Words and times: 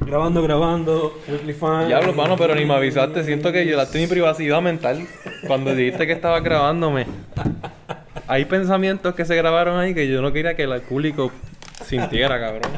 Grabando, 0.00 0.42
grabando, 0.42 1.20
Weekly 1.28 1.52
Fine. 1.52 1.86
Diablo, 1.86 2.12
mano, 2.12 2.36
pero 2.36 2.54
ni 2.54 2.64
me 2.64 2.74
avisaste. 2.74 3.24
Siento 3.24 3.52
que 3.52 3.64
violaste 3.64 3.98
mi 3.98 4.06
privacidad 4.06 4.60
mental 4.60 5.06
cuando 5.46 5.74
dijiste 5.74 6.06
que 6.06 6.12
estaba 6.12 6.40
grabándome. 6.40 7.06
Hay 8.26 8.44
pensamientos 8.44 9.14
que 9.14 9.24
se 9.24 9.34
grabaron 9.36 9.78
ahí 9.78 9.94
que 9.94 10.08
yo 10.08 10.22
no 10.22 10.32
quería 10.32 10.54
que 10.54 10.64
el 10.64 10.80
público 10.82 11.30
sintiera, 11.84 12.38
cabrón. 12.40 12.72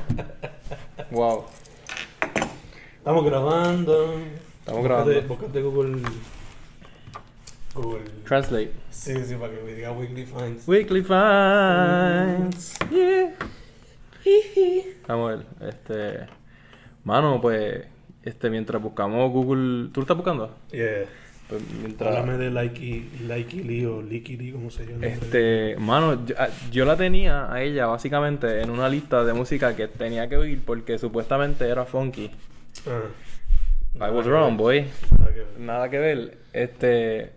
Wow. 1.11 1.45
Estamos 2.99 3.25
grabando. 3.25 4.15
Estamos 4.61 4.85
grabando. 4.85 5.23
Búscate 5.23 5.63
Google. 5.63 6.03
Google. 7.75 8.05
Translate. 8.27 8.73
Sí, 8.91 9.15
sí, 9.25 9.35
para 9.35 9.53
que 9.53 9.63
me 9.63 9.75
diga 9.75 9.93
Weekly 9.93 10.27
Finds. 10.27 10.69
Weekly 10.69 11.03
Finds. 11.03 12.75
Yeah. 12.91 13.33
Vamos 15.09 15.33
a 15.33 15.37
ver, 15.37 15.47
este. 15.69 16.42
Mano, 17.05 17.41
pues. 17.41 17.85
Este, 18.23 18.51
mientras 18.51 18.81
buscamos 18.81 19.31
Google. 19.33 19.89
¿Tú 19.93 20.01
lo 20.01 20.03
estás 20.03 20.17
buscando? 20.17 20.55
Yeah. 20.71 21.05
Pues 21.49 21.63
mientras. 21.81 22.17
Háblame 22.17 22.39
de 22.39 22.51
Likey, 22.51 23.11
Likey 23.27 23.65
Lee 23.65 23.85
o 23.85 24.01
Licky 24.01 24.37
Lee, 24.37 24.53
como 24.53 24.71
se 24.71 24.87
llama. 24.87 25.05
Este, 25.07 25.77
mano, 25.79 26.25
yo, 26.25 26.35
ah, 26.39 26.49
yo 26.71 26.85
la 26.85 26.97
tenía 26.97 27.53
a 27.53 27.63
ella 27.63 27.87
básicamente 27.87 28.63
en 28.63 28.71
una 28.71 28.89
lista 28.89 29.25
de 29.25 29.33
música 29.33 29.75
que 29.75 29.89
tenía 29.89 30.29
que 30.29 30.37
oír 30.37 30.61
porque 30.65 30.99
supuestamente 30.99 31.69
era 31.69 31.85
funky. 31.85 32.31
Ah. 32.87 34.07
I 34.07 34.11
was 34.11 34.25
wrong, 34.27 34.57
boy. 34.57 34.87
Nada 35.19 35.33
que 35.33 35.39
ver. 35.41 35.47
Nada 35.59 35.91
que 35.91 35.99
ver. 35.99 36.39
Este, 36.53 37.33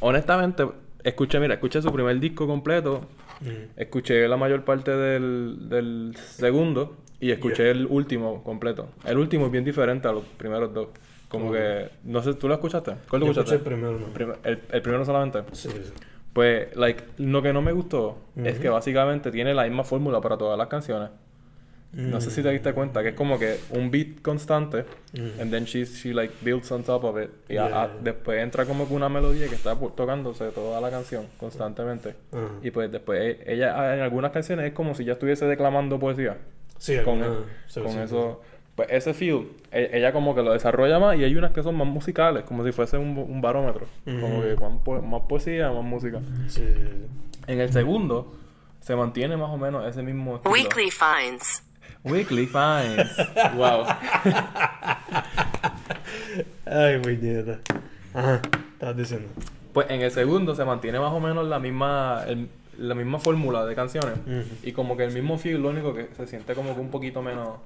honestamente, 0.00 0.64
escuché, 1.02 1.40
mira, 1.40 1.54
escuché 1.54 1.80
su 1.82 1.90
primer 1.92 2.18
disco 2.20 2.46
completo, 2.46 3.08
Mm. 3.40 3.80
escuché 3.80 4.28
la 4.28 4.36
mayor 4.36 4.64
parte 4.64 4.90
del, 4.94 5.70
del 5.70 6.14
segundo 6.14 6.98
y 7.20 7.30
escuché 7.30 7.70
el 7.70 7.86
último 7.86 8.42
completo. 8.42 8.88
El 9.04 9.18
último 9.18 9.46
es 9.46 9.52
bien 9.52 9.64
diferente 9.64 10.08
a 10.08 10.12
los 10.12 10.24
primeros 10.24 10.72
dos. 10.72 10.88
Como 11.28 11.52
que, 11.52 11.88
no 12.04 12.22
sé, 12.22 12.34
¿tú 12.34 12.48
lo 12.48 12.54
escuchaste? 12.54 12.92
¿Cuál 13.08 13.20
lo 13.20 13.26
Yo 13.26 13.32
escuché 13.40 13.54
escuchaste? 13.54 13.54
el 13.56 13.62
primero, 13.62 13.98
¿no? 13.98 14.12
Prim- 14.12 14.32
el, 14.42 14.58
el 14.72 14.82
primero 14.82 15.04
solamente. 15.04 15.42
Sí, 15.52 15.68
sí. 15.70 15.92
Pues, 16.32 16.74
like, 16.76 17.04
lo 17.18 17.40
que 17.42 17.52
no 17.52 17.62
me 17.62 17.72
gustó 17.72 18.18
es 18.36 18.54
Ujú. 18.54 18.62
que 18.62 18.68
básicamente 18.68 19.30
tiene 19.30 19.54
la 19.54 19.64
misma 19.64 19.84
fórmula 19.84 20.20
para 20.20 20.36
todas 20.38 20.56
las 20.58 20.66
canciones. 20.68 21.10
No 21.92 22.20
sé 22.20 22.30
si 22.30 22.40
te 22.40 22.50
diste 22.50 22.72
cuenta 22.72 23.02
que 23.02 23.08
es 23.08 23.14
como 23.16 23.36
que 23.36 23.58
un 23.70 23.90
beat 23.90 24.22
constante, 24.22 24.84
Mm. 25.12 25.40
and 25.40 25.50
then 25.50 25.64
she, 25.64 25.84
she 25.84 26.14
like 26.14 26.32
builds 26.40 26.70
on 26.70 26.84
top 26.84 27.02
of 27.02 27.20
it. 27.20 27.30
Y 27.48 27.56
a- 27.56 27.66
Yeah. 27.68 27.82
a- 27.82 27.88
después 28.00 28.40
entra 28.40 28.64
como 28.64 28.86
que 28.86 28.94
una 28.94 29.08
melodía 29.08 29.48
que 29.48 29.56
está 29.56 29.74
tocándose 29.96 30.50
toda 30.50 30.80
la 30.80 30.88
canción 30.88 31.26
constantemente. 31.36 32.14
Ajá. 32.32 32.46
Y 32.62 32.70
pues 32.70 32.92
después 32.92 33.38
ella 33.44 33.94
en 33.94 34.00
algunas 34.02 34.30
canciones 34.30 34.66
es 34.66 34.72
como 34.72 34.94
si 34.94 35.04
ya 35.04 35.14
estuviese 35.14 35.46
declamando 35.46 35.98
poesía. 35.98 36.38
Sí, 36.80 36.96
Con, 37.04 37.22
alguna- 37.22 37.44
con 37.74 37.92
sí, 37.92 37.98
eso, 37.98 38.40
pues 38.74 38.88
ese 38.90 39.12
feel, 39.12 39.48
e- 39.70 39.90
ella 39.92 40.12
como 40.12 40.34
que 40.34 40.42
lo 40.42 40.52
desarrolla 40.54 40.98
más 40.98 41.16
y 41.18 41.24
hay 41.24 41.36
unas 41.36 41.52
que 41.52 41.62
son 41.62 41.74
más 41.76 41.86
musicales, 41.86 42.44
como 42.44 42.64
si 42.64 42.72
fuese 42.72 42.96
un, 42.96 43.18
un 43.18 43.40
barómetro. 43.42 43.86
Como 44.06 44.40
que 44.42 44.56
más, 44.58 44.72
po- 44.82 45.02
más 45.02 45.20
poesía, 45.28 45.70
más 45.70 45.84
música. 45.84 46.20
Sí, 46.48 46.62
sí, 46.66 46.74
sí. 46.74 47.06
En 47.46 47.60
el 47.60 47.70
segundo 47.70 48.34
se 48.80 48.96
mantiene 48.96 49.36
más 49.36 49.50
o 49.50 49.58
menos 49.58 49.86
ese 49.86 50.02
mismo 50.02 50.36
estilo. 50.36 50.54
Weekly 50.54 50.90
finds. 50.90 51.62
Weekly 52.02 52.46
Finds. 52.46 53.14
wow. 53.56 53.84
Ay, 56.66 56.98
puñeta. 57.00 57.58
Ajá, 58.14 58.40
estabas 58.72 58.96
diciendo. 58.96 59.28
Pues 59.72 59.90
en 59.90 60.00
el 60.00 60.10
segundo 60.10 60.54
se 60.54 60.64
mantiene 60.64 60.98
más 60.98 61.12
o 61.12 61.20
menos 61.20 61.46
la 61.46 61.58
misma 61.58 62.24
el- 62.26 62.48
la 62.80 62.94
misma 62.94 63.18
fórmula 63.18 63.64
de 63.66 63.74
canciones 63.74 64.14
y 64.62 64.72
como 64.72 64.96
que 64.96 65.04
el 65.04 65.12
mismo 65.12 65.38
feel, 65.38 65.60
lo 65.62 65.68
único 65.70 65.94
que 65.94 66.08
se 66.16 66.26
siente 66.26 66.54
como 66.54 66.74
que 66.74 66.80
un 66.80 66.90
poquito 66.90 67.22
menos 67.22 67.58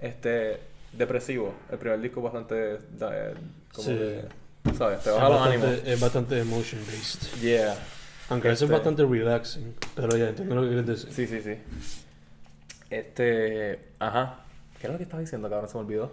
este 0.00 0.60
depresivo. 0.92 1.52
El 1.70 1.78
primer 1.78 2.00
disco 2.00 2.22
bastante 2.22 2.78
da- 2.98 3.32
como 3.74 3.88
Sí. 3.88 3.94
que 3.94 4.74
sabes, 4.74 5.00
te 5.02 5.10
Es 5.10 5.14
baja 5.16 5.28
los 5.28 5.40
ánimos. 5.42 5.66
bastante, 5.66 5.92
es 5.92 6.00
bastante 6.00 6.38
emotion 6.40 6.80
based. 6.86 7.40
Yeah. 7.40 7.76
Aunque 8.28 8.48
eso 8.48 8.54
es 8.54 8.62
Este- 8.62 8.72
bastante 8.74 9.04
relaxing. 9.04 9.74
Pero 9.94 10.16
ya 10.16 10.28
entiendo 10.30 10.54
lo 10.56 10.62
que 10.62 10.68
quieres 10.68 10.86
decir. 10.86 11.12
Sí, 11.12 11.26
sí, 11.26 11.40
sí. 11.42 11.56
Este, 12.90 13.80
ajá. 13.98 14.40
¿Qué 14.80 14.86
es 14.86 14.92
lo 14.92 14.96
que 14.98 15.04
estaba 15.04 15.20
diciendo, 15.20 15.48
cabrón? 15.50 15.68
Se 15.68 15.74
me 15.76 15.84
olvidó. 15.84 16.12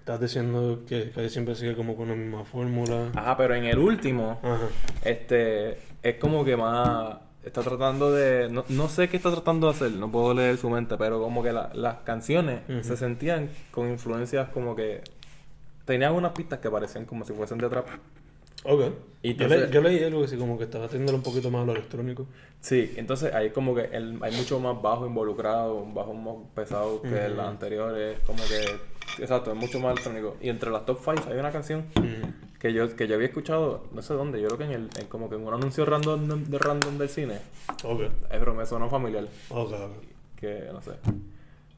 Estás 0.00 0.20
diciendo 0.20 0.82
que 0.88 1.10
casi 1.10 1.28
siempre 1.30 1.54
sigue 1.54 1.74
como 1.76 1.94
con 1.96 2.08
la 2.08 2.14
misma 2.14 2.44
fórmula. 2.44 3.10
Ajá, 3.14 3.36
pero 3.36 3.54
en 3.54 3.64
el 3.64 3.78
último 3.78 4.40
Ajá. 4.42 4.58
Este, 5.04 5.78
es 6.02 6.16
como 6.18 6.44
que 6.44 6.56
más. 6.56 7.16
Está 7.44 7.62
tratando 7.62 8.12
de. 8.12 8.48
No, 8.50 8.64
no 8.68 8.88
sé 8.88 9.08
qué 9.08 9.16
está 9.16 9.30
tratando 9.32 9.68
de 9.68 9.72
hacer, 9.74 9.92
no 9.92 10.10
puedo 10.12 10.34
leer 10.34 10.58
su 10.58 10.68
mente, 10.68 10.96
pero 10.98 11.20
como 11.22 11.42
que 11.42 11.52
la- 11.52 11.70
las 11.74 11.96
canciones 12.02 12.60
Ujú. 12.68 12.84
se 12.84 12.96
sentían 12.96 13.48
con 13.70 13.88
influencias 13.90 14.48
como 14.50 14.76
que. 14.76 15.02
Tenían 15.86 16.12
unas 16.14 16.32
pistas 16.32 16.58
que 16.60 16.70
parecían 16.70 17.04
como 17.06 17.24
si 17.24 17.32
fuesen 17.32 17.58
de 17.58 17.68
trap. 17.68 17.86
Ok. 18.64 18.82
Y 19.22 19.34
yo, 19.34 19.44
entonces- 19.44 19.68
le- 19.68 19.74
yo 19.74 19.80
leí 19.80 20.04
algo 20.04 20.20
que 20.20 20.28
sí, 20.28 20.36
como 20.36 20.58
que 20.58 20.64
estaba 20.64 20.86
teniendo 20.86 21.14
un 21.14 21.22
poquito 21.22 21.50
más 21.50 21.62
a 21.62 21.64
lo 21.64 21.72
electrónico. 21.72 22.26
Sí, 22.60 22.92
entonces 22.96 23.32
hay 23.34 23.50
como 23.50 23.74
que 23.74 23.84
el- 23.84 24.18
hay 24.22 24.36
mucho 24.36 24.60
más 24.60 24.80
bajo 24.82 25.06
involucrado, 25.06 25.76
un 25.76 25.94
bajo 25.94 26.12
más 26.12 26.34
pesado 26.54 27.00
que 27.00 27.08
Ujú. 27.08 27.36
las 27.36 27.48
anteriores, 27.48 28.18
como 28.26 28.38
que. 28.44 29.22
Exacto, 29.22 29.50
es 29.52 29.56
mucho 29.56 29.80
más 29.80 29.92
electrónico. 29.92 30.36
Y 30.42 30.50
entre 30.50 30.70
las 30.70 30.84
top 30.84 30.98
5 31.02 31.30
hay 31.30 31.38
una 31.38 31.50
canción 31.50 31.86
que 32.60 32.72
yo, 32.72 32.94
que 32.94 33.08
yo 33.08 33.14
había 33.16 33.26
escuchado, 33.28 33.84
no 33.92 34.02
sé 34.02 34.14
dónde, 34.14 34.40
yo 34.40 34.46
creo 34.48 34.58
que 34.58 34.64
en 34.64 34.70
el, 34.72 34.90
en 34.98 35.06
como 35.08 35.28
que 35.28 35.34
en 35.36 35.46
un 35.46 35.54
anuncio 35.54 35.84
random 35.86 36.44
de 36.44 36.58
random 36.58 36.98
del 36.98 37.08
cine. 37.08 37.38
Ok. 37.82 38.02
Eh, 38.02 38.10
pero 38.30 38.54
me 38.54 38.66
sonó 38.66 38.88
familiar. 38.88 39.24
Ok, 39.48 39.72
ok. 39.72 40.04
Que 40.36 40.68
no 40.72 40.80
sé. 40.82 40.92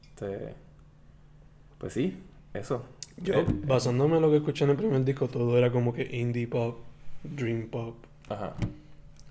Este, 0.09 0.53
pues 1.77 1.93
sí, 1.93 2.21
eso. 2.53 2.83
Yo, 3.17 3.35
Eh, 3.35 3.45
basándome 3.47 4.17
en 4.17 4.21
lo 4.23 4.29
que 4.29 4.37
escuché 4.37 4.65
en 4.65 4.71
el 4.71 4.77
primer 4.77 5.03
disco, 5.05 5.27
todo 5.27 5.57
era 5.57 5.71
como 5.71 5.93
que 5.93 6.03
indie 6.15 6.47
pop, 6.47 6.79
dream 7.23 7.67
pop. 7.69 7.95
Ajá. 8.29 8.53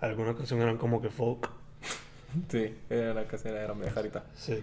Algunas 0.00 0.34
canciones 0.36 0.64
eran 0.64 0.78
como 0.78 1.00
que 1.02 1.10
folk. 1.10 1.50
Sí, 2.48 2.74
eh, 2.88 3.12
las 3.14 3.26
canciones 3.26 3.60
eran 3.60 3.78
viejaritas. 3.78 4.22
Sí. 4.34 4.62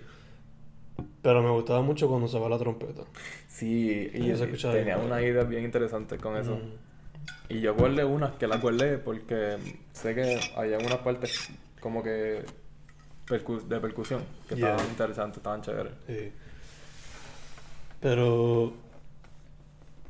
Pero 1.22 1.42
me 1.44 1.50
gustaba 1.52 1.82
mucho 1.82 2.08
cuando 2.08 2.28
se 2.28 2.40
va 2.40 2.50
la 2.50 2.58
trompeta. 2.58 3.04
Sí, 3.48 4.10
y 4.14 4.18
y 4.28 4.32
escucha 4.32 4.72
tenía 4.72 4.96
bien. 4.96 5.08
una 5.08 5.22
idea 5.22 5.44
bien 5.44 5.64
interesante 5.66 6.18
con 6.18 6.38
eso. 6.38 6.56
Mm. 6.56 7.54
Y 7.54 7.62
yo 7.62 7.76
guardé 7.76 8.06
unas 8.06 8.32
que 8.34 8.48
las 8.48 8.62
guardé 8.62 8.98
porque 8.98 9.58
sé 9.94 10.16
que 10.16 10.40
había 10.56 10.78
unas 10.78 10.98
partes 11.00 11.50
como 11.80 12.02
que 12.04 12.44
percu- 13.28 13.62
de 13.64 13.80
percusión 13.80 14.22
que 14.48 14.56
Yeah. 14.56 14.72
estaban 14.72 14.92
interesantes, 14.92 15.38
estaban 15.38 15.62
chéveres. 15.62 15.94
Sí. 16.08 16.32
Pero 18.00 18.74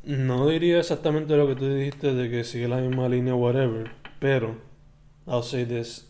no 0.03 0.47
diría 0.47 0.79
exactamente 0.79 1.35
lo 1.35 1.47
que 1.47 1.55
tú 1.55 1.67
dijiste 1.73 2.13
de 2.13 2.29
que 2.29 2.43
sigue 2.43 2.67
la 2.67 2.77
misma 2.77 3.09
línea, 3.09 3.35
whatever. 3.35 3.91
Pero, 4.19 4.55
I'll 5.27 5.43
say 5.43 5.65
this. 5.65 6.05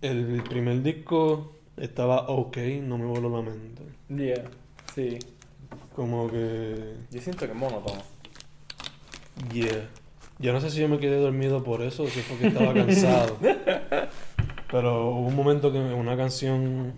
El 0.00 0.42
primer 0.48 0.82
disco 0.82 1.52
estaba 1.80 2.28
ok, 2.28 2.56
no 2.82 2.98
me 2.98 3.06
voló 3.06 3.28
la 3.28 3.42
mente. 3.50 3.82
Yeah, 4.08 4.44
sí. 4.94 5.18
Como 5.94 6.30
que. 6.30 6.94
Yo 7.10 7.20
siento 7.20 7.46
que 7.46 7.52
es 7.52 7.58
monótono. 7.58 8.02
Yeah. 9.52 9.88
Yo 10.38 10.52
no 10.52 10.60
sé 10.60 10.70
si 10.70 10.80
yo 10.80 10.88
me 10.88 10.98
quedé 10.98 11.16
dormido 11.18 11.62
por 11.62 11.82
eso 11.82 12.04
o 12.04 12.06
si 12.08 12.20
fue 12.20 12.38
que 12.38 12.46
estaba 12.48 12.72
cansado. 12.72 13.36
Pero 14.70 15.10
hubo 15.10 15.26
un 15.28 15.36
momento 15.36 15.72
que 15.72 15.78
una 15.78 16.16
canción, 16.16 16.92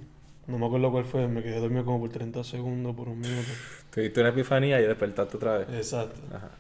no 0.46 0.58
me 0.58 0.66
acuerdo 0.66 0.90
cuál 0.92 1.04
fue, 1.04 1.26
me 1.26 1.42
quedé 1.42 1.58
dormido 1.58 1.84
como 1.84 2.00
por 2.00 2.10
30 2.10 2.44
segundos, 2.44 2.94
por 2.94 3.08
un 3.08 3.18
minuto. 3.20 3.48
Tuviste 3.92 4.20
una 4.20 4.28
epifanía 4.28 4.80
y 4.80 4.84
despertaste 4.84 5.36
otra 5.38 5.58
vez. 5.58 5.68
Exacto. 5.70 6.20
Ajá. 6.34 6.50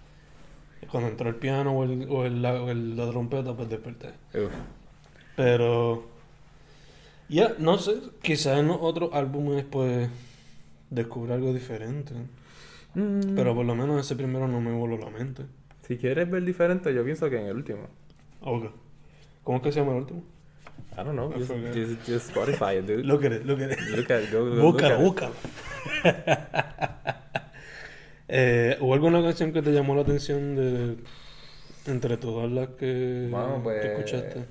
Cuando 0.90 1.10
entró 1.10 1.28
el 1.28 1.36
piano 1.36 1.72
o, 1.72 1.84
el, 1.84 2.06
o 2.10 2.24
el- 2.24 2.42
la, 2.42 2.54
o 2.62 2.70
el- 2.70 2.96
la 2.96 3.08
trompeta, 3.10 3.54
pues 3.54 3.68
desperté. 3.68 4.08
Uf. 4.34 4.50
Pero. 5.36 6.10
Ya, 7.32 7.54
no 7.58 7.78
sé, 7.78 7.94
quizás 8.22 8.58
en 8.58 8.70
otros 8.70 9.10
álbumes, 9.14 9.64
pues. 9.64 10.08
descubrí 10.90 11.32
algo 11.32 11.52
diferente. 11.54 12.12
Mm. 12.94 13.34
Pero 13.34 13.54
por 13.54 13.64
lo 13.64 13.74
menos 13.74 14.04
ese 14.04 14.14
primero 14.16 14.46
no 14.46 14.60
me 14.60 14.72
voló 14.72 14.98
la 14.98 15.08
mente. 15.10 15.44
Si 15.86 15.96
quieres 15.96 16.30
ver 16.30 16.44
diferente, 16.44 16.92
yo 16.94 17.02
pienso 17.04 17.28
que 17.30 17.40
en 17.40 17.46
el 17.46 17.56
último. 17.56 17.88
Ok. 18.42 18.66
¿Cómo 19.44 19.56
es 19.58 19.62
que 19.64 19.72
se 19.72 19.80
llama 19.80 19.92
el 19.92 19.98
último? 19.98 20.22
I 20.92 20.96
don't 20.96 21.12
know. 21.12 21.30
I 21.32 21.38
Just, 21.38 21.48
forgot. 21.48 21.74
just, 21.74 22.06
just 22.06 22.30
Spotify 22.36 22.78
it, 22.78 22.86
dude. 22.86 23.04
Look 23.04 23.24
at 23.24 23.32
it, 23.32 23.44
look 23.46 23.60
at 23.62 23.72
it. 23.72 23.80
Look 23.96 24.10
at 24.10 24.30
go, 24.30 24.44
go 24.44 24.62
Búscalo, 24.72 24.98
look 25.00 25.22
at 25.22 25.30
it. 25.30 25.34
búscalo. 25.34 25.34
eh, 28.28 28.76
¿Hubo 28.80 28.94
alguna 28.94 29.22
canción 29.22 29.52
que 29.52 29.62
te 29.62 29.72
llamó 29.72 29.94
la 29.94 30.02
atención 30.02 30.54
de 30.54 30.96
entre 31.86 32.16
todas 32.18 32.50
las 32.50 32.68
que, 32.70 33.28
Bueno, 33.30 33.60
pues, 33.62 33.80
que 33.80 33.88
escuchaste? 33.92 34.44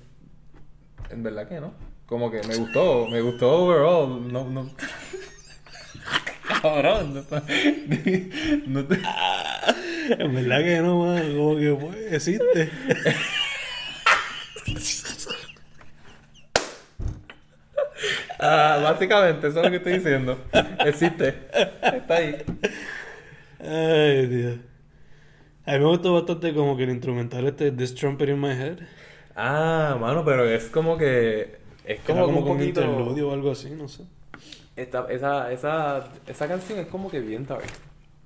En 1.12 1.24
verdad 1.24 1.48
que 1.48 1.60
no. 1.62 1.74
Como 2.12 2.30
que 2.30 2.42
me 2.46 2.58
gustó, 2.58 3.08
me 3.08 3.22
gustó 3.22 3.50
overall. 3.50 4.34
No, 4.34 4.44
no. 4.44 4.69
Cabrón, 6.62 7.13
no 7.13 7.22
está. 7.22 7.42
No 8.68 8.84
te... 8.84 9.00
En 10.22 10.36
verdad 10.36 10.60
que 10.60 10.81
no, 10.81 11.06
man. 11.06 11.38
Como 11.38 11.56
que 11.56 11.72
pues, 11.74 12.12
existe. 12.12 12.69
Básicamente, 18.38 19.48
eso 19.48 19.60
es 19.60 19.63
lo 19.63 19.72
que 19.72 19.78
estoy 19.78 19.94
diciendo. 19.94 20.38
Existe. 20.86 21.48
Está 21.81 22.16
ahí. 22.16 22.44
Ay, 23.58 24.28
Dios. 24.28 24.58
A 25.66 25.72
mí 25.72 25.80
me 25.80 25.86
gustó 25.86 26.13
bastante 26.13 26.54
como 26.54 26.75
que 26.75 26.84
el 26.84 26.90
instrumental 26.90 27.48
este 27.48 27.72
This 27.72 27.96
Trumpet 27.96 28.28
in 28.28 28.42
My 28.42 28.50
Head. 28.50 28.80
Ah, 29.34 29.96
mano, 29.98 30.25
pero 30.25 30.46
es 30.46 30.66
como 30.66 30.98
que. 30.98 31.61
Es 31.86 32.00
como, 32.01 32.25
como 32.25 32.39
un 32.39 32.45
poquito. 32.48 32.81
interludio 32.81 33.30
o 33.30 33.33
algo 33.33 33.51
así, 33.51 33.69
no 33.72 33.88
sé. 33.88 34.04
Esta, 34.75 35.06
esa, 35.12 35.51
esa, 35.51 36.07
esa 36.28 36.48
canción 36.48 36.80
es 36.80 36.88
como 36.88 37.10
que 37.10 37.19
bien, 37.19 37.48
¿sabes? 37.48 37.68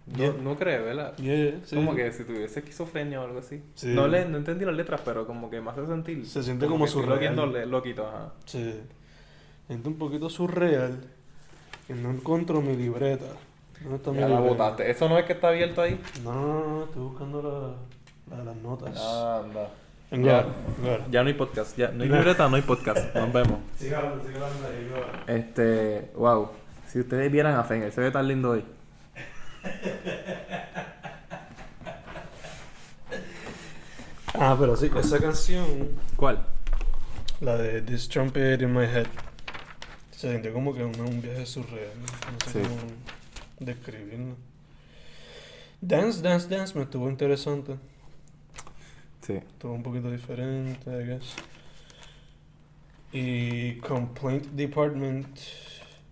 No, 0.07 0.17
Yeah. 0.17 0.33
no 0.39 0.55
crees, 0.55 0.83
¿verdad? 0.85 1.15
Yeah, 1.17 1.35
yeah, 1.35 1.59
sí. 1.65 1.75
Como 1.75 1.95
que 1.95 2.11
si 2.11 2.23
tuviese 2.25 2.59
esquizofrenia 2.59 3.19
o 3.21 3.23
algo 3.25 3.39
así. 3.39 3.63
Sí. 3.73 3.87
No, 3.87 4.07
le, 4.07 4.25
no 4.25 4.37
entendí 4.37 4.63
las 4.63 4.75
letras, 4.75 5.01
pero 5.03 5.25
como 5.25 5.49
que 5.49 5.59
me 5.61 5.71
hace 5.71 5.85
sentir. 5.87 6.23
Se 6.27 6.43
siente 6.43 6.67
como 6.67 6.85
estoy 6.85 7.01
surreal. 7.03 7.35
loquito, 7.35 7.65
loquito, 7.65 8.07
ajá. 8.07 8.33
Sí. 8.45 8.81
Siento 9.65 9.89
un 9.89 9.97
poquito 9.97 10.29
surreal. 10.29 10.99
Que 11.87 11.95
no 11.95 12.11
encuentro 12.11 12.61
mi 12.61 12.75
libreta. 12.75 13.25
¿Dónde 13.81 13.95
está 13.97 14.11
mi 14.11 14.19
Ya 14.19 14.27
la 14.27 14.35
libreta? 14.39 14.49
botaste. 14.63 14.91
¿Eso 14.91 15.09
no 15.09 15.17
es 15.17 15.25
que 15.25 15.33
está 15.33 15.47
abierto 15.49 15.81
ahí? 15.81 15.99
No, 16.23 16.33
no, 16.33 16.67
no, 16.67 16.83
estoy 16.85 17.01
buscando 17.01 17.75
la, 18.29 18.37
la 18.37 18.43
las 18.43 18.55
notas. 18.57 18.99
Anda. 19.01 19.69
Ya. 20.11 20.45
Ya 21.11 21.23
no 21.23 21.27
hay 21.27 21.33
podcast. 21.33 21.77
Ya 21.77 21.89
no 21.91 22.03
hay 22.03 22.09
libreta, 22.09 22.47
no 22.47 22.55
hay 22.55 22.61
podcast. 22.61 23.13
Nos 23.15 23.33
vemos. 23.33 23.59
Sigue 23.77 23.95
hablando, 23.95 24.23
sigue 24.23 24.35
hablando 24.35 24.67
ahí. 24.67 25.37
Este, 25.37 26.11
wow. 26.15 26.49
Si 26.87 26.99
ustedes 26.99 27.31
vieran 27.31 27.55
a 27.55 27.63
Fenger, 27.63 27.91
se 27.91 28.01
ve 28.01 28.11
tan 28.11 28.27
lindo 28.27 28.51
hoy. 28.51 28.63
Ah, 34.33 34.55
pero 34.59 34.75
sí, 34.75 34.91
esa 34.97 35.19
canción, 35.19 35.65
¿Cuál? 36.17 36.45
la 37.39 37.57
de 37.57 37.81
This 37.81 38.09
Trumpet 38.09 38.61
in 38.61 38.73
My 38.73 38.83
Head, 38.83 39.07
se 40.11 40.31
sintió 40.31 40.53
como 40.53 40.73
que 40.73 40.83
un, 40.83 40.99
un 40.99 41.21
viaje 41.21 41.45
surreal. 41.45 41.89
No, 41.99 42.31
No 42.31 42.51
sé 42.51 42.63
Sí. 42.63 42.67
cómo 42.67 42.91
describirlo. 43.59 44.35
Dance, 45.81 46.21
Dance, 46.21 46.47
Dance 46.49 46.75
me 46.77 46.83
estuvo 46.83 47.09
interesante. 47.09 47.75
Sí. 49.25 49.33
Estuvo 49.33 49.73
un 49.73 49.81
poquito 49.81 50.11
diferente, 50.11 50.91
I 50.91 51.05
guess. 51.07 51.33
Y 53.11 53.75
Complaint 53.77 54.45
Department, 54.51 55.27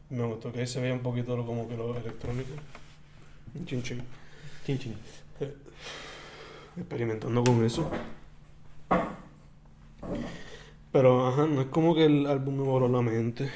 me 0.09 0.23
gustó 0.23 0.51
que 0.51 0.61
ahí 0.61 0.67
se 0.67 0.81
veía 0.81 0.93
un 0.95 1.01
poquito 1.01 1.37
lo, 1.37 1.45
como 1.45 1.67
que 1.67 1.77
lo 1.77 1.95
electrónico. 1.95 2.49
Chin 3.65 3.83
chin. 3.83 4.01
Chin 4.65 4.79
chin. 4.79 4.95
Experimentando 6.75 7.43
con 7.43 7.63
eso. 7.63 7.87
Pero, 10.91 11.27
ajá, 11.27 11.45
no 11.45 11.61
es 11.61 11.67
como 11.67 11.93
que 11.93 12.05
el 12.05 12.25
álbum 12.25 12.55
me 12.57 12.63
voló 12.63 12.87
la 12.87 13.01
mente. 13.01 13.51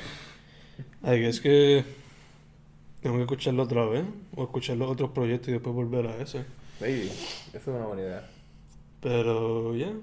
I 1.04 1.19
guess 1.19 1.39
que 1.39 1.83
tengo 3.01 3.15
que 3.15 3.24
escucharlo 3.24 3.63
otra 3.63 3.86
vez. 3.86 4.06
O 4.36 4.44
escuchar 4.44 4.77
los 4.77 4.92
otros 4.92 5.09
proyectos 5.12 5.50
y 5.50 5.54
después 5.54 5.74
volver 5.74 6.06
a 6.06 6.18
ese. 6.18 6.45
Baby, 6.80 7.07
eso 7.07 7.57
es 7.57 7.68
una 7.68 7.86
buena 7.88 8.01
idea. 8.04 8.37
Pero, 9.01 9.75
yeah. 9.75 9.94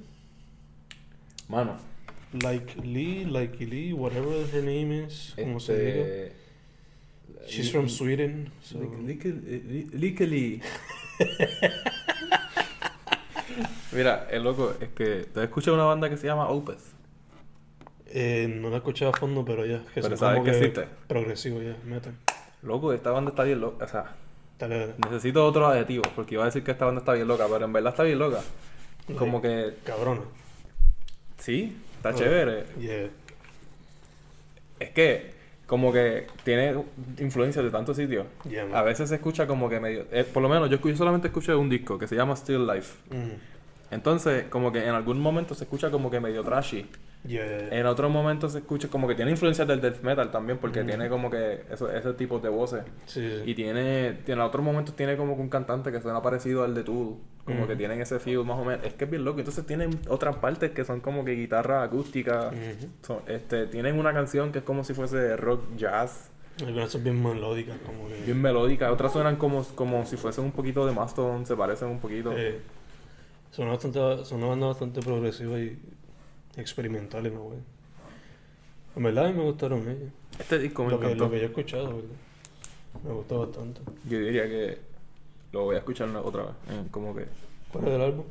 Mano, 1.49 1.77
Like 2.43 2.75
Lee, 2.83 3.25
like 3.27 3.65
Lee, 3.65 3.93
whatever 3.93 4.45
her 4.53 4.63
name 4.63 5.05
is, 5.07 5.35
como 5.37 5.61
se 5.61 5.73
diga. 5.75 6.07
este. 6.07 6.33
She's 7.47 7.71
from 7.71 7.89
Sweden. 7.89 8.51
So. 8.63 8.79
Likely. 8.81 10.61
Mira, 13.93 14.27
el 14.31 14.43
loco 14.43 14.75
es 14.81 14.89
que 14.89 15.27
te 15.33 15.45
escuchas 15.45 15.75
una 15.75 15.85
banda 15.85 16.09
que 16.11 16.17
se 16.17 16.27
llama 16.27 16.49
Opeth. 16.49 16.81
Eh, 18.07 18.49
no 18.49 18.71
la 18.71 18.79
escuché 18.79 19.07
a 19.07 19.13
fondo, 19.13 19.45
pero 19.45 19.65
ya. 19.67 19.83
Que 19.95 20.01
Pero 20.01 20.17
sabes 20.17 20.43
que 20.43 20.51
existe. 20.51 20.89
Progresivo, 21.07 21.63
ya, 21.63 21.77
metal. 21.85 22.15
Loco, 22.63 22.93
esta 22.93 23.11
banda 23.11 23.31
está 23.31 23.45
bien 23.45 23.61
loca. 23.61 23.85
O 23.85 23.89
sea, 23.89 24.17
Dale, 24.59 24.79
dale. 24.79 24.95
necesito 25.05 25.45
otro 25.47 25.67
adjetivo 25.67 26.03
porque 26.17 26.35
iba 26.35 26.43
a 26.45 26.47
decir 26.47 26.65
que 26.65 26.71
esta 26.73 26.87
banda 26.87 27.01
está 27.01 27.13
bien 27.13 27.29
loca, 27.29 27.47
pero 27.51 27.65
en 27.65 27.73
verdad 27.73 27.93
está 27.93 28.03
bien 28.05 28.19
loca. 28.19 28.41
Como 29.19 29.43
que, 29.43 29.75
Cabrona. 29.85 30.23
sí, 31.39 31.77
está 31.97 32.11
Oh. 32.11 32.15
chévere. 32.15 32.65
Yeah. 32.81 33.11
Es 34.81 34.91
que, 34.91 35.33
como 35.67 35.93
que 35.93 36.27
tiene 36.45 36.75
influencia 37.19 37.63
de 37.63 37.71
tantos 37.71 37.97
sitios. 37.97 38.27
Yeah. 38.49 38.67
A 38.79 38.83
veces 38.83 39.09
se 39.09 39.17
escucha 39.17 39.47
como 39.47 39.69
que 39.69 39.81
medio. 39.81 40.07
eh, 40.11 40.25
por 40.25 40.43
lo 40.43 40.49
menos 40.49 40.69
yo, 40.71 40.79
escu- 40.81 40.91
yo 40.91 40.97
solamente 40.97 41.29
escuché 41.29 41.55
un 41.55 41.69
disco 41.69 41.99
que 41.99 42.07
se 42.07 42.17
llama 42.17 42.35
Still 42.37 42.67
Life. 42.67 42.95
Mm. 43.11 43.93
Entonces, 43.95 44.45
como 44.51 44.73
que 44.73 44.83
en 44.85 44.95
algún 44.95 45.21
momento 45.21 45.55
se 45.55 45.65
escucha 45.65 45.91
como 45.91 46.11
que 46.11 46.21
medio 46.21 46.43
trashy. 46.43 46.87
Yeah. 47.27 47.69
En 47.71 47.87
otros 47.87 48.11
momentos 48.11 48.53
se 48.53 48.59
escucha 48.59 48.89
como 48.89 49.09
que 49.09 49.15
tiene 49.15 49.31
influencias 49.31 49.67
del 49.67 49.81
death 49.81 50.03
metal 50.03 50.31
también, 50.31 50.59
porque 50.59 50.83
Mm. 50.83 50.87
tiene 50.87 51.09
como 51.09 51.31
que 51.31 51.65
eso, 51.71 51.91
ese 51.91 52.13
tipo 52.15 52.39
de 52.39 52.51
voces. 52.51 52.85
Sí. 53.07 53.43
Y 53.47 53.55
tiene, 53.55 54.19
en 54.27 54.41
otros 54.41 54.63
momentos 54.65 54.95
tiene 54.95 55.17
como 55.17 55.35
que 55.37 55.41
un 55.43 55.49
cantante 55.49 55.91
que 55.91 56.01
suena 56.03 56.21
parecido 56.21 56.65
al 56.65 56.75
de 56.75 56.85
Tool. 56.85 57.17
Como 57.45 57.59
Ujú. 57.61 57.69
que 57.69 57.77
tienen 57.77 58.01
ese 58.01 58.19
feel 58.21 58.43
más 58.45 58.59
o 58.59 58.65
menos. 58.65 58.85
Es 58.87 58.95
que 58.95 59.05
es 59.05 59.11
bien 59.11 59.23
loco. 59.25 59.39
Entonces 59.39 59.67
tienen 59.67 59.99
otras 60.09 60.37
partes 60.37 60.71
que 60.71 60.83
son 60.85 61.01
como 61.01 61.25
que 61.27 61.33
guitarra 61.33 61.83
acústica. 61.83 62.49
Ujú. 62.49 62.89
Son- 63.03 63.19
este, 63.27 63.67
tienen 63.67 63.99
una 63.99 64.15
canción 64.15 64.51
que 64.51 64.59
es 64.61 64.65
como 64.65 64.83
si 64.83 64.95
fuese 64.95 65.37
rock 65.37 65.61
jazz. 65.77 66.31
Algunas 66.65 66.91
son 66.91 67.05
bien 67.05 67.23
melódicas, 67.23 67.77
como 67.85 68.09
que. 68.09 68.23
Bien 68.25 68.41
melódica. 68.41 68.91
Otras 68.93 69.13
suenan 69.13 69.37
como, 69.37 69.63
como 69.75 70.07
si 70.07 70.17
fuesen 70.17 70.45
un 70.45 70.53
poquito 70.53 70.87
de 70.87 70.93
Mastodon. 70.93 71.45
Se 71.45 71.55
parecen 71.57 71.89
un 71.89 71.99
poquito. 72.01 72.33
Eh, 72.35 72.61
son, 73.51 73.69
bastante, 73.69 74.25
son 74.25 74.61
bastante 74.61 75.01
progresiva 75.03 75.59
y 75.59 75.79
experimental, 76.61 77.23
¿no, 77.35 77.43
güey? 77.45 77.59
En 78.97 79.03
verdad, 79.03 79.27
a 79.27 79.29
mí 79.29 79.35
me 79.39 79.43
gustaron 79.45 79.81
ellos. 79.89 80.11
Este 80.39 80.59
disco 80.59 80.85
me 80.85 80.91
Lo 80.93 81.01
que, 81.01 81.07
encantó. 81.07 81.25
lo 81.25 81.31
que 81.31 81.37
yo 81.39 81.43
he 81.43 81.47
escuchado, 81.47 81.87
¿verdad? 81.97 83.03
Me 83.05 83.13
gustó 83.13 83.41
bastante. 83.47 83.81
Yo 84.09 84.19
diría 84.21 84.45
que 84.49 84.79
lo 85.53 85.65
voy 85.65 85.75
a 85.75 85.79
escuchar 85.79 86.09
una- 86.09 86.21
otra 86.21 86.43
vez. 86.45 86.53
eh, 86.71 86.85
como 86.91 87.15
que 87.15 87.27
¿Cuál 87.73 87.89
es 87.89 87.95
el 87.95 88.01
álbum? 88.03 88.25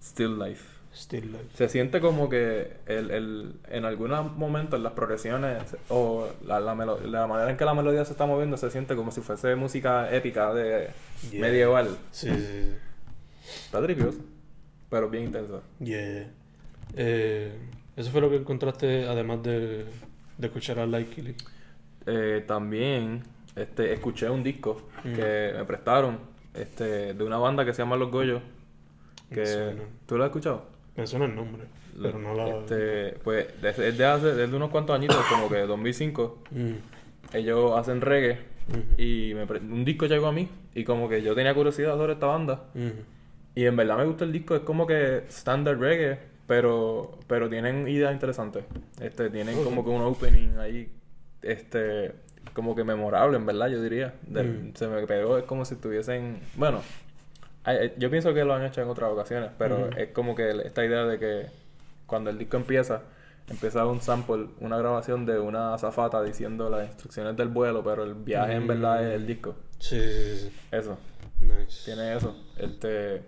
Still 0.00 0.38
Life. 0.38 0.64
Still 0.94 1.32
Life. 1.32 1.46
Se 1.56 1.68
siente 1.68 2.00
como 2.00 2.28
que 2.28 2.74
el, 2.86 3.10
el, 3.10 3.54
en 3.68 3.84
algunos 3.84 4.36
momentos 4.36 4.78
las 4.80 4.92
progresiones 4.92 5.76
o 5.88 6.28
la, 6.46 6.60
la, 6.60 6.76
melo- 6.76 7.00
la 7.00 7.26
manera 7.26 7.50
en 7.50 7.56
que 7.56 7.64
la 7.64 7.74
melodía 7.74 8.04
se 8.04 8.12
está 8.12 8.24
moviendo 8.26 8.56
se 8.56 8.70
siente 8.70 8.94
como 8.94 9.10
si 9.10 9.20
fuese 9.20 9.56
música 9.56 10.14
épica 10.14 10.54
de 10.54 10.90
Yeah. 11.32 11.40
medieval. 11.40 11.98
Sí, 12.12 12.28
sí, 12.30 12.36
sí. 12.36 12.74
Está 13.66 13.82
tripioso, 13.82 14.18
pero 14.90 15.10
bien 15.10 15.24
intenso. 15.24 15.62
Yeah. 15.80 16.30
Eh, 16.96 17.52
eso 17.96 18.10
fue 18.10 18.20
lo 18.20 18.30
que 18.30 18.36
encontraste, 18.36 19.06
además 19.06 19.42
de, 19.42 19.84
de 20.38 20.46
escuchar 20.46 20.78
a 20.78 20.86
Like 20.86 21.14
Killy. 21.14 21.34
Eh, 22.06 22.44
también 22.46 23.22
este, 23.56 23.92
escuché 23.92 24.28
un 24.30 24.42
disco 24.42 24.88
Mm. 25.04 25.14
que 25.14 25.52
me 25.54 25.64
prestaron 25.66 26.18
este, 26.54 27.12
de 27.14 27.24
una 27.24 27.36
banda 27.36 27.64
que 27.64 27.72
se 27.74 27.82
llama 27.82 27.96
Los 27.96 28.10
Goyos. 28.10 28.40
Que. 29.30 29.74
¿Tú 30.06 30.16
lo 30.16 30.24
has 30.24 30.28
escuchado? 30.28 30.64
Me 30.96 31.06
suena 31.06 31.24
el 31.26 31.34
nombre, 31.34 31.64
pero 32.00 32.18
no 32.18 32.34
la... 32.34 32.48
Este, 32.48 33.18
pues 33.24 33.48
desde, 33.60 33.90
desde 33.92 34.04
hace 34.06 34.26
desde 34.34 34.56
unos 34.56 34.70
cuantos 34.70 34.94
añitos, 34.96 35.18
como 35.28 35.48
que 35.48 35.58
2005, 35.60 36.42
Mm, 36.52 36.72
ellos 37.36 37.76
hacen 37.76 38.00
reggae 38.00 38.38
y 38.96 39.32
me 39.34 39.46
pre- 39.46 39.58
un 39.60 39.84
disco 39.84 40.06
llegó 40.06 40.28
a 40.28 40.32
mí 40.32 40.48
y 40.74 40.84
como 40.84 41.08
que 41.08 41.20
yo 41.20 41.34
tenía 41.34 41.52
curiosidad 41.54 41.96
sobre 41.96 42.12
esta 42.14 42.26
banda 42.26 42.64
y 43.54 43.64
en 43.66 43.76
verdad 43.76 43.98
me 43.98 44.04
gusta 44.06 44.24
el 44.24 44.32
disco, 44.32 44.54
es 44.54 44.62
como 44.62 44.86
que 44.86 45.24
standard 45.28 45.78
reggae, 45.80 46.18
pero 46.46 47.18
pero 47.26 47.48
tienen 47.48 47.88
ideas 47.88 48.12
interesantes. 48.12 48.64
Este 49.00 49.30
tienen 49.30 49.62
como 49.64 49.84
que 49.84 49.90
un 49.90 50.02
opening 50.02 50.58
ahí 50.58 50.90
este 51.42 52.12
como 52.52 52.74
que 52.74 52.84
memorable, 52.84 53.36
en 53.36 53.46
verdad, 53.46 53.68
yo 53.68 53.82
diría. 53.82 54.14
Mm. 54.28 54.74
Se 54.74 54.86
me 54.86 55.06
pegó, 55.06 55.38
es 55.38 55.44
como 55.44 55.64
si 55.64 55.74
estuviesen, 55.74 56.40
bueno, 56.56 56.82
yo 57.96 58.10
pienso 58.10 58.34
que 58.34 58.44
lo 58.44 58.54
han 58.54 58.64
hecho 58.64 58.82
en 58.82 58.88
otras 58.88 59.10
ocasiones, 59.10 59.50
pero 59.58 59.90
es 59.96 60.08
como 60.10 60.34
que 60.34 60.50
esta 60.64 60.84
idea 60.84 61.04
de 61.04 61.18
que 61.18 61.46
cuando 62.06 62.30
el 62.30 62.38
disco 62.38 62.56
empieza, 62.56 63.02
empieza 63.48 63.86
un 63.86 64.00
sample, 64.00 64.48
una 64.60 64.76
grabación 64.78 65.24
de 65.26 65.38
una 65.38 65.74
azafata 65.74 66.22
diciendo 66.22 66.68
las 66.68 66.86
instrucciones 66.86 67.36
del 67.36 67.48
vuelo, 67.48 67.82
pero 67.82 68.04
el 68.04 68.14
viaje 68.14 68.54
en 68.54 68.66
verdad 68.66 69.06
es 69.08 69.14
el 69.14 69.26
disco. 69.26 69.56
Sí, 69.78 69.98
sí, 70.00 70.36
sí. 70.36 70.52
Eso, 70.70 70.98
Nice. 71.40 71.84
tiene 71.84 72.14
eso. 72.14 72.36
Este, 72.58 73.22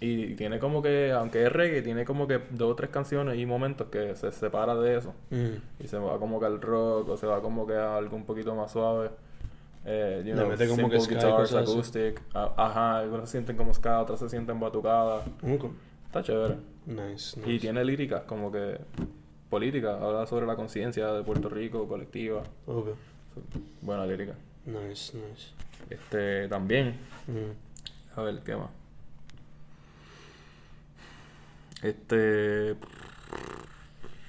y 0.00 0.34
tiene 0.34 0.58
como 0.58 0.82
que, 0.82 1.12
aunque 1.12 1.46
es 1.46 1.52
reggae, 1.52 1.80
tiene 1.82 2.04
como 2.04 2.26
que 2.28 2.40
dos 2.50 2.72
o 2.72 2.74
tres 2.76 2.90
canciones 2.90 3.38
y 3.38 3.46
momentos 3.46 3.88
que 3.88 4.14
se 4.16 4.30
separa 4.32 4.74
de 4.74 4.98
eso. 4.98 5.14
Mm. 5.30 5.82
Y 5.84 5.88
se 5.88 5.96
va 5.98 6.18
como 6.18 6.38
que 6.38 6.46
al 6.46 6.60
rock 6.60 7.08
o 7.08 7.16
se 7.16 7.26
va 7.26 7.40
como 7.40 7.66
que 7.66 7.74
a 7.74 7.96
algo 7.96 8.16
un 8.16 8.24
poquito 8.26 8.54
más 8.54 8.72
suave. 8.72 9.10
Eh, 9.88 10.22
you 10.26 10.34
know, 10.34 10.48
mete 10.48 10.66
como 10.68 10.90
que 10.90 11.00
simple 11.00 11.00
ska 11.00 11.12
y 11.12 11.16
guitars, 11.16 11.36
cosas 11.50 11.62
así. 11.62 11.72
acoustic. 11.72 12.22
a- 12.34 12.52
Ajá, 12.56 12.98
algunos 12.98 13.28
se 13.28 13.32
sienten 13.38 13.56
como 13.56 13.72
ska, 13.72 14.00
otros 14.02 14.18
se 14.18 14.28
sienten 14.28 14.58
batucadas. 14.60 15.24
Está 16.06 16.22
chévere. 16.22 16.56
Nice, 16.86 17.38
nice. 17.40 17.50
Y 17.52 17.58
tiene 17.58 17.84
líricas 17.84 18.22
como 18.22 18.50
que 18.52 18.78
política, 19.48 19.94
habla 19.94 20.26
sobre 20.26 20.44
la 20.46 20.56
conciencia 20.56 21.06
de 21.12 21.22
Puerto 21.22 21.48
Rico, 21.48 21.86
colectiva. 21.86 22.42
Ok. 22.66 22.88
Buena 23.80 24.04
lírica. 24.06 24.34
Nice, 24.64 25.16
nice. 25.16 25.50
Este, 25.88 26.48
también, 26.48 26.96
Mm. 27.28 28.18
a 28.18 28.22
ver, 28.22 28.40
¿qué 28.44 28.56
más? 28.56 28.70
Este, 31.86 32.74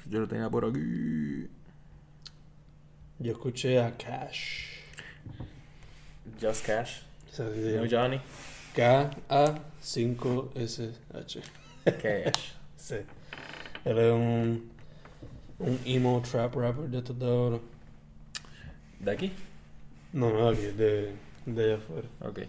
yo 0.07 0.19
lo 0.19 0.27
tenía 0.27 0.47
por 0.47 0.65
aquí. 0.65 1.49
Yo 3.17 3.31
escuché 3.31 3.79
a 3.79 3.97
Cash. 3.97 4.83
Just 6.39 6.63
Cash. 6.63 7.01
No. 7.39 7.87
Johnny. 7.89 8.21
K-A-5-S-H. 8.75 11.41
Cash. 11.83 12.53
Sí. 12.77 12.97
Él 13.83 13.97
es 13.97 14.13
un, 14.13 14.71
un 15.59 15.79
emo 15.83 16.21
trap 16.21 16.55
rapper 16.55 16.85
de 16.85 16.99
estos 16.99 17.17
de 17.19 17.25
ahora. 17.25 17.59
¿De 18.99 19.11
aquí? 19.11 19.33
No, 20.13 20.31
no 20.31 20.51
de 20.51 20.57
aquí, 20.57 20.67
de, 20.77 21.15
de 21.47 21.63
allá 21.63 21.77
afuera. 21.77 22.07
Ok. 22.21 22.41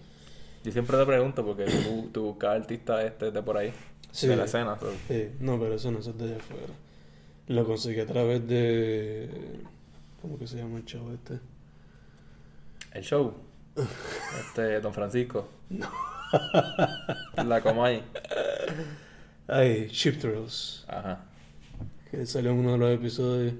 Yo 0.62 0.70
siempre 0.70 0.98
te 0.98 1.06
pregunto 1.06 1.42
porque 1.44 1.64
tú, 1.64 2.10
tú 2.12 2.22
buscas 2.24 2.60
artistas 2.60 3.06
este 3.06 3.30
de 3.32 3.42
por 3.42 3.56
ahí. 3.56 3.72
Sí. 4.12 4.26
De 4.26 4.36
la 4.36 4.44
escena. 4.44 4.78
so- 4.78 4.92
Sí, 5.08 5.28
no, 5.40 5.58
pero 5.58 5.74
eso 5.74 5.90
no 5.90 5.98
eso 5.98 6.10
es 6.10 6.18
de 6.18 6.24
allá 6.24 6.36
afuera. 6.36 6.66
Lo 7.48 7.64
conseguí 7.66 8.00
a 8.00 8.06
través 8.06 8.46
de. 8.46 9.60
¿Cómo 10.22 10.38
que 10.38 10.46
se 10.46 10.56
llama 10.56 10.78
el 10.78 10.84
show 10.84 11.10
este? 11.12 11.38
El 12.92 13.02
show. 13.04 13.34
Este, 14.40 14.80
Don 14.80 14.92
Francisco. 14.92 15.48
La 17.36 17.60
Comay. 17.62 18.02
Ay, 19.46 19.88
Ship 19.88 20.18
Thrills. 20.18 20.84
Ajá. 20.88 21.24
Que 22.10 22.26
salió 22.26 22.50
en 22.50 22.58
uno 22.58 22.72
de 22.72 22.78
los 22.78 22.90
episodios. 22.94 23.54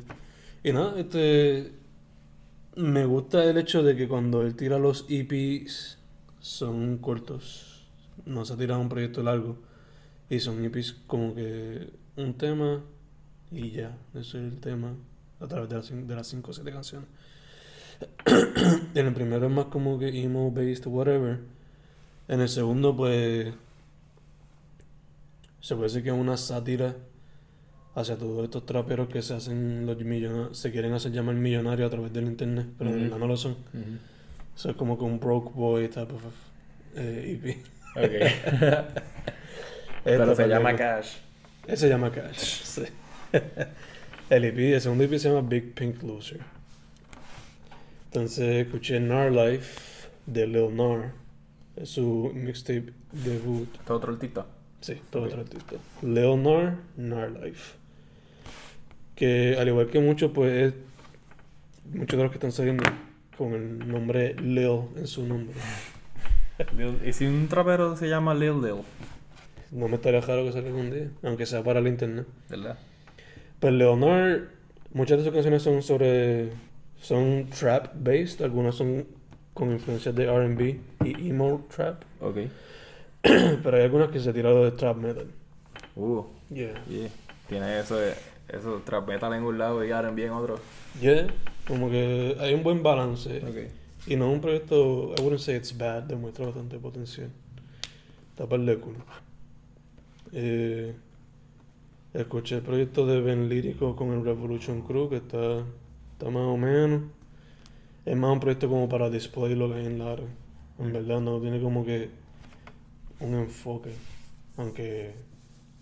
Y 0.64 0.73
nada, 0.73 0.99
este. 0.99 1.73
Me 2.76 3.05
gusta 3.07 3.45
el 3.45 3.59
hecho 3.59 3.83
de 3.83 3.97
que 3.97 4.07
cuando 4.07 4.43
él 4.43 4.55
tira 4.55 4.78
los 4.78 5.07
EPs 5.09 5.99
son 6.40 6.99
cortos. 6.99 7.87
No 8.25 8.45
se 8.45 8.57
tira 8.57 8.76
un 8.78 8.88
proyecto 8.88 9.23
largo. 9.23 9.57
Y 10.31 10.41
son 10.41 10.65
EPs 10.65 10.93
como 11.07 11.35
que 11.35 11.91
un 12.17 12.35
tema 12.35 12.83
y 13.51 13.71
ya. 13.71 13.97
Eso 14.15 14.39
es 14.39 14.45
el 14.53 14.61
tema 14.61 14.95
a 15.41 15.47
través 15.47 15.69
de 15.71 15.77
las, 15.77 16.07
de 16.09 16.15
las 16.15 16.27
5 16.27 16.51
o 16.51 16.55
7 16.55 16.71
canciones. 16.73 17.09
en 18.95 19.07
el 19.07 19.15
primero 19.15 19.47
es 19.47 19.53
más 19.53 19.67
como 19.67 19.99
que 19.99 20.23
emo 20.23 20.51
based, 20.51 20.87
whatever. 20.87 21.41
En 22.29 22.41
el 22.41 22.49
segundo, 22.49 22.97
pues. 22.97 23.53
Se 25.61 25.75
puede 25.75 25.89
decir 25.89 26.03
que 26.03 26.11
es 26.11 26.15
una 26.15 26.37
sátira 26.37 26.95
hacia 27.95 28.17
todos 28.17 28.45
estos 28.45 28.65
traperos 28.65 29.09
que 29.09 29.23
se 29.23 29.35
hacen 29.35 29.85
los 29.85 29.99
millonarios, 29.99 30.57
se 30.57 30.71
quieren 30.71 30.93
hacer 30.93 31.11
llamar 31.11 31.35
millonarios 31.35 31.89
a 31.89 31.91
través 31.91 32.13
del 32.13 32.27
internet, 32.27 32.69
pero 32.79 32.91
en 32.91 32.97
Ujú. 32.97 33.05
verdad 33.05 33.19
no 33.19 33.27
lo 33.27 33.37
son. 33.37 33.53
Ujú. 33.53 33.99
Eso 34.57 34.71
es 34.71 34.77
como 34.77 34.97
que 34.97 35.05
un 35.05 35.19
broke 35.19 35.53
boy 35.55 35.89
type 35.89 36.13
of 36.15 36.23
eh, 36.95 37.41
EP. 37.43 37.57
Ok. 37.97 38.93
Pero 40.11 40.25
Esta 40.33 40.43
se 40.45 40.49
llama 40.49 40.77
Cash. 40.77 41.17
Ese 41.67 41.77
se 41.77 41.88
llama 41.88 42.11
Cash. 42.11 42.38
sí. 42.65 42.83
el 44.31 44.45
EP, 44.45 44.59
el 44.75 44.81
segundo 44.81 45.05
EP 45.05 45.19
se 45.19 45.29
llama 45.29 45.47
Big 45.49 45.75
Pink 45.75 46.03
Loser. 46.03 46.41
Entonces 48.07 48.67
escuché 48.67 49.00
Nar 49.00 49.31
Life 49.33 50.09
de 50.27 50.47
Lil 50.47 50.75
Nar. 50.77 51.12
Es 51.77 51.91
su 51.91 52.33
mixtape 52.35 52.93
debut. 53.12 53.69
¿Este 53.79 53.93
otro 53.93 54.12
artista? 54.12 54.47
Sí, 54.81 55.00
todo 55.11 55.23
Ok. 55.23 55.29
otro 55.29 55.41
artista. 55.43 55.77
Leonard 56.03 56.75
Narlife. 56.97 57.77
Que 59.15 59.57
al 59.59 59.69
igual 59.69 59.88
que 59.88 60.00
muchos, 60.00 60.31
pues 60.33 60.53
es- 60.73 60.75
muchos 61.93 62.17
de 62.17 62.23
los 62.23 62.31
que 62.33 62.37
están 62.38 62.53
saliendo 62.53 62.85
con 63.37 63.53
el 63.55 63.87
nombre 63.88 64.35
Lil 64.35 64.81
en 64.97 65.07
su 65.07 65.27
nombre. 65.27 65.55
Lil- 66.77 67.07
¿Y 67.07 67.12
si 67.12 67.27
un 67.27 67.47
trapero 67.49 67.97
se 67.97 68.09
llama 68.09 68.35
Lil 68.35 68.61
Lil? 68.61 68.83
No 69.71 69.89
me 69.89 69.97
estaría 69.97 70.21
raro 70.21 70.45
que 70.45 70.53
salga 70.53 70.69
algún 70.69 70.91
día, 70.91 71.11
aunque 71.23 71.45
sea 71.47 71.63
para 71.63 71.81
el 71.81 71.89
internet. 71.89 72.27
¿Verdad? 72.49 72.79
Pues 73.61 73.73
Leonard, 73.75 74.45
muchas 74.93 75.19
de 75.19 75.25
sus 75.25 75.33
canciones 75.33 75.63
son 75.63 75.83
sobre. 75.83 76.51
son 77.01 77.47
trap 77.51 77.93
based, 77.95 78.43
algunas 78.45 78.75
son 78.75 79.07
con 79.55 79.71
influencias 79.73 80.15
de 80.15 80.27
RB 80.27 80.79
y 81.05 81.31
emo 81.31 81.67
trap, 81.75 82.03
Ok. 82.21 82.37
pero 83.63 83.77
hay 83.77 83.83
algunas 83.83 84.11
que 84.11 84.21
se 84.21 84.33
tiraron 84.33 84.63
de 84.63 84.71
trap 84.73 84.97
metal. 84.97 85.27
Uh, 85.97 86.23
Yeah. 86.51 86.73
yeah. 86.89 87.09
Tiene 87.49 87.79
eso, 87.81 87.97
de- 87.97 88.15
eso 88.49 88.81
trap 88.87 89.07
metal 89.09 89.33
en 89.35 89.43
un 89.43 89.59
lado 89.59 89.85
y 89.85 89.91
R&B 89.91 90.25
en 90.25 90.31
otro. 90.33 90.59
Yeah, 91.01 91.27
como 91.67 91.91
que 91.91 92.37
hay 92.41 92.55
un 92.55 92.63
buen 92.63 92.83
balance. 92.83 93.39
Ok. 93.45 93.73
Y 94.07 94.17
no 94.17 94.29
es 94.29 94.35
un 94.35 94.41
proyecto, 94.41 95.13
I 95.19 95.21
wouldn't 95.21 95.41
say 95.41 95.57
it's 95.57 95.77
bad, 95.77 96.05
demuestra 96.05 96.47
bastante 96.47 96.79
potencial. 96.79 97.29
Está 98.31 98.47
par 98.47 98.61
de 98.61 98.79
culo. 98.79 98.99
Eh, 100.33 100.95
escuché 102.15 102.57
el 102.57 102.63
proyecto 102.63 103.07
de 103.07 103.21
Ben 103.21 103.49
Lírico 103.49 103.97
con 103.97 104.13
el 104.13 104.25
Revolution 104.25 104.83
Crew, 104.83 105.09
que 105.09 105.17
está, 105.17 105.65
está 106.13 106.31
más 106.31 106.45
o 106.45 106.57
menos. 106.57 107.03
Es 108.05 108.17
más 108.17 108.33
un 108.33 108.41
proyecto 108.41 108.69
como 108.69 108.89
para 108.89 109.11
display 109.11 109.55
lo 109.55 109.69
que 109.69 109.81
hay 109.81 109.87
en 109.87 109.99
Lara. 109.99 110.25
En 110.79 110.93
verdad 110.93 111.21
no 111.21 111.41
tiene 111.41 111.61
como 111.61 111.85
que 111.85 112.11
un 113.21 113.35
enfoque. 113.35 113.93
Aunque 114.57 115.15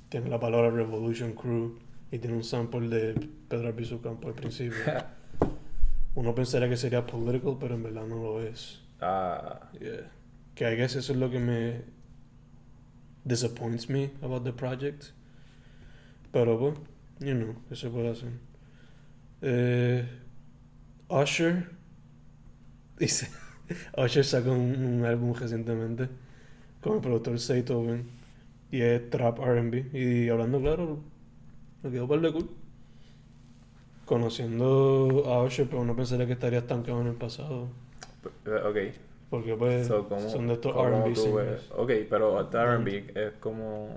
tiene 0.09 0.29
la 0.29 0.41
palabra 0.41 0.71
Revolution 0.71 1.33
Crew 1.33 1.79
y 2.11 2.19
tiene 2.19 2.37
un 2.37 2.45
sample 2.45 2.89
de 2.89 3.29
Pedro 3.49 3.69
Albizu 3.69 4.01
Campo 4.01 4.29
al 4.29 4.35
principio. 4.35 4.79
Uno 6.15 6.35
pensaría 6.35 6.69
que 6.69 6.77
sería 6.77 7.07
political, 7.07 7.57
pero 7.61 7.75
en 7.75 7.83
verdad 7.83 8.07
no 8.07 8.17
lo 8.17 8.43
es. 8.43 8.81
Ah, 9.01 9.71
Yeah. 9.79 10.11
Que 10.55 10.73
I 10.73 10.77
guess 10.77 10.97
eso 10.97 11.13
es 11.13 11.19
lo 11.19 11.31
que 11.31 11.39
me 11.39 11.83
disappoints 13.27 13.89
me 13.89 14.11
about 14.23 14.45
the 14.45 14.53
project. 14.53 15.13
Pero 16.33 16.59
pues, 16.59 16.75
you 17.21 17.35
know, 17.35 17.55
¿qué 17.69 17.77
se 17.77 17.89
puede 17.91 18.11
hacer? 18.11 18.31
Eh, 19.43 20.07
Usher 21.09 21.71
dice, 22.99 23.29
Usher 23.97 24.25
sacó 24.25 24.53
un, 24.53 24.85
un 24.85 25.05
álbum 25.05 25.35
recientemente 25.35 26.09
con 26.81 26.95
el 26.95 27.01
productor 27.01 27.39
Zaytoven 27.39 28.09
y 28.71 28.81
es 28.81 29.11
trap 29.11 29.39
R&B 29.41 29.91
y 29.93 30.29
hablando 30.29 30.61
claro, 30.61 31.01
me 31.83 31.91
quedó 31.91 32.09
par 32.09 32.21
de 32.21 32.33
cool. 32.33 32.49
Conociendo 34.05 35.25
a 35.27 35.43
Usher, 35.43 35.69
pero 35.69 35.85
no 35.85 35.97
pensaría 35.97 36.27
que 36.27 36.33
estaría 36.35 36.61
estancado 36.61 37.01
en 37.01 37.09
el 37.09 37.15
pasado. 37.15 37.69
eh, 38.47 38.63
ok. 38.65 39.06
Porque 39.31 39.55
pues 39.57 39.87
So, 39.89 40.09
¿cómo- 40.09 40.29
son 40.29 40.47
de 40.47 40.55
estos 40.55 40.75
R&B 40.77 41.15
singers. 41.17 41.71
Ok, 41.77 41.91
pero 42.09 42.41
este 42.41 42.57
R&B 42.59 43.07
es 43.15 43.33
como... 43.41 43.89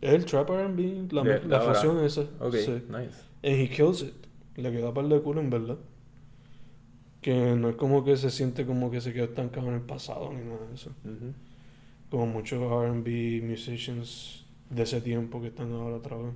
Es 0.00 0.12
el 0.12 0.24
trap 0.26 0.50
R&B, 0.50 1.08
la, 1.12 1.24
la 1.46 1.60
fusión 1.60 2.04
esa. 2.04 2.22
Ok, 2.40 2.54
Sí. 2.56 2.72
nice. 2.88 3.22
And 3.42 3.54
he 3.60 3.68
kills 3.70 4.02
it. 4.02 4.14
Le 4.56 4.70
queda 4.70 4.92
par 4.92 5.06
de 5.08 5.20
culo 5.20 5.40
en 5.40 5.48
verdad. 5.50 5.78
Que 7.22 7.54
no 7.56 7.70
es 7.70 7.76
como 7.76 8.04
que 8.04 8.16
se 8.18 8.30
siente 8.30 8.66
como 8.66 8.90
que 8.90 9.00
se 9.00 9.14
quedó 9.14 9.24
estancado 9.24 9.68
en 9.68 9.74
el 9.74 9.80
pasado 9.80 10.30
ni 10.32 10.44
nada 10.44 10.66
de 10.68 10.74
eso. 10.74 10.90
Como 12.10 12.26
muchos 12.26 12.60
R&B 12.60 13.40
musicians 13.42 14.44
de 14.68 14.82
ese 14.82 15.00
tiempo 15.00 15.40
que 15.40 15.46
están 15.48 15.72
ahora 15.72 15.96
otra 15.96 16.16
vez. 16.18 16.32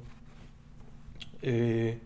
Eh, 1.42 1.98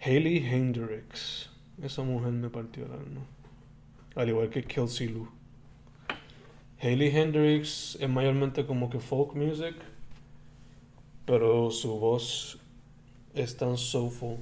Hailey 0.00 0.38
Hendrix. 0.38 1.50
Esa 1.82 2.02
mujer 2.02 2.32
me 2.32 2.48
partió 2.48 2.86
el 2.86 2.92
alma. 2.92 3.20
Al 4.16 4.30
igual 4.30 4.48
que 4.48 4.64
Kelsey 4.64 5.08
Lou. 5.08 5.28
Hailey 6.80 7.14
Hendrix 7.14 7.98
es 8.00 8.08
mayormente 8.08 8.64
como 8.64 8.88
que 8.88 8.98
folk 8.98 9.34
music. 9.34 9.74
Pero 11.26 11.70
su 11.70 11.98
voz 11.98 12.58
es 13.34 13.56
tan 13.56 13.76
soulful 13.76 14.38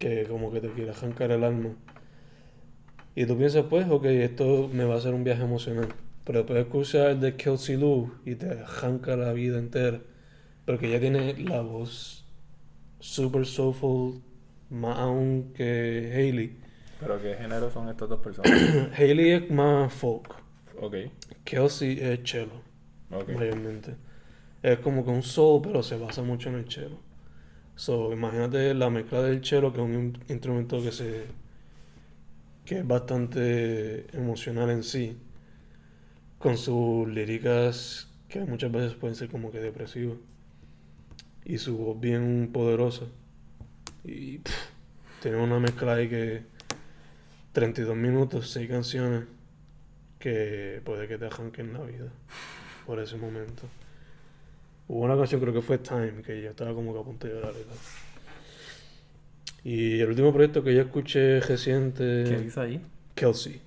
que 0.00 0.24
como 0.24 0.50
que 0.50 0.60
te 0.60 0.70
quiere 0.70 0.90
arrancar 0.90 1.30
el 1.30 1.44
alma. 1.44 1.70
Y 3.14 3.26
tú 3.26 3.38
piensas, 3.38 3.66
pues, 3.70 3.88
ok, 3.88 4.06
esto 4.06 4.68
me 4.72 4.84
va 4.84 4.94
a 4.94 4.98
hacer 4.98 5.14
un 5.14 5.22
viaje 5.22 5.42
emocional. 5.42 5.88
Pero 6.24 6.40
después 6.40 6.64
escuchas 6.64 7.12
el 7.12 7.20
de 7.20 7.36
Kelsey 7.36 7.76
Lou 7.76 8.12
y 8.24 8.34
te 8.34 8.50
arranca 8.50 9.16
la 9.16 9.32
vida 9.32 9.58
entera. 9.58 10.00
Porque 10.66 10.88
ella 10.88 10.98
tiene 10.98 11.34
la 11.38 11.60
voz 11.60 12.24
super 12.98 13.46
soulful, 13.46 14.20
más 14.70 14.98
aún 14.98 15.52
que 15.54 16.12
Hailey. 16.12 16.61
¿Pero 17.02 17.20
qué 17.20 17.34
género 17.34 17.70
son 17.70 17.88
estas 17.90 18.08
dos 18.08 18.20
personas? 18.20 18.58
Hailey 18.96 19.30
es 19.32 19.50
más 19.50 19.92
folk. 19.92 20.34
ok, 20.74 20.94
Kelsey 21.44 21.98
es 22.00 22.20
cello, 22.24 22.60
ok. 23.10 23.30
mayormente. 23.30 23.96
Es 24.62 24.78
como 24.80 25.04
que 25.04 25.10
un 25.10 25.22
soul, 25.22 25.62
pero 25.62 25.82
se 25.82 25.96
basa 25.98 26.22
mucho 26.22 26.48
en 26.50 26.56
el 26.56 26.70
cello. 26.70 26.98
So, 27.76 28.12
imagínate 28.12 28.74
la 28.74 28.90
mezcla 28.90 29.22
del 29.22 29.44
cello, 29.44 29.72
que 29.72 29.80
es 29.80 29.84
un 29.86 29.94
in- 29.94 30.18
instrumento 30.28 30.82
que 30.82 30.92
se 30.92 31.26
que 32.64 32.78
es 32.78 32.86
bastante 32.86 34.06
emocional 34.16 34.70
en 34.70 34.82
sí, 34.82 35.16
con 36.38 36.56
sus 36.58 37.08
líricas 37.08 38.08
que 38.28 38.40
muchas 38.44 38.72
veces 38.72 38.94
pueden 38.94 39.14
ser 39.16 39.28
como 39.28 39.50
que 39.50 39.60
depresivas 39.60 40.18
y 41.44 41.58
su 41.58 41.76
voz 41.76 42.00
bien 42.00 42.50
poderosa 42.52 43.06
y 44.04 44.38
pff, 44.38 44.54
tiene 45.22 45.38
una 45.38 45.60
mezcla 45.60 45.94
ahí 45.94 46.08
que 46.08 46.44
32 47.52 47.96
minutos, 47.96 48.50
6 48.50 48.68
canciones 48.68 49.24
que 50.18 50.80
puede 50.84 51.08
que 51.08 51.18
te 51.18 51.26
arranquen 51.26 51.72
la 51.72 51.82
vida 51.82 52.10
por 52.86 52.98
ese 53.00 53.16
momento. 53.16 53.62
Hubo 54.88 55.04
una 55.04 55.16
canción, 55.16 55.40
creo 55.40 55.52
que 55.52 55.62
fue 55.62 55.78
Time, 55.78 56.22
que 56.22 56.42
yo 56.42 56.50
estaba 56.50 56.74
como 56.74 56.92
que 56.92 57.00
a 57.00 57.02
punto 57.02 57.26
de 57.26 57.34
llorar 57.34 57.52
y 57.52 57.64
tal. 57.64 57.78
Y 59.64 60.00
el 60.00 60.08
último 60.08 60.32
proyecto 60.32 60.64
que 60.64 60.74
yo 60.74 60.82
escuché 60.82 61.40
reciente... 61.40 62.24
¿Qué 62.24 62.38
dice 62.38 62.60
ahí? 62.60 62.80
Kelsey. 63.14 63.60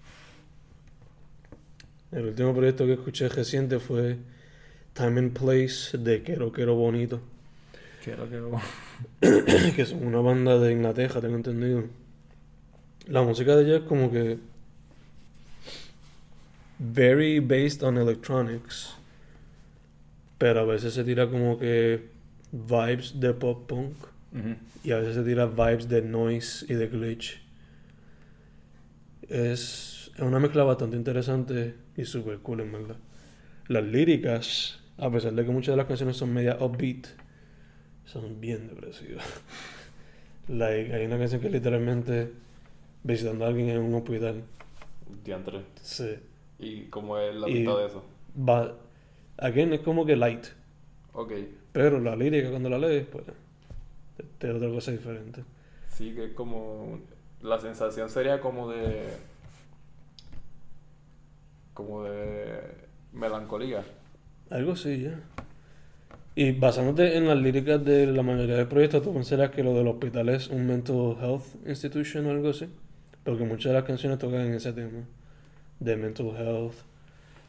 El 2.12 2.28
último 2.28 2.54
proyecto 2.54 2.86
que 2.86 2.94
escuché 2.94 3.30
reciente 3.30 3.80
fue 3.80 4.18
Time 4.94 5.20
and 5.20 5.38
Place 5.38 5.98
de 5.98 6.24
Quero 6.24 6.52
Quero 6.52 6.76
Bonito, 6.76 7.22
Quiero 8.04 8.30
que... 8.30 9.72
que 9.76 9.86
son 9.86 10.06
una 10.06 10.20
banda 10.20 10.60
de 10.60 10.72
Inglaterra, 10.72 11.22
tengo 11.22 11.36
entendido. 11.36 11.86
La 13.08 13.22
música 13.22 13.56
de 13.56 13.66
ella 13.66 13.78
es 13.78 13.84
como 13.84 14.12
que 14.12 14.40
very 16.80 17.40
based 17.40 17.84
on 17.84 17.98
electronics, 17.98 18.96
pero 20.40 20.62
a 20.62 20.66
veces 20.66 20.96
se 20.96 21.04
tira 21.04 21.30
como 21.30 21.60
que 21.60 22.10
vibes 22.52 23.20
de 23.20 23.34
pop 23.34 23.68
punk 23.68 23.96
y 24.84 24.92
a 24.92 24.98
veces 24.98 25.16
se 25.16 25.24
tira 25.24 25.46
vibes 25.46 25.88
de 25.88 26.02
noise 26.02 26.66
y 26.68 26.74
de 26.74 26.88
glitch. 26.88 27.42
Es, 29.30 30.12
es 30.16 30.22
una 30.22 30.40
mezcla 30.40 30.64
bastante 30.64 30.98
interesante 30.98 31.76
y 31.96 32.06
super 32.06 32.40
cool, 32.40 32.62
en 32.62 32.72
verdad. 32.72 32.98
Las 33.68 33.84
líricas, 33.84 34.80
a 34.98 35.12
pesar 35.12 35.34
de 35.34 35.46
que 35.46 35.52
muchas 35.52 35.74
de 35.74 35.78
las 35.78 35.86
canciones 35.86 36.18
son 36.18 36.34
media 36.34 36.58
upbeat, 36.60 37.06
son 38.06 38.42
bien 38.42 38.68
depresivas. 38.68 39.26
Like, 40.48 40.94
hay 40.94 41.06
una 41.06 41.18
canción 41.18 41.42
que 41.42 41.50
literalmente 41.50 42.32
visitando 43.06 43.46
a 43.46 43.50
alguien 43.50 43.70
en 43.70 43.82
un 43.82 43.94
hospital. 43.94 44.44
Diantre. 45.24 45.62
Sí. 45.82 46.16
¿Y 46.58 46.86
cómo 46.86 47.18
es 47.20 47.36
la 47.36 47.48
mitad 47.48 47.78
de 47.78 47.86
eso? 47.86 48.04
Va, 48.38 48.74
again, 49.38 49.74
es 49.74 49.82
como 49.82 50.06
que 50.06 50.16
light. 50.16 50.46
Ok. 51.14 51.32
Pero 51.72 52.00
la 52.00 52.16
lírica 52.16 52.50
cuando 52.50 52.70
la 52.70 52.80
lees, 52.80 53.06
pues, 53.06 53.26
da 53.28 54.54
otra 54.56 54.70
cosa 54.70 54.92
diferente. 54.92 55.44
Sí, 55.88 56.14
que 56.14 56.26
es 56.26 56.34
como... 56.34 57.00
La 57.42 57.60
sensación 57.60 58.10
sería 58.10 58.42
como 58.42 58.72
de... 58.72 59.04
Como 61.74 62.04
de... 62.04 62.60
Melancolía. 63.14 63.84
Algo 64.50 64.72
así, 64.72 65.04
ya. 65.04 65.20
Y 66.34 66.54
basándote 66.54 67.18
en 67.18 67.28
las 67.28 67.38
líricas 67.38 67.86
de 67.86 68.08
la 68.08 68.24
mayoría 68.24 68.56
de 68.56 68.66
proyectos, 68.66 69.04
tú 69.04 69.14
pensarás 69.14 69.52
que 69.52 69.64
lo 69.64 69.74
del 69.74 69.88
hospital 69.88 70.30
es 70.30 70.48
un 70.48 70.66
mental 70.66 71.18
health 71.22 71.44
institution 71.66 72.26
o 72.26 72.32
algo 72.32 72.50
así. 72.50 72.68
Porque 73.26 73.44
muchas 73.44 73.72
de 73.72 73.74
las 73.74 73.84
canciones 73.84 74.20
tocan 74.20 74.42
en 74.42 74.54
ese 74.54 74.72
tema. 74.72 75.04
De 75.80 75.98
mental 75.98 76.28
health, 76.38 76.76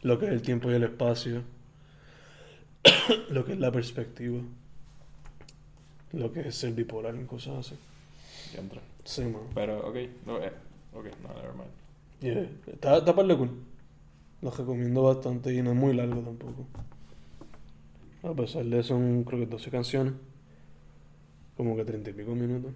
lo 0.03 0.19
que 0.19 0.27
es 0.27 0.33
el 0.33 0.43
tiempo 0.43 0.71
y 0.71 0.75
el 0.75 0.83
espacio, 0.83 1.43
lo 3.31 3.45
que 3.45 3.53
es 3.53 3.59
la 3.59 3.71
perspectiva, 3.71 4.41
lo 6.13 6.33
que 6.33 6.49
es 6.49 6.55
ser 6.57 6.73
bipolar 6.73 7.15
y 7.15 7.25
cosas 7.25 7.59
así. 7.59 7.77
Diantre. 8.53 8.81
Sí, 9.05 9.23
man. 9.23 9.43
Pero, 9.55 9.87
ok. 9.87 9.97
No, 10.27 10.43
eh. 10.43 10.53
Ok, 10.95 11.07
no, 11.23 11.29
never 11.35 11.53
mind. 11.53 11.71
Yeah. 12.21 12.73
Está, 12.73 12.99
está 12.99 13.15
par 13.15 13.27
de 13.27 13.37
cool. 13.37 13.51
Lo 14.41 14.51
recomiendo 14.51 15.03
bastante 15.03 15.53
y 15.53 15.63
no 15.63 15.73
es 15.73 15.77
muy 15.77 15.95
largo 15.95 16.21
tampoco. 16.23 16.67
A 18.23 18.35
pesar 18.35 18.65
de 18.65 18.83
son 18.83 19.25
creo 19.25 19.41
que 19.41 19.47
12 19.47 19.71
canciones. 19.71 20.15
Como 21.57 21.77
que 21.77 21.85
30 21.85 22.11
y 22.11 22.13
pico 22.15 22.35
minutos. 22.35 22.73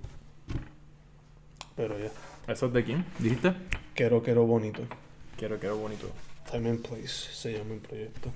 Pero 1.80 1.99
ya. 1.99 2.10
¿Eso 2.46 2.66
es 2.66 2.72
de 2.75 2.84
quién? 2.84 3.06
¿Dijiste? 3.18 3.54
Quiero, 3.94 4.22
quiero 4.22 4.44
bonito. 4.44 4.82
Quiero, 5.38 5.58
quiero 5.58 5.78
bonito. 5.78 6.10
Time 6.50 6.68
and 6.68 6.87
Place 6.87 7.32
se 7.32 7.56
llama 7.56 7.72
el 7.72 7.80
proyecto. 7.80 8.30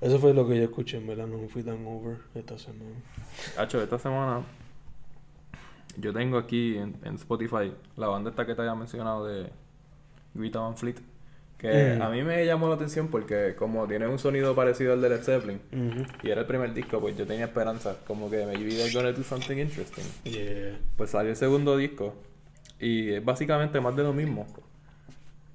Eso 0.00 0.20
fue 0.20 0.34
lo 0.34 0.46
que 0.46 0.56
yo 0.56 0.62
escuché, 0.62 0.98
en 0.98 1.08
verdad. 1.08 1.26
No 1.26 1.38
me 1.38 1.48
fui 1.48 1.64
tan 1.64 1.84
over 1.84 2.18
esta 2.36 2.56
semana. 2.60 2.94
Hacho, 3.58 3.82
esta 3.82 3.98
semana 3.98 4.42
yo 5.96 6.12
tengo 6.12 6.38
aquí 6.38 6.78
en, 6.78 6.94
en 7.02 7.16
Spotify 7.16 7.72
la 7.96 8.06
banda 8.06 8.30
esta 8.30 8.46
que 8.46 8.54
te 8.54 8.60
había 8.60 8.76
mencionado 8.76 9.26
de 9.26 9.50
Greta 10.34 10.60
Van 10.60 10.76
Fleet. 10.76 11.00
Que 11.62 11.94
Mm. 11.96 12.02
a 12.02 12.10
mí 12.10 12.22
me 12.24 12.44
llamó 12.44 12.68
la 12.68 12.74
atención 12.74 13.06
porque 13.08 13.54
como 13.56 13.86
tiene 13.86 14.06
un 14.08 14.18
sonido 14.18 14.54
parecido 14.54 14.92
al 14.94 15.00
de 15.00 15.08
Led 15.10 15.22
Zeppelin 15.22 15.60
y 16.22 16.28
era 16.28 16.40
el 16.42 16.46
primer 16.48 16.74
disco, 16.74 17.00
pues 17.00 17.16
yo 17.16 17.24
tenía 17.26 17.44
esperanza. 17.46 17.96
Como 18.06 18.28
que 18.28 18.44
maybe 18.44 18.68
they're 18.74 18.92
gonna 18.92 19.12
do 19.12 19.22
something 19.22 19.56
interesting. 19.58 20.02
Yeah. 20.24 20.76
Pues 20.96 21.10
salió 21.10 21.30
el 21.30 21.36
segundo 21.36 21.76
disco 21.76 22.14
y 22.80 23.12
es 23.12 23.24
básicamente 23.24 23.80
más 23.80 23.94
de 23.96 24.02
lo 24.02 24.12
mismo. 24.12 24.46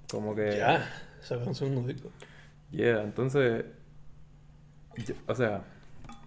Como 0.09 0.33
que... 0.33 0.55
Ya. 0.57 0.89
Sacaron 1.21 1.49
un 1.49 1.55
segundo 1.55 1.81
disco. 1.85 2.09
Yeah, 2.71 3.01
entonces, 3.03 3.65
yo- 5.05 5.15
o 5.27 5.35
sea, 5.35 5.61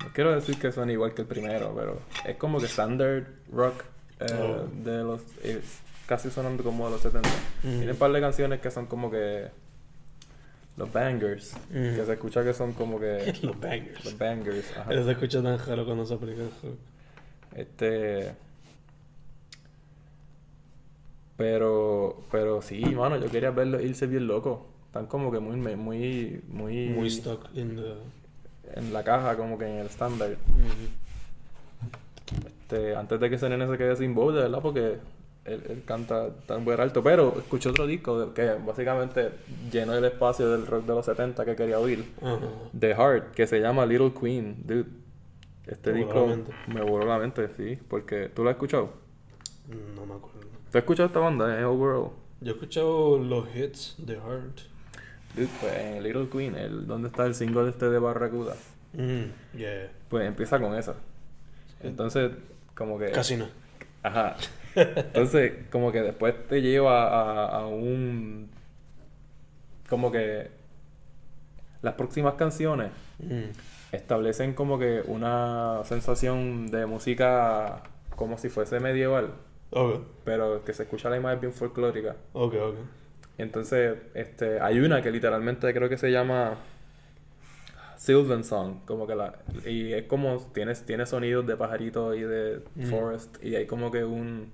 no 0.04 0.12
quiero 0.12 0.32
decir 0.34 0.58
que 0.58 0.72
son 0.72 0.90
igual 0.90 1.14
que 1.14 1.22
el 1.22 1.28
primero, 1.28 1.74
pero 1.74 2.00
es 2.26 2.36
como 2.36 2.58
que 2.60 2.66
standard 2.66 3.24
rock 3.50 3.82
eh, 4.20 4.26
Oh. 4.38 4.66
de 4.84 5.02
los, 5.02 5.22
eh, 5.42 5.62
casi 6.06 6.30
sonando 6.30 6.62
como 6.62 6.84
de 6.84 6.90
los 6.92 7.00
70. 7.00 7.28
Mm. 7.62 7.68
Tiene 7.78 7.92
un 7.92 7.96
par 7.98 8.12
de 8.12 8.20
canciones 8.20 8.60
que 8.60 8.70
son 8.70 8.84
como 8.86 9.10
que 9.10 9.48
los 10.80 10.92
bangers, 10.92 11.54
Mm. 11.70 11.94
que 11.96 12.04
se 12.06 12.12
escucha 12.14 12.42
que 12.42 12.52
son 12.54 12.72
como 12.72 12.98
que 12.98 13.32
Los 13.42 13.60
bangers. 13.60 14.04
los 14.04 14.18
bangers. 14.18 14.76
ajá. 14.76 14.92
Eso 14.92 15.04
se 15.04 15.12
escucha 15.12 15.42
tan 15.42 15.58
raro 15.58 15.84
cuando 15.84 16.04
se 16.06 16.14
aplica 16.14 16.42
el 16.42 16.50
juego. 16.60 16.76
Este, 17.54 18.32
pero, 21.36 22.22
pero 22.30 22.60
sí, 22.62 22.80
mano, 22.84 23.16
yo 23.16 23.30
quería 23.30 23.50
verlo 23.50 23.80
irse 23.80 24.06
bien 24.06 24.26
loco. 24.26 24.66
Están 24.86 25.06
como 25.06 25.30
que 25.30 25.38
muy, 25.38 25.56
muy, 25.76 26.42
muy, 26.48 26.88
Muy 26.88 27.10
stuck 27.10 27.48
in 27.54 27.76
the. 27.76 27.94
en 28.78 28.92
la 28.92 29.02
caja, 29.04 29.36
como 29.36 29.56
que 29.56 29.66
en 29.66 29.78
el 29.78 29.86
estándar. 29.86 30.36
Este, 32.46 32.94
antes 32.96 33.18
de 33.20 33.28
que 33.30 33.36
ese 33.36 33.48
nene 33.48 33.66
se 33.68 33.78
quede 33.78 33.96
sin 33.96 34.14
voz, 34.14 34.34
de 34.34 34.42
verdad, 34.42 34.60
porque 34.60 34.98
él, 35.44 35.62
él 35.68 35.82
canta 35.84 36.30
tan 36.46 36.64
buen 36.64 36.80
alto. 36.80 37.02
Pero 37.02 37.34
escuché 37.38 37.68
otro 37.68 37.86
disco 37.86 38.32
que 38.34 38.54
básicamente 38.54 39.30
llenó 39.70 39.94
el 39.94 40.04
espacio 40.04 40.50
del 40.50 40.66
rock 40.66 40.86
de 40.86 40.94
los 40.94 41.06
70 41.06 41.44
que 41.44 41.56
quería 41.56 41.78
oír. 41.78 42.04
Ajá. 42.22 42.38
The 42.78 42.94
Heart, 42.94 43.30
que 43.32 43.46
se 43.46 43.60
llama 43.60 43.86
Little 43.86 44.12
Queen, 44.18 44.62
dude. 44.64 44.86
Este 45.66 45.92
disco 45.92 46.26
me 46.66 46.80
voló 46.82 47.06
la 47.06 47.18
mente, 47.18 47.48
sí, 47.56 47.78
porque 47.88 48.28
tú 48.28 48.42
lo 48.42 48.50
has 48.50 48.54
escuchado. 48.54 48.92
No 49.94 50.04
me 50.04 50.14
acuerdo. 50.14 50.40
¿Tú 50.40 50.78
has 50.78 50.82
escuchado 50.82 51.06
esta 51.06 51.20
banda, 51.20 51.60
eh, 51.60 51.64
Overall? 51.64 52.10
Yo 52.40 52.52
he 52.52 52.54
escuchado 52.54 53.18
los 53.18 53.54
hits 53.54 53.94
de 53.98 54.14
Heart. 54.14 54.60
Dude, 55.36 55.48
pues 55.60 55.76
en 55.76 56.02
Little 56.02 56.28
Queen, 56.28 56.56
el, 56.56 56.86
¿dónde 56.88 57.08
está 57.08 57.24
el 57.24 57.36
single 57.36 57.68
este 57.68 57.88
de 57.88 57.98
Barracuda? 58.00 58.56
Mm, 58.94 59.56
yeah. 59.56 59.92
Pues 60.08 60.26
empieza 60.26 60.58
con 60.58 60.74
esa. 60.74 60.96
Entonces, 61.82 62.32
como 62.74 62.98
que... 62.98 63.12
Casi 63.12 63.36
no. 63.36 63.46
Ajá. 64.02 64.36
Entonces, 64.74 65.52
como 65.70 65.92
que 65.92 66.00
después 66.02 66.34
te 66.48 66.62
lleva 66.62 67.04
a, 67.08 67.46
a 67.60 67.66
un... 67.66 68.48
Como 69.88 70.10
que... 70.12 70.48
Las 71.82 71.94
próximas 71.94 72.34
canciones 72.34 72.90
Mm. 73.18 73.50
establecen 73.92 74.54
como 74.54 74.78
que 74.78 75.02
una 75.06 75.80
sensación 75.84 76.70
de 76.70 76.86
música 76.86 77.82
como 78.16 78.38
si 78.38 78.48
fuese 78.48 78.80
medieval, 78.80 79.32
Ok, 79.70 80.00
pero 80.24 80.64
que 80.64 80.72
se 80.72 80.84
escucha 80.84 81.10
la 81.10 81.18
imagen 81.18 81.40
bien 81.40 81.52
folclórica. 81.52 82.16
ok, 82.32 82.54
ok. 82.54 82.74
Entonces, 83.38 83.98
este, 84.14 84.58
hay 84.60 84.80
una 84.80 85.02
que 85.02 85.10
literalmente 85.10 85.72
creo 85.74 85.88
que 85.90 85.98
se 85.98 86.10
llama 86.10 86.54
Sylvan 87.96 88.44
Song, 88.44 88.76
como 88.86 89.06
que 89.06 89.14
la 89.14 89.34
y 89.66 89.92
es 89.92 90.04
como 90.04 90.38
tiene 90.54 90.74
tiene 90.74 91.04
sonidos 91.06 91.46
de 91.46 91.56
pajaritos 91.56 92.16
y 92.16 92.20
de 92.22 92.62
Mm. 92.76 92.84
forest 92.86 93.42
y 93.44 93.54
hay 93.56 93.66
como 93.66 93.90
que 93.90 94.04
Un 94.04 94.50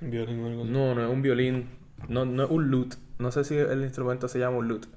violín 0.00 0.40
o 0.42 0.46
algo 0.46 0.62
así. 0.62 0.70
no, 0.72 0.94
no 0.94 1.04
es 1.04 1.10
un 1.10 1.22
violín, 1.22 1.68
no 2.08 2.24
no 2.24 2.44
es 2.44 2.50
un 2.50 2.70
lute, 2.70 2.96
no 3.18 3.30
sé 3.32 3.44
si 3.44 3.56
el 3.56 3.82
instrumento 3.82 4.28
se 4.28 4.38
llama 4.38 4.58
un 4.58 4.68
lute. 4.68 4.88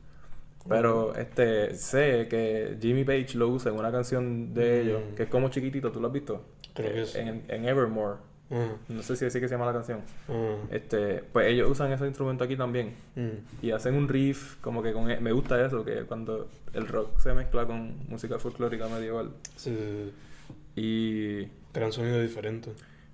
Pero 0.69 1.15
este 1.15 1.73
sé 1.75 2.27
que 2.29 2.77
Jimmy 2.79 3.03
Page 3.03 3.35
lo 3.35 3.47
usa 3.49 3.71
en 3.71 3.79
una 3.79 3.91
canción 3.91 4.53
de 4.53 4.61
Mm. 4.83 4.87
ellos, 4.87 5.01
que 5.15 5.23
es 5.23 5.29
como 5.29 5.49
chiquitito, 5.49 5.91
¿tú 5.91 5.99
lo 5.99 6.07
has 6.07 6.13
visto? 6.13 6.45
Creo 6.75 6.93
que 6.93 7.01
Eh, 7.01 7.05
sí. 7.07 7.17
En, 7.19 7.43
en 7.47 7.65
Evermore. 7.65 8.17
Ah, 8.51 8.75
No 8.89 9.01
sé 9.01 9.15
si 9.15 9.25
así 9.25 9.39
que 9.39 9.47
se 9.47 9.55
llama 9.55 9.65
la 9.65 9.73
canción. 9.73 10.01
ah, 10.29 10.57
Este, 10.69 11.23
pues 11.33 11.47
ellos 11.47 11.67
usan 11.71 11.91
ese 11.93 12.05
instrumento 12.05 12.43
aquí 12.43 12.55
también. 12.57 12.93
mm. 13.15 13.65
Y 13.65 13.71
hacen 13.71 13.95
un 13.95 14.07
riff, 14.07 14.57
como 14.61 14.83
que 14.83 14.93
con... 14.93 15.09
e- 15.09 15.19
Me 15.19 15.31
gusta 15.31 15.65
eso, 15.65 15.83
que 15.83 16.01
cuando 16.03 16.47
el 16.73 16.87
rock 16.87 17.17
se 17.17 17.33
mezcla 17.33 17.65
con 17.65 17.95
música 18.07 18.37
folclórica 18.37 18.87
medieval. 18.87 19.31
Sí, 19.55 19.75
sí, 19.75 20.11
sí. 20.75 20.81
Y... 20.81 21.47
Gran 21.73 21.91
sonido 21.91 22.21
diferente. 22.21 22.71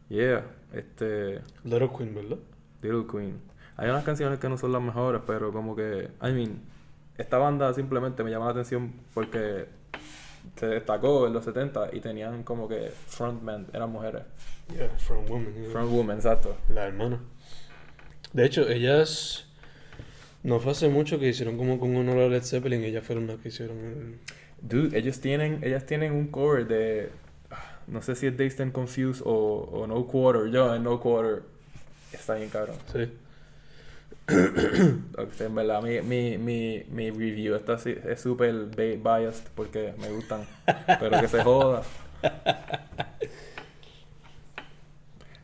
Yeah, 0.10 0.43
este... 0.73 1.41
Little 1.63 1.89
Queen, 1.97 2.15
¿verdad? 2.15 2.38
Little 2.82 3.06
Queen. 3.10 3.39
Hay 3.75 3.89
unas 3.89 4.03
canciones 4.03 4.39
que 4.39 4.49
no 4.49 4.58
son 4.58 4.71
las 4.71 4.82
mejores, 4.82 5.21
pero 5.25 5.51
como 5.51 5.75
que... 5.75 6.10
I 6.21 6.32
mean, 6.32 6.62
esta 7.17 7.38
banda 7.38 7.73
simplemente 7.73 8.23
me 8.23 8.32
llama 8.32 8.45
la 8.45 8.51
atención 8.51 8.93
porque 9.13 9.67
se 10.56 10.67
destacó 10.67 11.27
en 11.27 11.34
los 11.34 11.45
70 11.45 11.89
y 11.93 11.99
tenían 11.99 12.43
como 12.43 12.67
que 12.67 12.91
frontman, 13.08 13.67
eran 13.73 13.91
mujeres. 13.91 14.23
Yeah, 14.73 14.89
From 14.97 15.25
Woman. 15.25 15.53
yeah. 15.53 15.71
Frontwoman, 15.71 16.17
exacto. 16.17 16.58
La 16.69 16.88
hermana. 16.88 17.19
De 18.34 18.45
hecho, 18.45 18.67
ellas. 18.67 19.45
No 20.43 20.60
fue 20.60 20.71
hace 20.71 20.88
mucho 20.88 21.19
que 21.19 21.27
hicieron 21.27 21.58
como 21.58 21.80
con 21.80 21.95
honor 21.95 22.19
a 22.19 22.27
Led 22.30 22.43
Zeppelin. 22.43 22.84
Ellas 22.84 23.03
fueron 23.03 23.27
las 23.27 23.38
que 23.38 23.49
hicieron 23.49 23.77
el. 23.80 24.19
Dude, 24.62 24.97
ellos 24.97 25.19
tienen, 25.19 25.60
ellas 25.63 25.86
tienen 25.86 26.13
un 26.13 26.27
cover 26.27 26.67
de... 26.67 27.12
No 27.88 28.02
sé 28.02 28.15
si 28.15 28.28
es 28.28 28.38
Dazed 28.38 28.62
and 28.62 28.71
Confused 28.73 29.23
o, 29.26 29.69
o 29.71 29.88
No 29.88 30.06
Quarter. 30.06 30.52
Yo 30.52 30.73
en 30.76 30.84
No 30.84 31.00
Quarter 31.00 31.43
está 32.12 32.36
bien 32.36 32.50
cabrón. 32.50 32.76
Sí. 32.91 33.12
En 35.39 35.56
verdad, 35.56 35.82
mi, 35.82 36.02
mi, 36.02 36.38
mi, 36.38 36.84
mi 36.89 37.10
review 37.12 37.56
está 37.56 37.73
así, 37.73 37.95
es 38.06 38.19
súper 38.19 38.65
biased 38.76 39.47
porque 39.56 39.93
me 40.00 40.10
gustan. 40.10 40.45
pero 41.00 41.21
que 41.21 41.28
se 41.28 41.43
joda. 41.43 41.84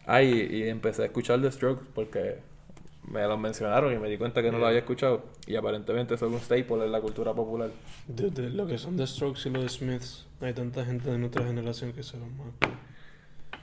Ay, 0.06 0.48
y 0.52 0.68
empecé 0.68 1.04
a 1.04 1.06
escuchar 1.06 1.42
The 1.42 1.52
Strokes 1.52 1.86
porque 1.96 2.40
me 3.14 3.22
lo 3.28 3.38
mencionaron 3.38 3.94
y 3.94 3.98
me 3.98 4.10
di 4.10 4.18
cuenta 4.18 4.42
que 4.42 4.52
no 4.52 4.58
lo 4.58 4.68
había 4.68 4.80
escuchado. 4.80 5.24
Y 5.48 5.56
aparentemente 5.56 6.18
son 6.18 6.34
un 6.34 6.40
staple 6.40 6.86
en 6.86 6.92
la 6.92 7.00
cultura 7.00 7.34
popular. 7.34 7.70
De, 8.08 8.30
de 8.32 8.50
lo 8.50 8.66
que 8.68 8.78
son 8.78 8.98
The 8.98 9.06
Strokes 9.08 9.48
y 9.48 9.52
los 9.52 9.74
Smiths, 9.74 10.26
hay 10.42 10.54
tanta 10.54 10.84
gente 10.84 11.12
de 11.12 11.18
nuestra 11.18 11.46
generación 11.46 11.94
que 11.94 12.04
se 12.04 12.18
los 12.18 12.28
más. 12.32 12.48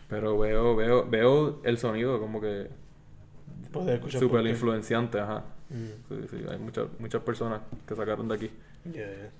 Pero 0.08 0.38
veo, 0.38 0.74
veo, 0.76 1.06
veo 1.08 1.60
el 1.64 1.78
sonido 1.78 2.18
como 2.20 2.40
que 2.40 2.68
súper 4.18 4.46
influenciante, 4.46 5.20
ajá. 5.20 5.44
Mm, 5.68 5.86
Sí, 6.08 6.14
sí, 6.30 6.36
hay 6.50 6.58
muchas, 6.58 6.86
muchas 6.98 7.22
personas 7.22 7.60
que 7.86 7.94
sacaron 7.94 8.26
de 8.28 8.34
aquí. 8.34 8.50
yeah, 8.84 8.94
yeah. 9.06 9.30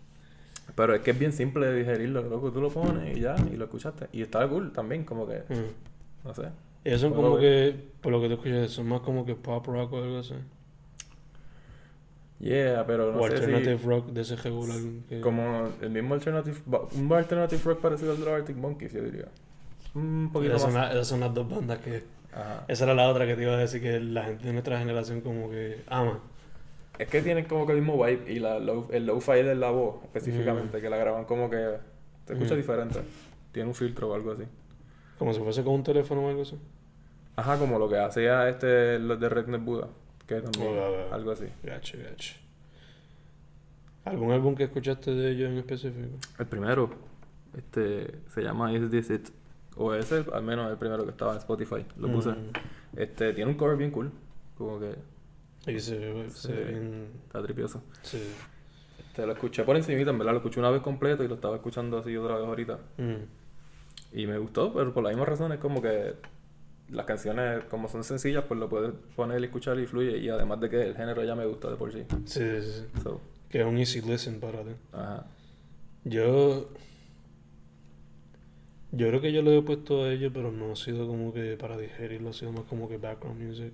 Pero 0.76 0.94
es 0.94 1.00
que 1.00 1.10
es 1.10 1.18
bien 1.18 1.32
simple 1.32 1.66
de 1.66 1.78
digerirlo, 1.78 2.22
loco. 2.22 2.52
Tú 2.52 2.60
lo 2.60 2.70
pones 2.70 3.16
y 3.16 3.20
ya, 3.20 3.34
y 3.52 3.56
lo 3.56 3.64
escuchaste. 3.64 4.06
Y 4.12 4.22
está 4.22 4.46
cool 4.48 4.70
también, 4.72 5.04
como 5.04 5.26
que, 5.26 5.38
Mm. 5.48 6.26
no 6.28 6.34
sé. 6.34 6.42
Ellos 6.84 7.00
son 7.00 7.12
como 7.14 7.36
que, 7.38 7.74
por 8.00 8.10
lo 8.12 8.20
que 8.20 8.28
te 8.28 8.34
escuchas, 8.34 8.70
son 8.70 8.88
más 8.88 9.00
como 9.00 9.24
que 9.26 9.34
pop 9.34 9.66
rock 9.66 9.92
o 9.92 9.98
algo 10.02 10.18
así. 10.18 10.34
Yeah, 12.38 12.86
pero 12.86 13.12
no 13.12 13.20
o 13.20 13.28
sé 13.28 13.34
alternative 13.34 13.78
si... 13.78 13.86
rock 13.86 14.06
de 14.08 14.20
ese 14.22 14.36
regular. 14.36 14.78
que- 15.08 15.20
Como 15.20 15.68
el 15.82 15.90
mismo 15.90 16.14
alternative... 16.14 16.56
Un 16.94 17.12
alternative 17.12 17.60
rock 17.64 17.80
parecido 17.80 18.12
al 18.12 18.18
de 18.18 18.24
los 18.24 18.34
Arctic 18.34 18.56
Monkeys, 18.56 18.92
yo 18.94 19.02
diría. 19.02 19.26
Un 19.94 20.30
poquito 20.32 20.52
esas, 20.56 20.62
son 20.62 20.72
más... 20.72 20.86
la- 20.88 20.92
esas 20.94 21.06
son 21.08 21.20
las 21.20 21.34
dos 21.34 21.48
bandas 21.48 21.78
que... 21.80 22.02
Ajá. 22.32 22.64
Esa 22.68 22.84
era 22.84 22.94
la 22.94 23.08
otra 23.10 23.26
que 23.26 23.34
te 23.34 23.42
iba 23.42 23.52
a 23.52 23.56
decir 23.58 23.82
que 23.82 24.00
la 24.00 24.24
gente 24.24 24.46
de 24.46 24.52
nuestra 24.52 24.78
generación 24.78 25.20
como 25.20 25.50
que 25.50 25.82
ama. 25.88 26.20
Es 26.98 27.08
que 27.08 27.20
tienen 27.20 27.44
como 27.44 27.66
que 27.66 27.72
el 27.72 27.80
mismo 27.82 28.02
vibe 28.02 28.32
y 28.32 28.38
la, 28.38 28.58
lo- 28.58 28.88
el 28.90 29.04
low-fi 29.04 29.42
de 29.42 29.54
la 29.54 29.70
voz, 29.70 29.96
específicamente, 30.04 30.78
Mm. 30.78 30.80
que 30.80 30.88
la 30.90 30.96
graban 30.96 31.24
como 31.26 31.50
que... 31.50 31.76
Se 32.26 32.32
escucha 32.34 32.54
Mm. 32.54 32.56
diferente. 32.58 33.00
Tiene 33.52 33.68
un 33.68 33.74
filtro 33.74 34.08
o 34.10 34.14
algo 34.14 34.32
así. 34.32 34.44
Como 35.20 35.34
si 35.34 35.40
fuese 35.40 35.62
con 35.62 35.74
un 35.74 35.82
teléfono 35.82 36.22
o 36.22 36.30
algo 36.30 36.40
así. 36.40 36.56
Ajá, 37.36 37.58
como 37.58 37.78
lo 37.78 37.90
que 37.90 37.98
hacía 37.98 38.48
este... 38.48 38.98
Los 38.98 39.20
de 39.20 39.28
Redneck 39.28 39.62
Buddha. 39.62 39.88
Que 40.26 40.40
también... 40.40 40.78
Oh. 40.78 41.12
Algo 41.14 41.32
así. 41.32 41.44
Gacho, 41.62 41.98
gacho. 42.02 42.36
¿Algún 44.06 44.32
álbum 44.32 44.54
que 44.54 44.64
escuchaste 44.64 45.10
de 45.10 45.32
ellos 45.32 45.50
en 45.50 45.58
específico? 45.58 46.16
El 46.38 46.46
primero, 46.46 46.88
este, 47.54 48.22
se 48.28 48.42
llama 48.42 48.72
Is 48.72 48.90
This 48.90 49.10
It? 49.10 49.28
O 49.76 49.92
ese, 49.92 50.24
al 50.32 50.42
menos 50.42 50.70
el 50.70 50.78
primero 50.78 51.04
que 51.04 51.10
estaba 51.10 51.32
en 51.32 51.38
Spotify, 51.38 51.84
lo 51.98 52.10
puse. 52.10 52.30
Mm. 52.30 52.52
Este, 52.96 53.34
tiene 53.34 53.50
un 53.50 53.58
cover 53.58 53.76
bien 53.76 53.90
cool, 53.90 54.10
como 54.56 54.80
que 54.80 54.94
Y 55.66 55.78
se 55.80 56.30
se 56.30 57.02
está 57.26 57.42
tripioso. 57.42 57.82
Sí. 58.00 58.22
Este, 59.06 59.26
lo 59.26 59.32
escuché 59.32 59.64
por 59.64 59.76
encimita, 59.76 60.12
en 60.12 60.18
verdad, 60.18 60.32
lo 60.32 60.38
escuché 60.38 60.60
una 60.60 60.70
vez 60.70 60.80
completo 60.80 61.22
y 61.22 61.28
lo 61.28 61.34
estaba 61.34 61.56
escuchando 61.56 61.98
así 61.98 62.16
otra 62.16 62.36
vez 62.36 62.46
ahorita. 62.46 62.78
Mm. 62.96 63.39
Y 64.12 64.26
me 64.26 64.38
gustó, 64.38 64.72
pero 64.72 64.92
por 64.92 65.02
la 65.04 65.10
misma 65.10 65.24
razón 65.24 65.52
es 65.52 65.58
como 65.58 65.80
que 65.80 66.14
las 66.90 67.06
canciones, 67.06 67.64
como 67.64 67.88
son 67.88 68.02
sencillas, 68.02 68.44
pues 68.48 68.58
lo 68.58 68.68
puedes 68.68 68.92
poner 69.14 69.40
y 69.40 69.44
escuchar 69.44 69.78
y 69.78 69.86
fluye. 69.86 70.18
Y 70.18 70.28
además 70.28 70.60
de 70.60 70.68
que 70.68 70.82
el 70.82 70.96
género 70.96 71.22
ya 71.24 71.34
me 71.36 71.46
gusta 71.46 71.70
de 71.70 71.76
por 71.76 71.92
sí. 71.92 72.02
Sí, 72.24 72.40
sí, 72.60 72.72
sí. 72.72 73.00
So, 73.02 73.20
Que 73.48 73.60
es 73.60 73.66
un 73.66 73.78
easy 73.78 74.00
listen 74.00 74.40
para 74.40 74.62
ti. 74.62 74.70
ajá. 74.92 75.26
Yo... 76.04 76.68
Yo 78.92 79.06
creo 79.06 79.20
que 79.20 79.32
yo 79.32 79.42
lo 79.42 79.52
he 79.52 79.62
puesto 79.62 80.02
a 80.02 80.10
ellos, 80.12 80.32
pero 80.34 80.50
no 80.50 80.72
ha 80.72 80.76
sido 80.76 81.06
como 81.06 81.32
que 81.32 81.56
para 81.56 81.78
digerirlo, 81.78 82.30
ha 82.30 82.32
sido 82.32 82.50
más 82.50 82.64
como 82.64 82.88
que 82.88 82.96
background 82.98 83.40
music. 83.40 83.72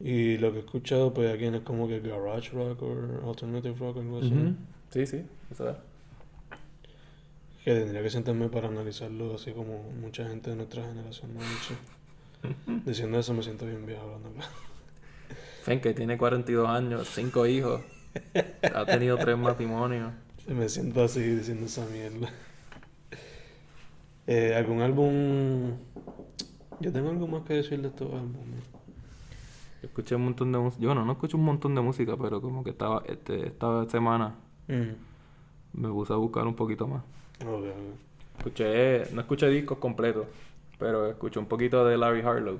Y 0.00 0.38
lo 0.38 0.52
que 0.52 0.58
he 0.58 0.60
escuchado, 0.62 1.12
pues 1.12 1.30
aquí 1.34 1.44
es 1.44 1.60
como 1.60 1.86
que 1.86 2.00
garage 2.00 2.50
rock 2.52 2.82
o 2.82 3.28
alternative 3.28 3.74
rock 3.78 3.98
o 3.98 4.00
algo 4.00 4.18
así. 4.20 4.54
Sí, 4.88 5.06
sí, 5.06 5.22
eso 5.50 5.68
es. 5.68 5.76
Que 7.64 7.74
tendría 7.74 8.02
que 8.02 8.10
sentarme 8.10 8.48
para 8.48 8.68
analizarlo 8.68 9.34
así 9.34 9.52
como 9.52 9.82
mucha 10.00 10.26
gente 10.26 10.50
de 10.50 10.56
nuestra 10.56 10.82
generación 10.86 11.30
ha 11.36 11.40
dicho. 11.40 11.74
Diciendo 12.86 13.18
eso 13.18 13.34
me 13.34 13.42
siento 13.42 13.66
bien 13.66 13.84
viejo 13.86 14.02
hablando. 14.02 14.30
Fen 15.64 15.80
que 15.80 15.92
tiene 15.92 16.16
42 16.16 16.66
años, 16.68 17.06
5 17.14 17.46
hijos, 17.46 17.82
ha 18.74 18.86
tenido 18.86 19.18
3 19.18 19.36
matrimonios. 19.36 20.10
Me 20.48 20.68
siento 20.70 21.04
así 21.04 21.20
diciendo 21.20 21.66
esa 21.66 21.84
mierda. 21.86 22.30
Eh, 24.26 24.54
¿Algún 24.56 24.80
álbum? 24.80 25.72
Yo 26.80 26.92
tengo 26.92 27.10
algo 27.10 27.26
más 27.26 27.42
que 27.42 27.54
decir 27.54 27.80
de 27.82 27.88
estos 27.88 28.10
álbumes. 28.12 28.64
Yo 29.82 29.88
escuché 29.88 30.14
un 30.14 30.24
montón 30.24 30.50
de 30.52 30.58
música. 30.58 30.82
Yo 30.82 30.94
no, 30.94 31.04
no 31.04 31.12
escucho 31.12 31.36
un 31.36 31.44
montón 31.44 31.74
de 31.74 31.80
música, 31.82 32.16
pero 32.16 32.40
como 32.40 32.64
que 32.64 32.70
estaba 32.70 33.02
este, 33.06 33.46
esta 33.48 33.88
semana 33.88 34.34
Mm. 34.68 34.94
me 35.72 35.88
puse 35.88 36.12
a 36.12 36.16
buscar 36.16 36.46
un 36.46 36.54
poquito 36.54 36.86
más. 36.86 37.02
Escuché, 38.38 39.06
no 39.12 39.20
escuché 39.20 39.48
discos 39.48 39.78
completos, 39.78 40.26
pero 40.78 41.08
escuché 41.08 41.38
un 41.38 41.46
poquito 41.46 41.84
de 41.84 41.96
Larry 41.96 42.22
Harlow. 42.22 42.58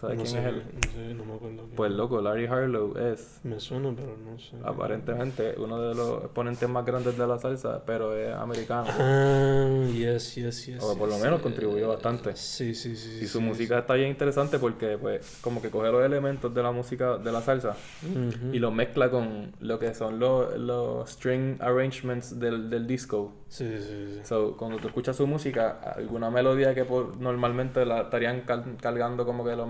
¿Sabes 0.00 0.16
no 0.16 0.22
quién 0.22 0.26
sé, 0.34 0.38
es 0.40 0.44
él? 0.46 0.62
No 0.74 0.90
sé, 0.92 1.14
no 1.14 1.24
me 1.24 1.34
acuerdo. 1.34 1.62
Pues 1.76 1.90
es. 1.90 1.96
loco, 1.96 2.20
Larry 2.20 2.46
Harlow 2.46 2.96
es 2.98 3.40
Me 3.42 3.58
suena, 3.60 3.92
pero 3.94 4.16
no 4.16 4.38
sé. 4.38 4.56
aparentemente 4.62 5.54
uno 5.58 5.80
de 5.80 5.94
los 5.94 6.24
exponentes 6.24 6.68
más 6.68 6.84
grandes 6.84 7.16
de 7.16 7.26
la 7.26 7.38
salsa, 7.38 7.82
pero 7.86 8.16
es 8.16 8.32
americano. 8.34 8.86
Ah, 8.88 9.84
yes, 9.92 10.34
yes, 10.34 10.66
yes. 10.66 10.82
O 10.82 10.96
por 10.98 11.08
lo 11.08 11.14
yes, 11.14 11.24
menos 11.24 11.40
eh, 11.40 11.42
contribuyó 11.42 11.88
bastante. 11.88 12.36
Sí, 12.36 12.74
sí, 12.74 12.96
sí. 12.96 13.20
Y 13.22 13.26
su 13.26 13.38
sí, 13.38 13.44
música 13.44 13.78
está 13.78 13.94
bien 13.94 14.08
interesante 14.10 14.58
porque 14.58 14.98
pues 14.98 15.38
como 15.40 15.60
que 15.62 15.70
coge 15.70 15.90
los 15.90 16.04
elementos 16.04 16.52
de 16.54 16.62
la 16.62 16.72
música 16.72 17.18
de 17.18 17.32
la 17.32 17.40
salsa 17.42 17.74
sí. 18.00 18.06
Ujú. 18.08 18.54
y 18.54 18.58
los 18.58 18.72
mezcla 18.72 19.10
con 19.10 19.52
lo 19.60 19.78
que 19.78 19.94
son 19.94 20.18
los, 20.18 20.56
los 20.58 21.10
string 21.10 21.56
arrangements 21.60 22.38
del, 22.38 22.68
del 22.70 22.86
disco. 22.86 23.32
Sí, 23.48 23.68
sí, 23.78 24.14
sí. 24.16 24.20
So, 24.24 24.56
cuando 24.56 24.78
tú 24.78 24.88
escuchas 24.88 25.14
su 25.16 25.26
música, 25.28 25.78
alguna 25.94 26.28
melodía 26.28 26.74
que 26.74 26.84
por, 26.84 27.16
normalmente 27.18 27.84
la 27.86 28.00
estarían 28.02 28.40
cal- 28.40 28.76
cargando 28.80 29.24
como 29.24 29.44
que 29.44 29.54
los 29.54 29.68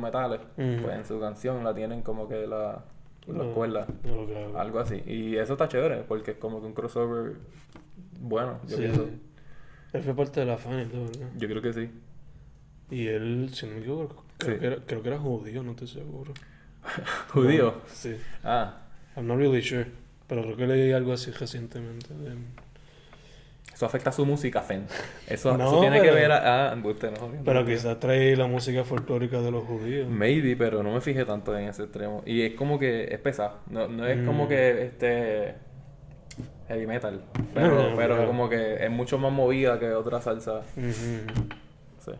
pues 0.57 0.95
en 0.97 1.05
su 1.05 1.19
canción 1.21 1.63
la 1.65 1.75
tienen 1.75 2.03
como 2.03 2.29
que 2.29 2.47
la, 2.47 2.85
las 3.27 3.37
No, 3.37 3.53
cuerdas, 3.55 3.89
no 4.05 4.59
algo 4.59 4.79
así. 4.81 5.03
Y 5.07 5.37
eso 5.37 5.55
está 5.55 5.69
chévere 5.69 6.03
porque 6.07 6.33
es 6.33 6.37
como 6.39 6.61
que 6.61 6.67
un 6.67 6.73
crossover 6.75 7.35
bueno, 8.21 8.59
yo 8.67 8.77
Sí. 8.77 8.83
pienso. 8.83 9.09
Él 9.93 10.03
fue 10.03 10.15
parte 10.15 10.41
de 10.41 10.47
la 10.47 10.57
fan 10.59 10.81
y 10.81 10.85
todo. 10.87 11.07
Yo 11.37 11.49
creo 11.49 11.63
que 11.63 11.73
sí. 11.73 11.91
Y 12.91 13.07
él, 13.07 13.51
si 13.53 13.67
no 13.67 13.73
me 13.75 13.79
equivoco, 13.81 14.25
creo, 14.39 14.55
Sí. 14.55 14.61
que 14.61 14.67
era, 14.67 14.77
creo 14.87 15.03
que 15.03 15.09
era 15.09 15.19
judío, 15.19 15.63
no 15.63 15.71
estoy 15.73 15.89
seguro. 15.89 16.33
¿Judío? 17.33 17.65
No, 17.67 17.75
sí. 17.87 18.17
Ah, 18.43 18.79
I'm 19.17 19.27
not 19.27 19.39
really 19.39 19.63
sure. 19.63 19.87
Pero 20.27 20.43
creo 20.43 20.57
que 20.57 20.67
leí 20.67 20.93
algo 20.93 21.13
así 21.13 21.31
recientemente. 21.31 22.13
de. 22.15 22.35
Eso 23.85 23.87
afecta 23.87 24.11
a 24.11 24.13
su 24.13 24.25
música, 24.25 24.63
Fen. 24.63 24.87
Eso, 25.29 25.57
No, 25.57 25.67
eso 25.67 25.81
tiene 25.81 26.01
que 26.01 26.11
ver 26.11 26.33
a... 26.33 26.71
Ah, 26.71 26.73
embuste, 26.73 27.11
no, 27.11 27.29
no, 27.29 27.45
Pero 27.45 27.65
quizás 27.67 27.99
trae 28.01 28.35
la 28.37 28.47
música 28.47 28.85
folclórica 28.85 29.41
de 29.41 29.51
los 29.51 29.65
judíos. 29.65 30.09
Maybe, 30.09 30.57
pero 30.57 30.83
no 30.83 30.93
me 30.93 31.01
fijé 31.01 31.25
tanto 31.25 31.57
en 31.57 31.69
ese 31.69 31.83
extremo. 31.85 32.23
Y 32.25 32.43
es 32.43 32.55
como 32.55 32.79
que 32.79 33.05
es 33.13 33.19
pesado. 33.21 33.59
No, 33.69 33.87
no 33.89 34.07
es 34.07 34.25
como 34.27 34.45
Mm. 34.45 34.49
que 34.49 34.83
este 34.85 35.55
heavy 36.69 36.87
metal. 36.87 37.23
Pero, 37.53 37.93
pero 37.97 38.27
como 38.27 38.49
que 38.49 38.83
es 38.85 38.91
mucho 38.91 39.19
más 39.19 39.33
movida 39.33 39.79
que 39.79 39.91
otra 39.93 40.21
salsa. 40.21 40.63
Sí. 40.75 42.13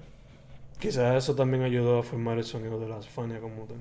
Quizás 0.79 1.17
eso 1.17 1.35
también 1.35 1.63
ayudó 1.63 2.01
a 2.01 2.03
formar 2.03 2.37
el 2.37 2.45
sonido 2.45 2.79
de 2.79 2.89
las 2.89 3.09
Fania 3.09 3.41
como 3.41 3.65
tal. 3.65 3.77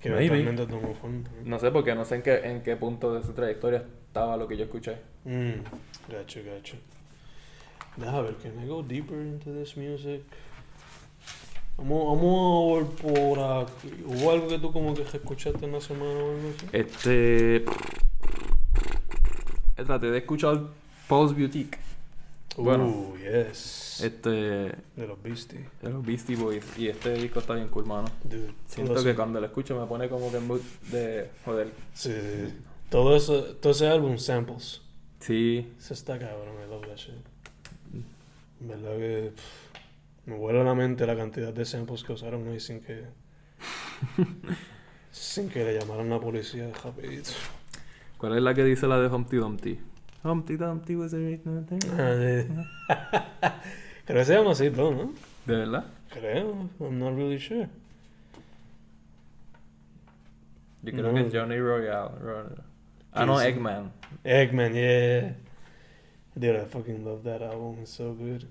Que 0.00 0.10
Maybe. 0.10 0.26
eventualmente 0.42 0.66
tomó 0.66 0.94
forma. 0.94 1.22
No 1.44 1.58
sé 1.58 1.70
porque 1.70 1.94
no 1.94 2.04
sé 2.04 2.16
en 2.16 2.22
qué, 2.22 2.34
en 2.44 2.62
qué 2.62 2.76
punto 2.76 3.14
de 3.14 3.22
su 3.22 3.32
trayectoria 3.32 3.84
estaba 4.12 4.36
lo 4.36 4.46
que 4.46 4.58
yo 4.58 4.64
escuché. 4.64 4.98
Mm, 5.24 5.62
gotcha, 6.06 6.40
gotcha. 6.42 6.76
Deja 7.96 8.20
ver, 8.20 8.34
can 8.42 8.62
I 8.62 8.66
go 8.66 8.82
deeper 8.82 9.18
into 9.18 9.50
this 9.54 9.74
music? 9.74 10.20
Vamos, 11.78 12.18
vamos 12.18 12.72
a 12.72 12.76
ver 12.76 13.14
por 13.14 13.38
aquí. 13.40 14.04
¿Hubo 14.04 14.30
algo 14.30 14.48
que 14.48 14.58
tú 14.58 14.70
como 14.70 14.92
que 14.92 15.00
escuchaste 15.00 15.64
en 15.64 15.72
la 15.72 15.80
semana 15.80 16.10
o 16.12 16.30
algo 16.32 16.50
así? 16.50 16.66
Este. 16.72 17.64
Traté 19.76 20.10
de 20.10 20.18
escuchar 20.18 20.60
Pulse 21.08 21.34
Boutique. 21.34 21.78
bueno. 22.58 22.84
Uh, 22.84 23.16
yes. 23.16 24.02
Este. 24.02 24.28
de 24.30 25.06
los 25.06 25.22
Beastie. 25.22 25.64
De 25.80 25.88
los 25.88 26.04
Beastie 26.04 26.36
Boys. 26.36 26.64
Y 26.76 26.88
este 26.88 27.14
disco 27.14 27.38
está 27.38 27.54
bien 27.54 27.68
cool, 27.68 27.86
mano. 27.86 28.10
Dude, 28.24 28.52
Siento 28.66 29.02
que 29.02 29.14
cuando 29.14 29.40
lo 29.40 29.46
escucho 29.46 29.74
me 29.80 29.86
pone 29.86 30.10
como 30.10 30.30
que 30.30 30.36
en 30.36 30.46
mood 30.46 30.60
de 30.90 31.30
joder. 31.46 31.72
Sí, 31.94 32.12
sí, 32.12 32.46
sí. 32.48 32.54
Todo 32.92 33.16
eso, 33.16 33.42
todo 33.56 33.72
ese 33.72 33.88
álbum, 33.88 34.18
samples. 34.18 34.82
Sí, 35.20 35.72
Eso 35.78 35.94
está 35.94 36.18
cabrón, 36.18 36.54
I 36.64 36.68
love 36.70 36.86
that 36.86 36.96
shit. 36.96 37.14
En 38.60 38.68
verdad 38.68 38.96
que 38.98 39.32
pff, 39.34 40.26
me 40.28 40.36
vuela 40.36 40.62
la 40.62 40.74
mente 40.74 41.06
la 41.06 41.16
cantidad 41.16 41.52
de 41.52 41.64
samples 41.64 42.04
que 42.04 42.12
usaron 42.12 42.46
ahí 42.48 42.60
sin 42.60 42.80
que 42.80 43.04
sin 45.10 45.48
que 45.48 45.64
le 45.64 45.78
llamaran 45.78 46.06
a 46.12 46.16
la 46.16 46.20
policía 46.20 46.70
rapidito. 46.84 47.30
¿Cuál 48.18 48.36
es 48.36 48.42
la 48.42 48.52
que 48.54 48.62
dice 48.64 48.86
la 48.86 48.98
de 49.00 49.08
Humpty 49.08 49.36
Dumpty? 49.38 49.80
Humpty 50.24 50.56
Dumpty 50.56 50.94
was 50.96 51.14
a 51.14 51.16
nothing. 51.16 51.80
Ah, 51.98 52.14
sí. 52.20 52.46
Creo 54.04 54.18
que 54.18 54.24
se 54.24 54.34
llama 54.34 54.52
así, 54.52 54.70
todo, 54.70 54.92
¿no? 54.92 55.12
¿De 55.46 55.56
verdad? 55.56 55.86
Creo, 56.12 56.68
I'm 56.78 56.98
not 56.98 57.14
really 57.16 57.38
sure. 57.40 57.68
Yo 60.82 60.92
creo 60.92 61.12
No. 61.12 61.14
que 61.14 61.20
es 61.28 61.32
Johnny 61.34 61.58
Royale. 61.58 62.10
Ro- 62.20 62.71
Ah, 63.12 63.26
no. 63.26 63.40
Eggman. 63.40 63.92
Eggman, 64.24 64.74
yeah. 64.74 65.34
Dude, 66.34 66.56
I 66.62 66.64
fucking 66.64 67.04
love 67.04 67.22
that 67.24 67.42
album, 67.42 67.78
it's 67.82 67.90
so 67.90 68.14
good. 68.14 68.46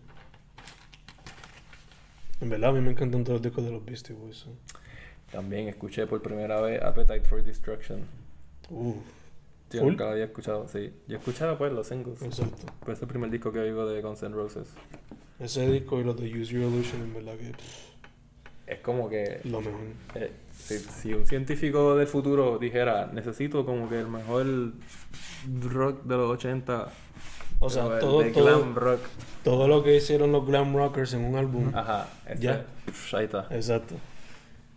En 2.42 2.50
verdad, 2.50 2.70
a 2.70 2.74
mí 2.74 2.82
me 2.82 2.92
encantan 2.92 3.24
todos 3.24 3.40
los 3.40 3.42
discos 3.42 3.64
de 3.66 3.72
los 3.72 3.84
Beastie 3.86 4.14
Boys. 4.14 4.38
so. 4.38 4.50
También 5.32 5.68
escuché 5.68 6.06
por 6.08 6.22
primera 6.22 6.60
vez 6.62 6.82
Appetite 6.82 7.22
for 7.22 7.44
Destruction. 7.44 8.02
Uf, 8.70 8.96
Yo 9.72 9.84
nunca 9.84 10.06
lo 10.06 10.12
había 10.12 10.26
escuchado, 10.26 10.68
sí. 10.68 10.92
Yo 11.08 11.18
escuchaba 11.18 11.58
pues 11.58 11.72
los 11.72 11.88
singles. 11.88 12.22
exacto. 12.22 12.66
Pues 12.82 12.98
es 12.98 13.02
el 13.04 13.08
primer 13.08 13.30
disco 13.30 13.52
que 13.52 13.60
oigo 13.60 13.86
de 13.88 14.02
Guns 14.02 14.22
N' 14.24 14.36
Roses. 14.36 14.74
Ese 15.40 15.70
disco 15.72 16.00
y 16.00 16.04
los 16.04 16.18
de 16.20 16.28
Use 16.28 16.54
Your 16.54 16.64
Illusion, 16.64 17.02
en 17.02 17.14
verdad 17.14 17.36
que 17.38 17.52
Es 18.72 18.80
como 18.80 19.10
que 19.10 19.42
lo 19.44 19.60
mejor. 19.60 19.80
eh, 20.16 20.32
si, 20.56 20.80
si 20.80 21.14
un 21.14 21.26
científico 21.28 21.96
del 21.96 22.08
futuro 22.08 22.58
dijera, 22.58 23.10
necesito 23.14 23.66
como 23.66 23.90
que 23.90 24.00
el 24.00 24.08
mejor 24.08 24.46
rock 25.64 26.04
de 26.04 26.16
los 26.16 26.32
80, 26.32 26.88
O 27.60 27.70
sea, 27.70 27.86
el 27.96 28.00
todo, 28.00 28.22
de 28.22 28.32
todo, 28.32 28.46
glam 28.62 28.76
rock. 28.76 29.02
todo 29.44 29.68
lo 29.68 29.84
que 29.84 29.98
hicieron 29.98 30.32
los 30.32 30.46
glam 30.48 30.74
rockers 30.76 31.14
en 31.14 31.26
un 31.26 31.36
álbum. 31.36 31.72
Ajá, 31.76 32.08
Ya. 32.40 32.66
pf, 32.86 33.18
ahí 33.18 33.26
está. 33.26 33.48
Exacto. 33.52 33.96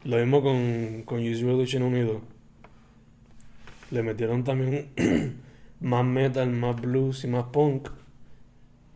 Lo 0.05 0.17
mismo 0.17 0.43
con, 0.43 1.03
con 1.05 1.19
Use 1.21 1.41
Illusion 1.43 1.83
unido. 1.83 2.21
Le 3.91 4.03
metieron 4.03 4.43
también 4.43 4.91
más 5.81 6.05
metal, 6.05 6.51
más 6.51 6.81
blues 6.81 7.25
y 7.25 7.29
más 7.29 7.45
punk. 7.45 7.89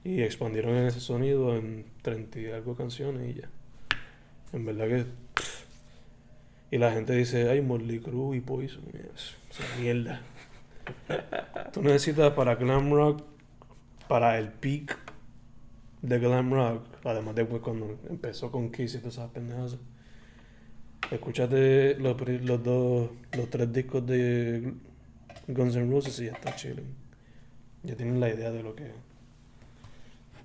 Y 0.05 0.23
expandieron 0.23 0.75
en 0.75 0.87
ese 0.87 1.01
sonido 1.01 1.55
en 1.57 1.85
30 2.03 2.41
y 2.41 2.47
algo 2.51 2.75
canciones 2.77 3.31
y 3.37 3.41
ya. 3.43 3.49
En 4.53 4.65
verdad 4.65 4.89
que. 4.89 5.07
Y 6.71 6.79
la 6.79 6.93
gente 6.93 7.15
dice, 7.15 7.49
ay, 7.49 7.63
Motley 7.63 8.01
Crue 8.01 8.37
y 8.37 8.41
Poison. 8.41 8.85
Esa 8.93 9.81
mierda. 9.81 10.21
Tú 11.73 11.83
necesitas 11.83 12.33
para 12.33 12.55
glam 12.57 12.93
rock, 12.93 13.23
para 14.07 14.39
el 14.39 14.49
peak 14.49 14.99
de 16.03 16.19
glam 16.19 16.53
rock, 16.53 16.85
además 17.05 17.35
de 17.35 17.45
pues, 17.45 17.63
cuando 17.63 17.99
empezó 18.09 18.51
con 18.51 18.71
Kiss 18.71 18.95
y 18.95 18.99
todas 18.99 19.15
esas 19.15 19.31
pendejas. 19.31 19.77
Escúchate 21.11 21.95
los, 21.97 22.21
los 22.43 22.63
dos, 22.63 23.11
los 23.33 23.51
tres 23.51 23.73
discos 23.73 24.07
de 24.07 24.75
Guns 25.47 25.77
N' 25.77 25.91
Roses 25.91 26.21
y 26.21 26.27
ya 26.27 26.33
está 26.33 26.55
chilling. 26.55 26.95
Ya 27.83 27.97
tienen 27.97 28.21
la 28.21 28.29
idea 28.29 28.51
de 28.51 28.63
lo 28.63 28.75
que 28.75 28.85
es. 28.87 28.95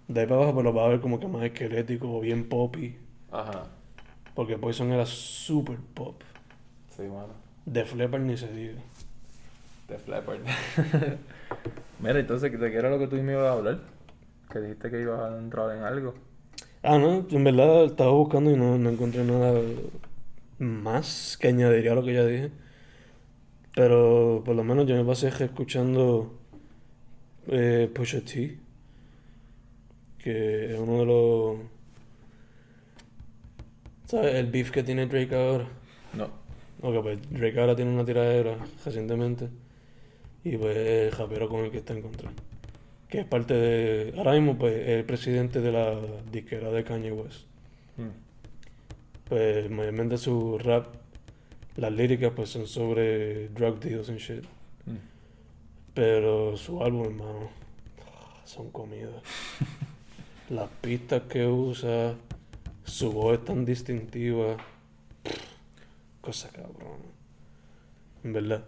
De 0.08 0.22
ahí 0.22 0.28
para 0.28 0.38
abajo, 0.38 0.54
pues 0.54 0.64
lo 0.64 0.74
vas 0.74 0.86
a 0.86 0.90
ver 0.90 1.02
como 1.02 1.20
que 1.20 1.28
más 1.28 1.44
esquelético 1.44 2.18
o 2.18 2.22
bien 2.22 2.48
poppy. 2.48 2.98
Ajá, 3.32 3.68
Porque 4.36 4.58
Poison 4.58 4.92
era 4.92 5.06
super 5.06 5.78
pop. 5.94 6.22
sí, 6.96 7.04
mano. 7.04 7.34
De 7.66 7.86
Leppard 7.96 8.24
ni 8.24 8.36
se 8.36 8.52
diga. 8.52 8.82
De 9.88 9.98
Leppard. 10.12 10.40
Mira, 12.00 12.20
entonces, 12.20 12.60
¿de 12.60 12.72
qué 12.72 12.78
era 12.78 12.90
lo 12.90 13.00
que 13.00 13.08
tú 13.08 13.16
me 13.18 13.34
ibas 13.34 13.46
a 13.46 13.54
hablar? 13.54 13.80
Que 14.52 14.60
dijiste 14.60 14.90
que 14.90 15.02
ibas 15.02 15.20
a 15.20 15.38
entrar 15.38 15.76
en 15.76 15.84
algo. 15.84 16.14
Ah, 16.82 16.98
no, 16.98 17.26
en 17.30 17.44
verdad 17.44 17.86
estaba 17.86 18.12
buscando 18.12 18.52
y 18.52 18.58
no, 18.58 18.78
no 18.78 18.90
encontré 18.90 19.24
nada 19.24 19.62
más 20.60 21.38
que 21.40 21.48
añadiría 21.48 21.94
a 21.94 21.96
lo 21.96 22.04
que 22.04 22.14
ya 22.14 22.26
dije. 22.26 22.52
Pero 23.74 24.42
por 24.46 24.56
lo 24.56 24.64
menos 24.64 24.86
yo 24.86 24.96
me 24.96 25.06
pasé 25.06 25.30
escuchando 25.30 26.34
eh, 27.48 27.90
Pusha 27.94 28.22
T, 28.22 28.60
que 30.20 30.74
es 30.74 30.80
uno 30.80 31.00
de 31.00 31.06
los... 31.06 31.58
¿Sabes? 34.14 34.36
El 34.36 34.46
beef 34.52 34.70
que 34.70 34.84
tiene 34.84 35.08
Drake 35.08 35.34
ahora. 35.34 35.66
No. 36.14 36.26
Ok, 36.84 37.02
pues 37.02 37.20
Drake 37.32 37.60
ahora 37.60 37.76
tiene 37.76 37.92
una 37.92 38.06
tiradera 38.06 38.58
recientemente. 38.86 39.50
Y 40.44 40.56
pues 40.56 40.78
el 40.78 41.12
rapero 41.12 41.50
con 41.50 41.66
el 41.66 41.72
que 41.72 41.80
está 41.80 41.94
en 41.94 42.04
contra. 42.04 42.32
Que 43.10 43.22
es 43.22 43.26
parte 43.26 43.56
de. 43.56 44.14
Ahora 44.16 44.34
mismo, 44.34 44.56
pues, 44.56 44.76
es 44.76 44.90
el 44.90 45.06
presidente 45.06 45.62
de 45.62 45.72
la 45.72 46.00
disquera 46.32 46.70
de 46.70 46.84
Kanye 46.84 47.12
West. 47.12 47.48
Mm. 47.98 48.10
Pues 49.30 49.72
mayormente 49.72 50.20
su 50.20 50.60
rap, 50.60 50.94
las 51.78 51.92
líricas, 51.92 52.34
pues 52.36 52.50
son 52.50 52.68
sobre 52.68 53.50
drug 53.50 53.80
deals 53.80 54.10
and 54.10 54.20
shit. 54.20 54.44
Mm. 54.86 54.98
Pero 55.96 56.56
su 56.56 56.84
álbum, 56.84 57.06
hermano, 57.06 57.50
son 58.46 58.70
comidas. 58.70 59.24
Las 60.52 60.70
pistas 60.82 61.24
que 61.24 61.48
usa, 61.48 62.14
su 62.84 63.12
voz 63.12 63.40
es 63.40 63.46
tan 63.46 63.66
distintiva. 63.66 64.58
Cosa 66.22 66.50
cabrón. 66.50 67.02
En 68.24 68.34
verdad. 68.34 68.64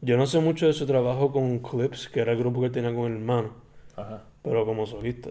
Yo 0.00 0.16
no 0.16 0.26
sé 0.26 0.38
mucho 0.40 0.66
de 0.66 0.72
su 0.72 0.86
trabajo 0.86 1.32
con 1.32 1.58
Clips, 1.60 2.08
que 2.08 2.20
era 2.20 2.32
el 2.32 2.38
grupo 2.38 2.60
que 2.60 2.70
tenía 2.70 2.94
con 2.94 3.10
el 3.10 3.18
hermano, 3.18 3.52
Ajá. 3.96 4.22
pero 4.42 4.64
como 4.64 4.86
solista. 4.86 5.30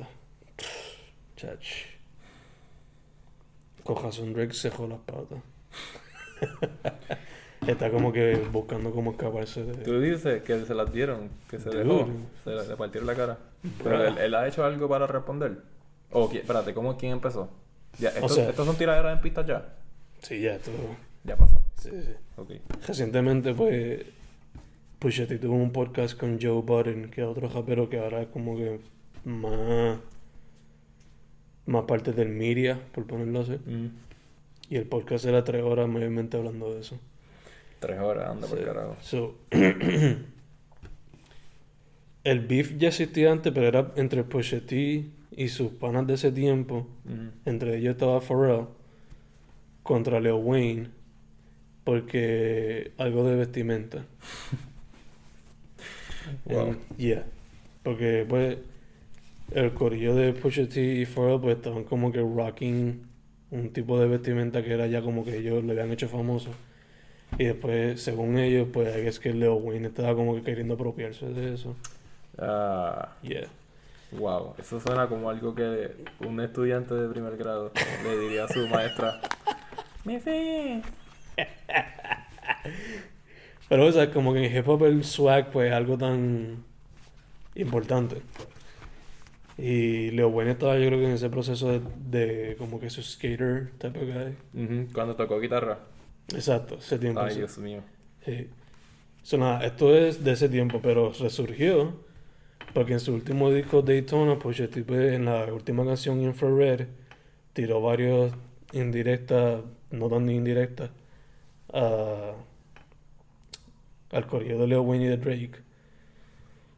Chach. 1.38 1.66
Con 3.84 4.04
razón 4.04 4.34
Drake 4.34 4.54
cejó 4.54 4.88
las 4.88 5.00
patas. 5.00 5.40
Está 7.68 7.90
como 7.90 8.12
que 8.13 8.36
buscando 8.52 8.92
cómo 8.92 9.12
escaparse 9.12 9.63
de... 9.63 9.74
Tú 9.84 10.00
dices 10.00 10.44
que 10.44 10.66
se 10.66 10.74
las 10.76 10.92
dieron, 10.94 11.30
que 11.50 11.60
se 11.60 11.70
Dude. 11.70 11.84
dejó, 11.84 12.08
se 12.44 12.50
le, 12.52 12.68
le 12.68 12.76
partieron 12.78 13.08
la 13.08 13.16
cara. 13.16 13.38
Pero 13.84 14.08
él, 14.08 14.18
él 14.20 14.36
ha 14.36 14.48
hecho 14.48 14.63
algo 14.63 14.88
para 14.88 15.08
responder. 15.08 15.58
O, 16.12 16.30
qui- 16.30 16.38
espérate, 16.40 16.74
¿cómo 16.74 16.96
quién 16.98 17.13
empezó? 17.13 17.50
Ya, 18.00 18.10
estos, 18.10 18.36
sea- 18.36 18.50
estos 18.50 18.66
son 18.66 18.76
tiraderas 18.78 19.16
en 19.16 19.22
pistas 19.22 19.46
ya. 19.48 19.74
Sí, 20.22 20.42
ya, 20.42 20.58
todo. 20.60 20.76
Ya 21.24 21.36
pasó. 21.38 21.62
Sí, 21.82 21.90
sí. 21.92 22.12
Ok. 22.38 22.52
Recientemente, 22.88 23.54
pues, 23.54 24.04
Pusha 25.00 25.28
T 25.28 25.38
tuvo 25.40 25.56
un 25.56 25.72
podcast 25.72 26.18
con 26.20 26.40
Joe 26.42 26.62
Budden, 26.62 27.10
que 27.12 27.22
es 27.22 27.28
otro 27.28 27.48
rapero 27.50 27.90
que 27.90 28.00
ahora 28.00 28.22
es 28.24 28.28
como 28.30 28.56
que 28.58 28.80
más, 29.26 29.98
más 31.66 31.84
parte 31.86 32.14
del 32.14 32.30
media, 32.30 32.80
por 32.94 33.06
ponerlo 33.06 33.42
así. 33.42 33.54
Mm. 33.66 33.88
Y 34.70 34.76
el 34.76 34.86
podcast 34.86 35.26
era 35.26 35.44
tres 35.44 35.64
horas 35.64 35.88
mayormente 35.88 36.36
hablando 36.38 36.74
de 36.74 36.82
eso. 36.82 36.98
Tres 37.80 38.00
horas, 38.00 38.30
anda 38.30 38.48
por 38.48 38.58
Sí. 38.58 38.64
carajo. 38.66 38.96
So, 39.02 39.36
el 42.24 42.40
beef 42.42 42.78
ya 42.78 42.90
existía 42.90 43.32
antes, 43.32 43.54
pero 43.54 43.68
era 43.68 43.92
entre 43.96 44.24
Pusha 44.24 44.60
T 44.62 45.06
y 45.32 45.50
sus 45.50 45.72
panas 45.72 46.08
de 46.08 46.16
ese 46.16 46.32
tiempo. 46.32 46.88
Mm. 47.06 47.50
Entre 47.50 47.78
ellos 47.78 47.94
estaba 47.94 48.22
Pharrell 48.22 48.66
contra 49.84 50.20
Leo 50.20 50.38
Wayne 50.38 50.90
porque 51.84 52.92
algo 52.98 53.24
de 53.28 53.36
vestimenta. 53.36 54.06
Wow. 56.44 56.72
And, 56.72 56.98
yeah. 56.98 57.24
Porque 57.84 58.26
pues 58.28 58.58
el 59.54 59.74
corillo 59.74 60.13
de 60.13 60.34
Pusha 60.34 60.68
T 60.68 60.82
y 60.82 61.06
Pharrell 61.06 61.40
pues 61.40 61.56
estaban 61.56 61.86
como 61.86 62.12
que 62.12 62.20
rocking 62.20 63.08
un 63.52 63.70
tipo 63.72 63.98
de 63.98 64.08
vestimenta 64.08 64.62
que 64.62 64.74
era 64.74 64.88
ya 64.88 65.02
como 65.02 65.24
que 65.24 65.38
ellos 65.38 65.63
le 65.63 65.72
habían 65.72 65.92
hecho 65.92 66.10
famoso. 66.10 66.50
Y 67.38 67.46
después, 67.46 68.02
según 68.02 68.38
ellos, 68.38 68.68
pues 68.72 68.96
es 68.96 69.20
que 69.20 69.34
Leo 69.34 69.56
Wayne 69.56 69.88
estaba 69.88 70.16
como 70.16 70.36
que 70.36 70.42
queriendo 70.42 70.76
apropiarse 70.76 71.28
de 71.28 71.54
eso. 71.54 71.76
Ah, 72.38 73.16
Yeah. 73.22 73.48
Wow, 74.12 74.56
eso 74.58 74.80
suena 74.80 75.08
como 75.08 75.30
algo 75.30 75.54
que 75.54 76.06
un 76.20 76.39
estudiante 76.39 76.93
de 76.93 77.10
primer 77.10 77.38
grado 77.38 77.72
le 78.04 78.20
diría 78.20 78.46
a 78.46 78.48
su 78.48 78.67
maestra. 78.67 79.20
Mi 80.06 80.20
fin. 80.20 80.82
Pero, 83.70 83.86
o 83.86 83.91
sea, 83.91 84.12
como 84.12 84.34
que 84.34 84.46
en 84.46 84.56
hip 84.56 84.67
hop 84.67 84.86
el 84.86 85.04
swag, 85.04 85.52
pues, 85.52 85.67
es 85.70 85.74
algo 85.74 85.98
tan 85.98 86.63
importante. 87.56 88.22
Y 89.58 90.12
Leo 90.12 90.30
Wayne 90.30 90.52
estaba, 90.52 90.78
yo 90.78 90.88
creo 90.88 91.00
que 91.00 91.06
en 91.08 91.12
ese 91.13 91.30
proceso 91.30 91.72
de, 91.72 91.82
de 91.98 92.56
como 92.58 92.80
que 92.80 92.89
su 92.89 93.02
skater 93.02 93.72
type 93.78 94.00
of 94.00 94.06
guy. 94.06 94.63
Ujú, 94.63 94.93
Cuando 94.93 95.15
tocó 95.15 95.39
guitarra. 95.39 95.80
Exacto, 96.30 96.76
ese 96.76 97.00
tiempo. 97.00 97.20
Ay. 97.22 97.36
Dios 97.36 97.58
mío. 97.58 97.82
Sí. 98.24 98.50
So, 99.24 99.38
nada, 99.38 99.65
esto 99.65 99.93
es 99.93 100.24
de 100.24 100.32
ese 100.32 100.48
tiempo, 100.48 100.80
pero 100.82 101.12
resurgió 101.20 102.00
porque 102.78 102.94
en 102.94 103.00
su 103.00 103.12
último 103.12 103.52
disco 103.52 103.82
Daytona, 103.82 104.38
pues 104.38 104.62
tipo 104.70 104.94
en 104.94 105.26
la 105.26 105.52
última 105.52 105.84
canción 105.84 106.22
Infrared 106.22 106.86
tiró 107.52 107.82
varios 107.82 108.32
indirectas, 108.72 109.63
no 109.90 110.08
tan 110.10 110.30
indirectas, 110.30 110.92
al 111.74 112.36
corrido 114.28 114.60
de 114.60 114.68
Leo 114.68 114.84
Wayne 114.84 115.06
y 115.06 115.08
de 115.08 115.18
Drake. 115.18 115.60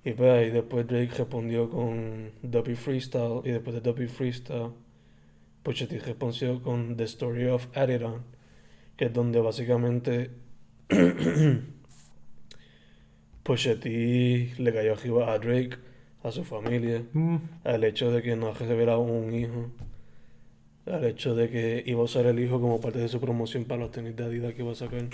Y 0.05 0.13
pues 0.13 0.31
ahí 0.31 0.51
después 0.51 0.87
Drake 0.87 1.11
respondió 1.17 1.69
con 1.69 2.31
Dopey 2.43 2.75
Freestyle 2.75 3.41
y 3.43 3.51
después 3.51 3.75
de 3.75 3.81
Dopey 3.81 4.07
Freestyle, 4.07 4.71
Pusha 5.63 5.85
T 5.85 5.99
respondió 5.99 6.63
con 6.63 6.95
The 6.95 7.03
Story 7.03 7.47
of 7.47 7.67
Adidon, 7.75 8.23
que 8.95 9.07
es 9.07 9.13
donde 9.13 9.41
básicamente 9.41 10.31
Pusha 13.43 13.77
T 13.77 14.53
le 14.57 14.73
cayó 14.73 14.93
arriba 14.93 15.33
a 15.33 15.39
Drake 15.39 15.88
a 16.23 16.31
su 16.31 16.43
familia, 16.43 17.03
Mm. 17.13 17.37
al 17.63 17.83
hecho 17.83 18.11
de 18.11 18.21
que 18.21 18.35
no 18.35 18.47
ha 18.47 18.53
revelado 18.53 18.99
un 18.99 19.33
hijo, 19.33 19.69
al 20.85 21.05
hecho 21.05 21.35
de 21.35 21.49
que 21.49 21.83
iba 21.85 22.01
a 22.01 22.03
usar 22.03 22.25
el 22.25 22.39
hijo 22.39 22.59
como 22.59 22.81
parte 22.81 22.99
de 22.99 23.07
su 23.07 23.19
promoción 23.19 23.63
para 23.65 23.81
los 23.81 23.91
tenis 23.91 24.15
de 24.15 24.23
Adidas 24.25 24.53
que 24.53 24.61
iba 24.63 24.71
a 24.71 24.75
sacar. 24.75 25.01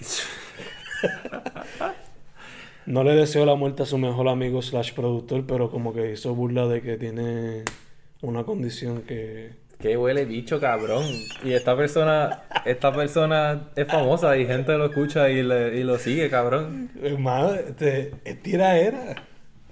No 2.86 3.04
le 3.04 3.15
deseo 3.15 3.48
la 3.48 3.56
muerte 3.56 3.82
a 3.82 3.88
su 3.88 3.98
mejor 3.98 4.28
amigo 4.28 4.62
slash 4.62 4.94
productor, 4.94 5.48
pero 5.48 5.72
como 5.72 5.91
que 5.91 6.12
hizo 6.12 6.36
burla 6.36 6.68
de 6.68 6.84
que 6.84 6.98
tiene 6.98 7.63
una 8.22 8.44
condición 8.44 9.02
que... 9.02 9.54
Qué 9.80 9.98
huele 9.98 10.26
bicho, 10.26 10.60
cabrón. 10.60 11.04
Y 11.44 11.54
esta 11.54 11.76
persona, 11.76 12.44
esta 12.63 12.94
persona 12.94 13.70
es 13.76 13.88
famosa 13.88 14.38
y 14.38 14.46
gente 14.46 14.72
lo 14.78 14.86
escucha 14.86 15.32
y, 15.32 15.41
le- 15.41 15.80
y 15.80 15.84
lo 15.84 15.98
sigue, 15.98 16.30
cabrón. 16.30 16.91
Es 17.02 17.18
más, 17.20 17.58
este, 17.60 18.12
es 18.24 18.39
tiraera. 18.44 19.15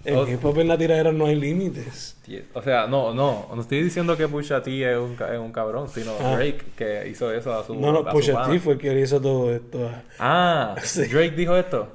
En 0.05 0.15
O- 0.17 0.27
hip 0.27 0.43
hop 0.43 0.59
en 0.59 0.67
la 0.67 0.77
tiraera 0.77 1.11
no 1.13 1.25
hay 1.27 1.35
límites. 1.35 2.17
O 2.53 2.61
sea, 2.61 2.87
no, 2.87 3.13
no, 3.13 3.47
no 3.55 3.61
estoy 3.61 3.81
diciendo 3.83 4.17
que 4.17 4.27
Pusha 4.27 4.61
T 4.61 4.91
es 4.91 4.97
un, 4.97 5.13
es 5.31 5.39
un 5.39 5.51
cabrón, 5.53 5.87
sino 5.87 6.11
Ah. 6.19 6.35
Drake 6.35 6.63
que 6.75 7.07
hizo 7.09 7.31
eso 7.33 7.53
a 7.53 7.63
su 7.65 7.73
No, 7.75 7.91
no, 7.93 8.03
Pusha. 8.05 8.49
T 8.49 8.59
fue 8.59 8.73
el 8.73 8.79
que 8.79 8.99
hizo 8.99 9.21
todo 9.21 9.53
esto. 9.53 9.89
Ah, 10.19 10.75
Sí. 10.83 11.03
Drake 11.07 11.31
dijo 11.35 11.55
esto. 11.55 11.87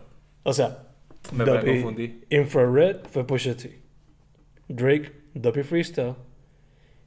O 0.42 0.52
sea, 0.54 0.84
Me- 1.32 1.44
me 1.44 1.60
confundí. 1.64 2.24
Infrared 2.30 2.96
fue 3.10 3.26
Pusha 3.26 3.54
T. 3.54 3.78
Drake, 4.68 5.12
Duppy 5.34 5.62
Freestyle. 5.62 6.14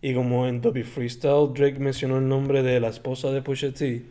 Y 0.04 0.14
como 0.16 0.48
en 0.48 0.62
Duppy 0.62 0.84
Freestyle 0.84 1.52
Drake 1.54 1.78
mencionó 1.80 2.18
el 2.18 2.28
nombre 2.28 2.64
de 2.64 2.80
la 2.80 2.88
esposa 2.90 3.32
de 3.32 3.42
Pusha 3.42 3.72
T, 3.72 4.04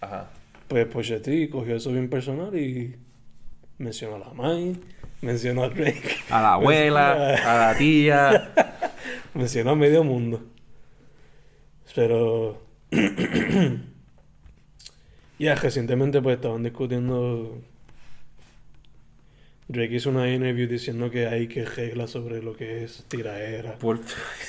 Ajá. 0.00 0.28
pues 0.68 0.86
Pusha 0.86 1.20
T 1.20 1.48
cogió 1.50 1.76
eso 1.76 1.90
bien 1.92 2.08
personal 2.10 2.56
y 2.56 2.96
mencionó 3.78 4.16
a 4.16 4.18
la 4.20 4.32
Mai, 4.32 4.76
mencionó 5.20 5.64
a 5.64 5.68
Drake, 5.68 6.16
A 6.30 6.42
la 6.42 6.54
abuela, 6.54 7.34
a 7.34 7.72
la 7.72 7.78
tía. 7.78 8.52
mencionó 9.34 9.70
a 9.72 9.76
medio 9.76 10.04
mundo. 10.04 10.42
Pero... 11.94 12.62
Ya, 15.38 15.54
recientemente 15.54 16.22
pues 16.22 16.36
estaban 16.36 16.62
discutiendo... 16.62 17.60
Drake 19.68 19.96
hizo 19.96 20.10
una 20.10 20.32
interview 20.32 20.66
diciendo 20.66 21.10
que 21.10 21.26
hay 21.26 21.48
que 21.48 21.64
reglas 21.64 22.10
sobre 22.10 22.42
lo 22.42 22.56
que 22.56 22.84
es 22.84 23.04
tiraera. 23.08 23.76
Por... 23.76 24.00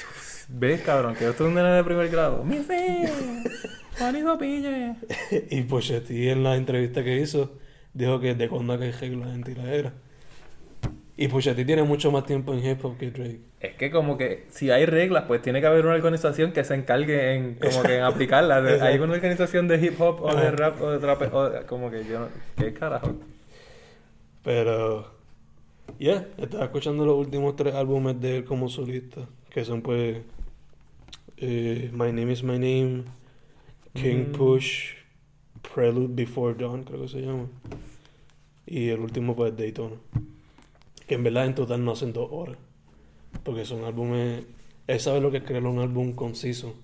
¿Ves, 0.49 0.81
cabrón? 0.81 1.15
Que 1.15 1.27
esto 1.27 1.43
es 1.43 1.49
un 1.49 1.55
nene 1.55 1.71
de 1.71 1.83
primer 1.83 2.07
grado. 2.09 2.43
¡Mi 2.45 2.59
fe! 2.59 3.09
¡Juanito 3.97 4.37
Pille! 4.37 4.95
y 5.49 5.63
T 5.63 6.31
en 6.31 6.43
la 6.43 6.55
entrevista 6.55 7.03
que 7.03 7.17
hizo 7.17 7.57
dijo 7.93 8.19
que 8.19 8.35
de 8.35 8.47
cuándo 8.47 8.73
hay 8.73 8.91
reglas 8.91 9.33
en 9.33 9.43
tiraera. 9.43 9.93
Y 11.19 11.29
Pusha 11.29 11.55
T 11.55 11.65
tiene 11.65 11.81
mucho 11.81 12.11
más 12.11 12.25
tiempo 12.25 12.53
en 12.53 12.63
hip 12.63 12.85
hop 12.85 12.95
que 12.95 13.09
Drake. 13.09 13.39
Es 13.59 13.73
que 13.73 13.89
como 13.89 14.19
que 14.19 14.45
si 14.49 14.69
hay 14.69 14.85
reglas, 14.85 15.23
pues 15.27 15.41
tiene 15.41 15.61
que 15.61 15.65
haber 15.65 15.83
una 15.83 15.95
organización 15.95 16.51
que 16.51 16.63
se 16.63 16.75
encargue 16.75 17.33
en 17.33 17.55
como 17.55 17.81
que 17.81 17.97
en 17.97 18.03
aplicarlas. 18.03 18.81
Hay 18.83 18.99
una 18.99 19.13
organización 19.13 19.67
de 19.67 19.83
hip 19.83 19.99
hop 19.99 20.21
o 20.21 20.35
de 20.35 20.51
rap 20.51 20.79
o 20.79 20.91
de 20.91 20.99
trap, 20.99 21.33
o 21.33 21.65
como 21.65 21.89
que 21.89 22.05
yo 22.05 22.19
no... 22.19 22.27
¿Qué 22.55 22.71
carajo? 22.71 23.15
Pero, 24.43 25.11
ya, 25.99 26.27
estaba 26.37 26.65
escuchando 26.65 27.03
los 27.03 27.17
últimos 27.17 27.55
tres 27.55 27.73
álbumes 27.73 28.21
de 28.21 28.37
él 28.37 28.43
como 28.45 28.69
solista, 28.69 29.21
que 29.49 29.65
son 29.65 29.81
pues 29.81 30.19
eh, 31.37 31.89
My 31.93 32.11
Name 32.11 32.31
is 32.31 32.43
My 32.43 32.59
Name, 32.59 33.05
King 33.95 34.27
Mm. 34.29 34.31
Push, 34.33 34.93
Prelude 35.73 36.13
Before 36.13 36.53
Dawn, 36.53 36.83
creo 36.83 37.01
que 37.01 37.07
se 37.07 37.21
llama. 37.21 37.47
Y 38.67 38.89
el 38.89 38.99
último 38.99 39.35
pues 39.35 39.57
Daytona. 39.57 39.95
Que 41.07 41.15
en 41.15 41.23
verdad 41.23 41.45
en 41.45 41.55
total 41.55 41.83
no 41.83 41.93
hacen 41.93 42.13
dos 42.13 42.29
horas. 42.31 42.57
Porque 43.43 43.65
son 43.65 43.83
álbumes... 43.85 44.43
Él 44.87 44.99
sabe 44.99 45.19
lo 45.19 45.31
que 45.31 45.37
es 45.37 45.43
crear 45.43 45.63
un 45.65 45.79
álbum 45.79 46.13
conciso. 46.13 46.75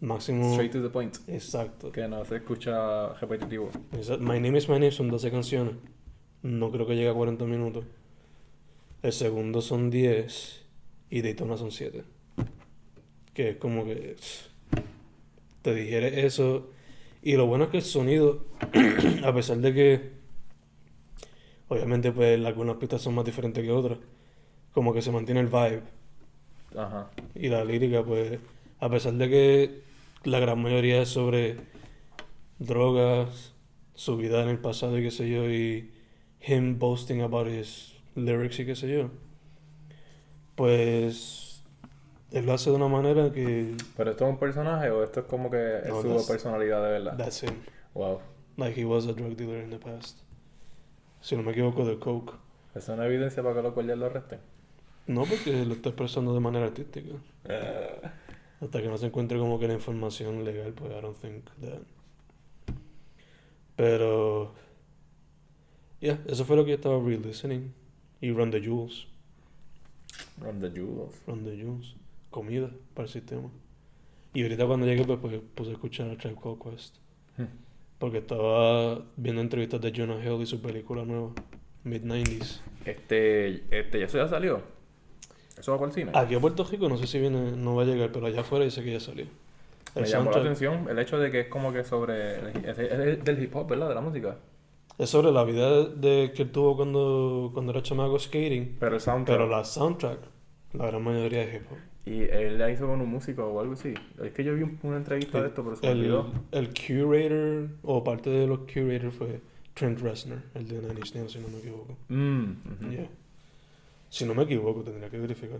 Máximo... 0.00 0.50
Straight 0.52 0.72
to 0.72 0.82
the 0.82 0.88
point. 0.88 1.16
Exacto. 1.28 1.92
Que 1.92 2.08
no 2.08 2.24
se 2.24 2.36
escucha 2.36 3.12
repetitivo. 3.14 3.70
Exacto. 3.92 4.22
My 4.24 4.40
Name 4.40 4.58
is 4.58 4.68
My 4.68 4.74
Name 4.74 4.90
son 4.90 5.08
12 5.08 5.30
canciones. 5.30 5.74
No 6.42 6.70
creo 6.70 6.86
que 6.86 6.94
llegue 6.94 7.08
a 7.08 7.14
40 7.14 7.44
minutos. 7.44 7.84
El 9.02 9.12
segundo 9.12 9.60
son 9.60 9.90
10 9.90 10.66
y 11.10 11.22
Daytona 11.22 11.56
son 11.56 11.70
7. 11.70 12.04
Que 13.32 13.50
es 13.50 13.56
como 13.56 13.84
que 13.84 14.16
te 15.62 15.74
digiere 15.74 16.26
eso. 16.26 16.70
Y 17.22 17.36
lo 17.36 17.46
bueno 17.46 17.64
es 17.64 17.70
que 17.70 17.76
el 17.78 17.82
sonido, 17.82 18.46
a 19.24 19.34
pesar 19.34 19.58
de 19.58 19.74
que 19.74 20.15
obviamente 21.68 22.12
pues 22.12 22.44
algunas 22.44 22.76
pistas 22.76 23.02
son 23.02 23.14
más 23.14 23.24
diferentes 23.24 23.62
que 23.62 23.70
otras, 23.70 23.98
como 24.72 24.92
que 24.92 25.02
se 25.02 25.10
mantiene 25.12 25.40
el 25.40 25.48
vibe. 25.48 25.82
Ajá. 26.76 27.10
Y 27.34 27.48
la 27.48 27.64
lírica, 27.64 28.02
pues, 28.04 28.38
a 28.80 28.88
pesar 28.90 29.14
de 29.14 29.28
que 29.30 29.80
la 30.24 30.38
gran 30.40 30.60
mayoría 30.60 31.00
es 31.02 31.08
sobre 31.08 31.56
drogas, 32.58 33.52
su 33.94 34.16
vida 34.16 34.42
en 34.42 34.48
el 34.48 34.58
pasado 34.58 34.98
y 34.98 35.02
qué 35.02 35.10
sé 35.10 35.28
yo, 35.30 35.48
y 35.50 35.92
him 36.46 36.78
boasting 36.78 37.22
about 37.22 37.48
his 37.48 37.94
lyrics 38.14 38.58
y 38.58 38.66
qué 38.66 38.76
sé 38.76 38.88
yo, 38.92 39.10
pues 40.54 41.62
él 42.32 42.46
lo 42.46 42.52
hace 42.52 42.70
de 42.70 42.76
una 42.76 42.88
manera 42.88 43.32
que 43.32 43.74
¿Pero 43.96 44.10
esto 44.10 44.24
es 44.24 44.30
un 44.30 44.38
personaje 44.38 44.90
o 44.90 45.02
esto 45.04 45.20
es 45.20 45.26
como 45.26 45.50
que 45.50 45.78
es 45.78 45.88
No, 45.88 46.02
su 46.02 46.26
personalidad 46.26 46.82
de 46.84 46.90
verdad? 46.90 47.16
that's 47.16 47.42
him, 47.42 47.54
Wow. 47.94 48.20
like 48.56 48.78
he 48.78 48.84
was 48.84 49.06
a 49.06 49.12
drug 49.12 49.36
dealer 49.36 49.62
in 49.62 49.70
the 49.70 49.78
past. 49.78 50.18
Si 51.20 51.36
no 51.36 51.42
me 51.42 51.52
equivoco, 51.52 51.84
de 51.84 51.98
coke. 51.98 52.32
¿Eso 52.74 52.92
es 52.92 52.98
una 52.98 53.06
evidencia 53.06 53.42
para 53.42 53.56
que 53.56 53.62
los 53.62 53.74
guardias 53.74 53.98
lo 53.98 54.06
arresten? 54.06 54.40
No 55.06 55.24
porque 55.24 55.64
lo 55.64 55.74
está 55.74 55.90
expresando 55.90 56.34
de 56.34 56.40
manera 56.40 56.66
artística. 56.66 57.14
Eh, 57.44 58.00
Hasta 58.60 58.82
que 58.82 58.88
no 58.88 58.98
se 58.98 59.06
encuentre 59.06 59.38
como 59.38 59.58
que 59.58 59.68
la 59.68 59.74
información 59.74 60.44
legal, 60.44 60.72
pues 60.72 60.92
I 60.92 61.00
don't 61.00 61.16
think 61.18 61.44
that. 61.60 61.80
Pero. 63.76 64.54
Yeah, 66.00 66.20
eso 66.26 66.44
fue 66.44 66.56
lo 66.56 66.64
que 66.64 66.70
yo 66.70 66.76
estaba 66.76 66.98
re-listening. 66.98 67.72
Y 68.20 68.30
Run 68.32 68.50
the 68.50 68.60
Jewels. 68.60 69.06
Run 70.40 70.60
the 70.60 70.70
jewels. 70.70 71.14
Run 71.26 71.44
the 71.44 71.56
Jewels. 71.56 71.94
Comida 72.30 72.70
para 72.94 73.06
el 73.06 73.12
sistema. 73.12 73.50
Y 74.34 74.42
ahorita 74.42 74.66
cuando 74.66 74.86
llegué, 74.86 75.04
pues, 75.04 75.18
pues 75.18 75.40
puse 75.54 75.70
a 75.70 75.72
escuchar 75.74 76.10
a 76.10 76.16
Tribe 76.16 76.36
Called 76.42 76.58
Quest. 76.58 76.96
Hmm. 77.36 77.44
Porque 77.98 78.18
estaba 78.18 79.00
viendo 79.16 79.40
entrevistas 79.40 79.80
de 79.80 79.92
Jonah 79.96 80.22
Hill 80.24 80.42
y 80.42 80.46
su 80.46 80.60
película 80.60 81.04
nueva, 81.04 81.30
Mid-90s. 81.84 82.60
Este, 82.84 83.64
este, 83.70 84.02
¿eso 84.02 84.18
ya 84.18 84.28
salió? 84.28 84.60
¿Eso 85.58 85.72
va 85.72 85.78
por 85.78 85.88
el 85.88 85.94
cine? 85.94 86.10
Aquí 86.14 86.34
a 86.34 86.40
Puerto 86.40 86.64
Rico 86.64 86.88
no 86.88 86.98
sé 86.98 87.06
si 87.06 87.18
viene, 87.18 87.52
no 87.52 87.74
va 87.74 87.82
a 87.82 87.86
llegar, 87.86 88.10
pero 88.12 88.26
allá 88.26 88.40
afuera 88.42 88.64
dice 88.66 88.84
que 88.84 88.92
ya 88.92 89.00
salió. 89.00 89.24
El 89.94 90.02
Me 90.02 90.08
llamó 90.08 90.26
la 90.30 90.36
soundtrack- 90.36 90.40
atención 90.40 90.86
el 90.90 90.98
hecho 90.98 91.18
de 91.18 91.30
que 91.30 91.40
es 91.40 91.48
como 91.48 91.72
que 91.72 91.82
sobre... 91.84 92.36
Es, 92.68 92.78
es 92.78 93.24
del 93.24 93.42
hip 93.42 93.56
hop, 93.56 93.66
¿verdad? 93.68 93.88
De 93.88 93.94
la 93.94 94.02
música. 94.02 94.36
Es 94.98 95.08
sobre 95.08 95.32
la 95.32 95.44
vida 95.44 95.84
de 95.86 96.32
que 96.36 96.42
él 96.42 96.50
tuvo 96.52 96.76
cuando, 96.76 97.50
cuando 97.54 97.72
era 97.72 97.82
chamaco 97.82 98.18
skating. 98.18 98.76
Pero 98.78 98.94
el 98.96 99.00
soundtrack... 99.00 99.38
Pero 99.38 99.48
la 99.48 99.64
soundtrack, 99.64 100.18
la 100.72 100.86
gran 100.86 101.02
mayoría 101.02 101.42
es 101.44 101.54
hip 101.56 101.62
hop. 101.70 101.78
Y 102.04 102.22
él 102.22 102.58
la 102.58 102.70
hizo 102.70 102.86
con 102.86 103.00
un 103.00 103.08
músico 103.10 103.44
o 103.46 103.60
algo 103.60 103.72
así. 103.72 103.92
Es 104.22 104.32
que 104.32 104.44
yo 104.44 104.54
vi 104.54 104.62
un- 104.62 104.78
una 104.82 104.96
entrevista 104.98 105.40
de 105.40 105.48
esto, 105.48 105.64
pero 105.64 105.74
se 105.76 105.86
me 105.86 105.92
El, 105.92 105.98
olvidó. 105.98 106.32
el 106.52 106.68
curator, 106.68 107.68
o 107.82 108.04
parte 108.04 108.30
de 108.30 108.46
los 108.46 108.60
curators 108.60 109.14
fue 109.14 109.40
Trent 109.74 109.98
Reznor, 110.00 110.38
el 110.54 110.68
de 110.68 110.78
Nine 110.82 110.94
Inch 111.00 111.14
Nails, 111.14 111.32
si 111.32 111.38
no 111.40 111.48
me 111.48 111.58
equivoco. 111.58 111.96
Mm, 112.08 112.50
ujú. 112.50 112.90
Yeah. 112.90 113.08
Si 114.08 114.24
no 114.24 114.34
me 114.34 114.44
equivoco, 114.44 114.82
tendría 114.82 115.10
que 115.10 115.18
verificar. 115.18 115.58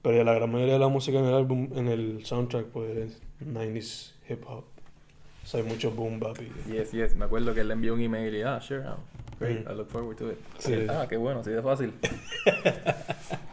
Pero 0.00 0.24
la 0.24 0.32
gran 0.32 0.50
mayoría 0.50 0.74
de 0.74 0.80
la 0.80 0.88
música 0.88 1.18
en 1.18 1.26
el 1.26 1.34
álbum, 1.34 1.68
en 1.74 1.88
el 1.88 2.24
soundtrack, 2.24 2.66
pues 2.68 2.96
es 2.96 3.22
90s 3.44 4.14
hip 4.28 4.42
hop. 4.46 4.64
O 5.44 5.46
sea, 5.46 5.60
hay 5.60 5.66
mucho 5.66 5.90
boom 5.90 6.18
bap 6.18 6.36
y... 6.40 6.72
Yes, 6.72 6.92
yes. 6.92 7.14
Me 7.16 7.24
acuerdo 7.26 7.52
que 7.54 7.60
él 7.60 7.68
le 7.68 7.74
envió 7.74 7.94
un 7.94 8.00
email 8.00 8.34
y 8.34 8.42
ah, 8.42 8.60
sure, 8.60 8.84
ah, 8.86 8.96
great, 9.38 9.66
Mm. 9.66 9.70
I 9.70 9.74
look 9.76 9.88
forward 9.90 10.16
to 10.16 10.30
it. 10.32 10.38
Sí. 10.58 10.74
Ah, 10.88 11.06
qué 11.08 11.16
bueno, 11.18 11.40
así 11.40 11.50
de 11.50 11.62
fácil. 11.62 11.92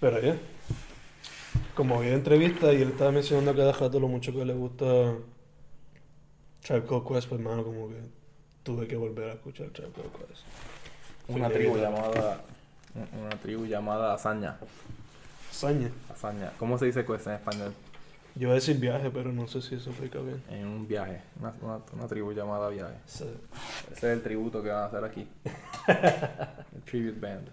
Pero 0.00 0.20
ya. 0.20 0.36
Como 1.74 1.98
había 1.98 2.14
entrevista 2.14 2.72
y 2.72 2.82
él 2.82 2.88
estaba 2.88 3.12
mencionando 3.12 3.50
a 3.50 3.56
cada 3.56 3.72
rato 3.72 4.00
lo 4.00 4.08
mucho 4.08 4.32
que 4.32 4.44
le 4.44 4.54
gusta 4.54 4.84
Called 6.62 6.86
Quest, 6.86 7.28
pues 7.28 7.32
hermano, 7.32 7.64
como 7.64 7.88
que 7.88 7.96
tuve 8.62 8.86
que 8.86 8.96
volver 8.96 9.30
a 9.30 9.32
escuchar 9.34 9.70
Called 9.70 9.92
Quest. 9.92 10.42
Una 11.28 11.48
tribu 11.48 11.76
llamada... 11.76 12.42
Una 13.12 13.36
tribu 13.40 13.66
llamada 13.66 14.14
Hazaña. 14.14 14.56
Hazaña. 15.50 15.90
Hazaña. 16.10 16.52
¿Cómo 16.58 16.78
se 16.78 16.86
dice 16.86 17.04
cuesta 17.04 17.30
en 17.30 17.36
español? 17.36 17.74
Yo 18.34 18.42
iba 18.42 18.52
a 18.52 18.54
decir 18.54 18.78
viaje, 18.78 19.10
pero 19.10 19.32
no 19.32 19.46
sé 19.48 19.62
si 19.62 19.74
eso 19.74 19.90
aplica 19.90 20.18
bien. 20.20 20.42
En 20.50 20.66
un 20.66 20.88
viaje. 20.88 21.22
Una, 21.40 21.54
una, 21.60 21.80
una 21.92 22.06
tribu 22.06 22.32
llamada 22.32 22.68
viaje. 22.68 22.96
Sí. 23.06 23.24
Ese 23.92 23.94
es 23.94 24.04
el 24.04 24.22
tributo 24.22 24.62
que 24.62 24.70
van 24.70 24.82
a 24.82 24.86
hacer 24.86 25.04
aquí. 25.04 25.26
el 26.74 26.82
tribute 26.82 27.20
band. 27.20 27.48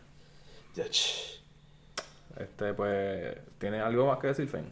Ya, 0.75 0.89
ch. 0.89 1.42
Este, 2.37 2.73
pues... 2.73 3.37
¿Tienes 3.57 3.81
algo 3.81 4.07
más 4.07 4.19
que 4.19 4.27
decir, 4.27 4.47
Fen? 4.47 4.65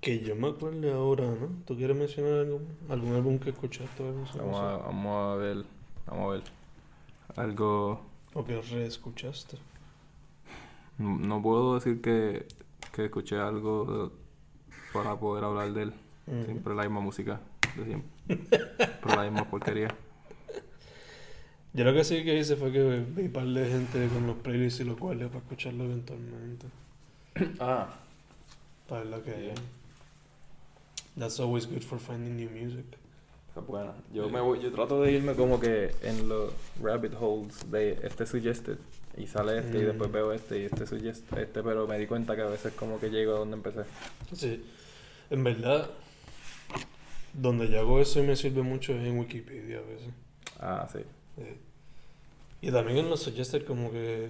Que 0.00 0.20
yo 0.20 0.34
me 0.34 0.48
acuerde 0.48 0.92
ahora, 0.92 1.24
¿no? 1.24 1.62
¿Tú 1.64 1.76
quieres 1.76 1.96
mencionar 1.96 2.40
algún, 2.40 2.66
algún 2.88 3.14
álbum 3.14 3.38
que 3.38 3.50
escuchaste 3.50 4.02
o 4.02 4.08
algo 4.08 4.24
así? 4.24 4.38
Vamos 4.38 4.60
a, 4.60 4.76
vamos 4.78 5.34
a 5.34 5.36
ver. 5.36 5.64
Vamos 6.06 6.26
a 6.26 6.32
ver. 6.32 6.42
Algo. 7.36 8.00
O 8.34 8.44
que 8.44 8.60
reescuchaste. 8.60 9.58
No 10.98 11.18
no 11.18 11.42
puedo 11.42 11.74
decir 11.76 12.00
que, 12.00 12.46
que 12.92 13.04
escuché 13.04 13.38
algo 13.38 14.12
para 14.92 15.16
poder 15.16 15.44
hablar 15.44 15.72
de 15.72 15.82
él. 15.82 15.94
Mm. 16.26 16.44
Siempre 16.44 16.74
la 16.74 16.82
misma 16.82 17.00
música 17.00 17.40
de 17.76 17.84
siempre. 17.84 18.10
Pero 18.76 19.16
la 19.16 19.22
misma 19.22 19.48
porquería. 19.48 19.88
Yo 21.74 21.84
lo 21.84 21.94
que 21.94 22.04
sí 22.04 22.22
que 22.24 22.38
hice 22.38 22.56
fue 22.56 22.70
que 22.70 22.82
vi 23.00 23.22
un 23.22 23.32
par 23.32 23.46
de 23.46 23.66
gente 23.66 24.06
con 24.08 24.26
los 24.26 24.36
playlists 24.36 24.80
y 24.80 24.84
los 24.84 24.98
cuales 24.98 25.28
para 25.28 25.38
escucharlo 25.40 25.84
eventualmente. 25.84 26.66
Ah. 27.60 27.88
Para 28.88 29.04
lo 29.04 29.22
que. 29.22 29.54
That's 31.18 31.40
always 31.40 31.66
good 31.66 31.82
for 31.82 31.98
finding 31.98 32.36
new 32.36 32.50
music. 32.50 32.84
Esa 33.50 33.60
es 33.60 33.66
buena. 33.66 33.92
Yo, 34.12 34.28
me 34.28 34.40
voy, 34.40 34.60
yo 34.62 34.70
trato 34.72 35.00
de 35.02 35.12
irme 35.12 35.34
como 35.34 35.60
que 35.60 35.94
en 36.02 36.28
los 36.28 36.52
rabbit 36.82 37.12
holes 37.18 37.70
de 37.70 37.98
este 38.02 38.26
suggested. 38.26 38.78
Y 39.16 39.26
sale 39.26 39.58
este 39.58 39.78
y 39.78 39.82
después 39.82 40.08
Mm. 40.08 40.12
veo 40.12 40.32
este 40.32 40.58
y 40.60 40.64
este 40.64 40.86
suggest 40.86 41.30
este, 41.36 41.62
pero 41.62 41.86
me 41.86 41.98
di 41.98 42.06
cuenta 42.06 42.34
que 42.34 42.40
a 42.42 42.46
veces 42.46 42.72
como 42.72 42.98
que 42.98 43.10
llego 43.10 43.34
a 43.36 43.38
donde 43.40 43.56
empecé. 43.56 43.82
Sí. 44.34 44.64
En 45.30 45.44
verdad, 45.44 45.90
donde 47.34 47.68
yo 47.68 47.80
hago 47.80 48.00
eso 48.00 48.20
y 48.22 48.26
me 48.26 48.36
sirve 48.36 48.62
mucho 48.62 48.94
es 48.94 49.06
en 49.06 49.18
Wikipedia 49.18 49.78
a 49.78 49.82
veces. 49.82 50.08
Ah, 50.58 50.88
sí. 50.90 51.00
Eh, 51.38 51.58
Y 52.60 52.70
también 52.70 52.98
en 52.98 53.10
los 53.10 53.22
suggested 53.22 53.64
como 53.64 53.90
que 53.90 54.28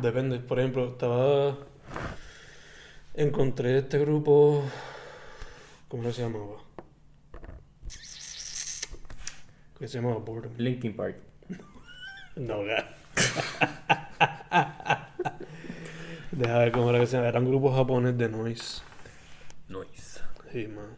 depende. 0.00 0.38
Por 0.40 0.58
ejemplo, 0.58 0.88
estaba... 0.92 1.56
Encontré 3.14 3.78
este 3.78 3.98
grupo... 3.98 4.64
¿Cómo 5.88 6.10
se 6.10 6.22
llamaba? 6.22 6.56
Que 9.78 9.88
se 9.88 9.98
llamaba 9.98 10.18
Boredom. 10.18 10.52
Linkin 10.58 10.96
Park. 10.96 11.16
No. 12.36 12.58
Deja 16.32 16.58
ver 16.58 16.72
cómo 16.72 16.90
era 16.90 16.98
que 16.98 17.06
se 17.06 17.16
llama. 17.16 17.28
Era 17.28 17.38
un 17.38 17.48
grupo 17.48 17.72
japonés 17.72 18.18
de 18.18 18.28
noise. 18.28 18.82
Noise. 19.68 20.20
Sí, 20.50 20.66
man. 20.66 20.96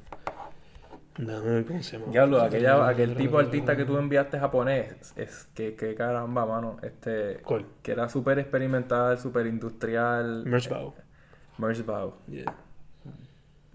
Ver 1.18 1.64
cómo 1.64 1.82
se 1.82 1.98
llama. 1.98 2.12
Diablo, 2.12 2.42
aquella, 2.42 2.88
aquel 2.88 3.16
tipo 3.16 3.38
de 3.38 3.44
artista 3.44 3.76
que 3.76 3.84
tú 3.84 3.96
enviaste 3.96 4.38
japonés, 4.38 5.12
es 5.16 5.48
que, 5.54 5.74
que 5.74 5.94
caramba, 5.94 6.44
mano, 6.44 6.76
este, 6.82 7.38
¿Cuál? 7.42 7.64
que 7.82 7.92
era 7.92 8.08
súper 8.08 8.38
experimental, 8.38 9.18
súper 9.18 9.46
industrial. 9.46 10.44
Merchbow. 10.44 10.94
Merzbow. 11.58 12.14
Yeah. 12.28 12.54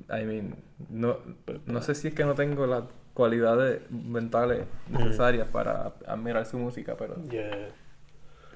I 0.09 0.23
mean, 0.25 0.55
no, 0.89 1.17
no 1.65 1.81
sé 1.81 1.95
si 1.95 2.09
es 2.09 2.13
que 2.13 2.25
no 2.25 2.35
tengo 2.35 2.67
las 2.67 2.83
cualidades 3.13 3.81
mentales 3.89 4.65
necesarias 4.89 5.47
para 5.47 5.93
admirar 6.05 6.45
su 6.45 6.57
música, 6.57 6.95
pero 6.97 7.15
Yeah. 7.29 7.69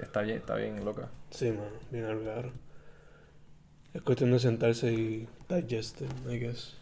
está 0.01 0.21
bien, 0.21 0.37
está 0.37 0.55
bien 0.55 0.83
loca. 0.85 1.09
Sí, 1.31 1.51
man. 1.51 1.69
Bien 1.91 2.05
algar. 2.05 2.51
Es 3.93 4.01
cuestión 4.01 4.31
de 4.31 4.39
sentarse 4.39 4.91
y 4.91 5.27
digest 5.49 6.01
it, 6.01 6.11
I 6.29 6.37
guess. 6.39 6.75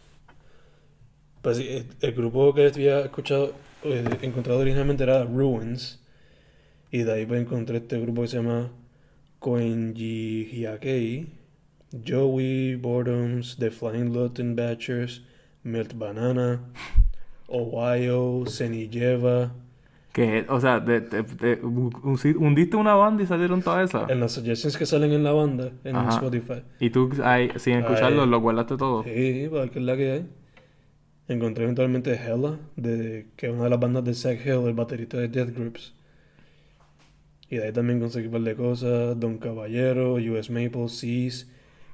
Pues 1.44 1.60
el, 1.60 1.86
el 2.02 2.14
grupo 2.14 2.54
que 2.54 2.68
había 2.68 3.02
escuchado, 3.02 3.54
eh, 3.84 4.04
encontrado 4.22 4.62
originalmente 4.62 5.04
era 5.04 5.26
Ruins. 5.26 6.00
Y 6.90 7.04
de 7.04 7.12
ahí 7.12 7.26
pues 7.26 7.42
encontré 7.42 7.78
este 7.78 8.00
grupo 8.00 8.22
que 8.22 8.30
se 8.30 8.38
llama 8.38 8.72
Koenji 9.40 10.46
Hyakei, 10.54 11.28
Joey, 12.08 12.76
Boredoms, 12.76 13.58
The 13.58 13.72
Flying 13.72 14.14
Lutton 14.14 14.56
Batchers, 14.56 15.24
Melt 15.64 15.98
Banana, 15.98 16.62
Ohio, 17.48 18.46
Senilleva. 18.48 19.52
Que, 20.14 20.46
o 20.48 20.62
sea, 20.62 20.82
hundiste 22.38 22.78
una 22.78 22.94
banda 22.94 23.24
y 23.24 23.26
salieron 23.26 23.62
todas 23.62 23.90
esas. 23.90 24.10
En 24.10 24.20
las 24.22 24.32
suggestions 24.32 24.78
que 24.78 24.86
salen 24.86 25.12
en 25.12 25.24
la 25.24 25.34
banda, 25.34 25.72
en 25.84 25.96
Ajá. 25.96 26.12
Spotify. 26.12 26.64
Y 26.80 26.90
tú, 26.92 27.12
ahí, 27.24 27.50
sin 27.58 27.80
escucharlo, 27.80 28.26
lo 28.26 28.40
guardaste 28.40 28.78
todo. 28.78 29.04
Sí, 29.04 29.10
qué 29.10 29.72
es 29.74 29.82
la 29.82 29.98
que 29.98 30.12
hay. 30.12 30.26
Encontré 31.34 31.64
eventualmente 31.64 32.14
Hella, 32.14 32.58
de, 32.76 33.28
que 33.36 33.48
es 33.48 33.54
una 33.54 33.66
de 33.66 33.70
las 33.70 33.80
bandas 33.80 34.04
de 34.04 34.14
Zach 34.14 34.40
Hill, 34.46 34.68
el 34.68 34.74
baterista 34.74 35.18
de 35.18 35.28
Death 35.28 35.56
Groups. 35.56 35.94
Y 37.50 37.58
de 37.58 37.66
ahí 37.66 37.72
también 37.74 38.00
conseguí 38.00 38.28
un 38.28 38.34
par 38.34 38.42
de 38.42 38.56
cosas. 38.56 39.20
Don 39.20 39.38
Caballero, 39.38 40.14
US 40.16 40.50
Maple, 40.50 40.88
Seas, 40.90 41.48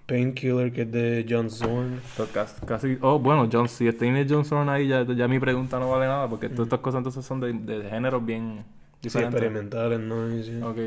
Painkiller, 0.06 0.72
que 0.72 0.84
es 0.84 0.92
de 0.92 1.26
John 1.30 1.50
Zorn. 1.50 2.00
Casi, 2.34 2.66
casi- 2.66 2.98
oh, 3.02 3.20
bueno, 3.20 3.48
John, 3.52 3.68
si 3.70 3.92
tiene 3.94 4.26
John 4.30 4.46
Zorn 4.46 4.70
ahí, 4.70 4.88
ya, 4.88 5.04
ya 5.04 5.28
mi 5.28 5.40
pregunta 5.40 5.80
no 5.80 5.90
vale 5.90 6.06
nada, 6.08 6.28
porque 6.30 6.50
todas 6.50 6.68
estas 6.68 6.80
cosas 6.80 7.00
entonces 7.00 7.26
son 7.26 7.40
de, 7.42 7.54
de 7.54 7.90
géneros 7.90 8.26
bien 8.26 8.64
Sí, 9.02 9.04
diferentes. 9.04 9.36
experimentales, 9.42 10.00
noise. 10.00 10.52
yeah. 10.52 10.68
ok. 10.68 10.78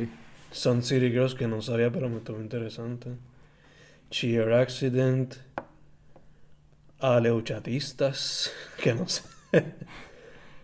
Sun 0.51 0.83
City 0.83 1.11
Girls, 1.11 1.35
que 1.35 1.47
no 1.49 1.63
sabía, 1.63 1.91
pero 1.91 2.09
me 2.09 2.17
estuvo 2.19 2.41
interesante. 2.41 3.11
Cheer 4.11 4.53
Accident. 4.53 5.37
Aleuchatistas, 7.03 8.53
que 8.81 8.95
no 8.95 9.09
sé. 9.09 9.25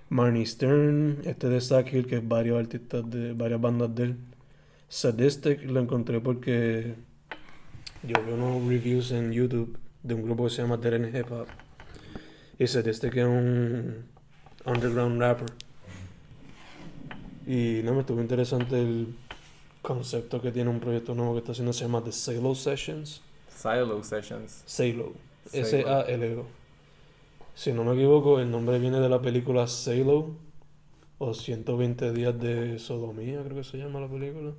Marnie 0.09 0.47
Stern, 0.47 1.21
este 1.25 1.49
de 1.49 1.59
Hill, 1.91 2.07
que 2.07 2.17
es 2.17 2.29
varios 2.29 2.61
artistas 2.61 3.11
de 3.11 3.33
varias 3.33 3.61
bandas 3.61 3.93
de 3.95 4.05
él. 4.05 4.17
Sadistic 4.89 5.65
lo 5.65 5.81
encontré 5.81 6.21
porque 6.21 6.95
yo 8.05 8.25
vi 8.25 8.33
unos 8.33 8.67
reviews 8.69 9.11
en 9.11 9.33
YouTube 9.33 9.77
de 10.03 10.15
un 10.15 10.23
grupo 10.23 10.45
que 10.45 10.51
se 10.51 10.63
llama 10.63 10.79
End 10.83 11.15
Hip 11.15 11.31
Hop. 11.33 11.49
Y 12.57 12.67
Sadistic 12.69 13.17
es 13.17 13.27
un 13.27 14.05
underground 14.65 15.21
rapper. 15.21 15.51
Y 17.47 17.81
no 17.83 17.95
me 17.95 18.01
estuvo 18.01 18.21
interesante 18.21 18.81
el 18.81 19.15
concepto 19.83 20.41
que 20.41 20.53
tiene 20.53 20.71
un 20.71 20.79
proyecto 20.79 21.17
nuevo 21.17 21.33
que 21.33 21.41
está 21.41 21.53
haciendo, 21.53 21.73
se 21.73 21.85
llama 21.85 22.03
The 22.05 22.13
Salo 22.13 22.55
Sessions. 22.55 23.23
Silo 23.51 24.05
Sessions. 24.05 24.63
Salo. 24.67 25.28
Salo. 25.49 25.67
S-A-L-O. 25.67 26.47
Si 27.55 27.73
no 27.73 27.85
me 27.85 27.95
equivoco, 27.95 28.41
el 28.41 28.51
nombre 28.51 28.79
viene 28.79 29.01
de 29.01 29.09
la 29.09 29.21
película 29.21 29.67
Salo. 29.67 30.31
O 31.21 31.35
120 31.35 32.13
días 32.13 32.39
de 32.39 32.79
sodomía, 32.79 33.43
creo 33.43 33.57
que 33.57 33.65
se 33.65 33.77
llama 33.77 33.99
la 33.99 34.07
película. 34.07 34.53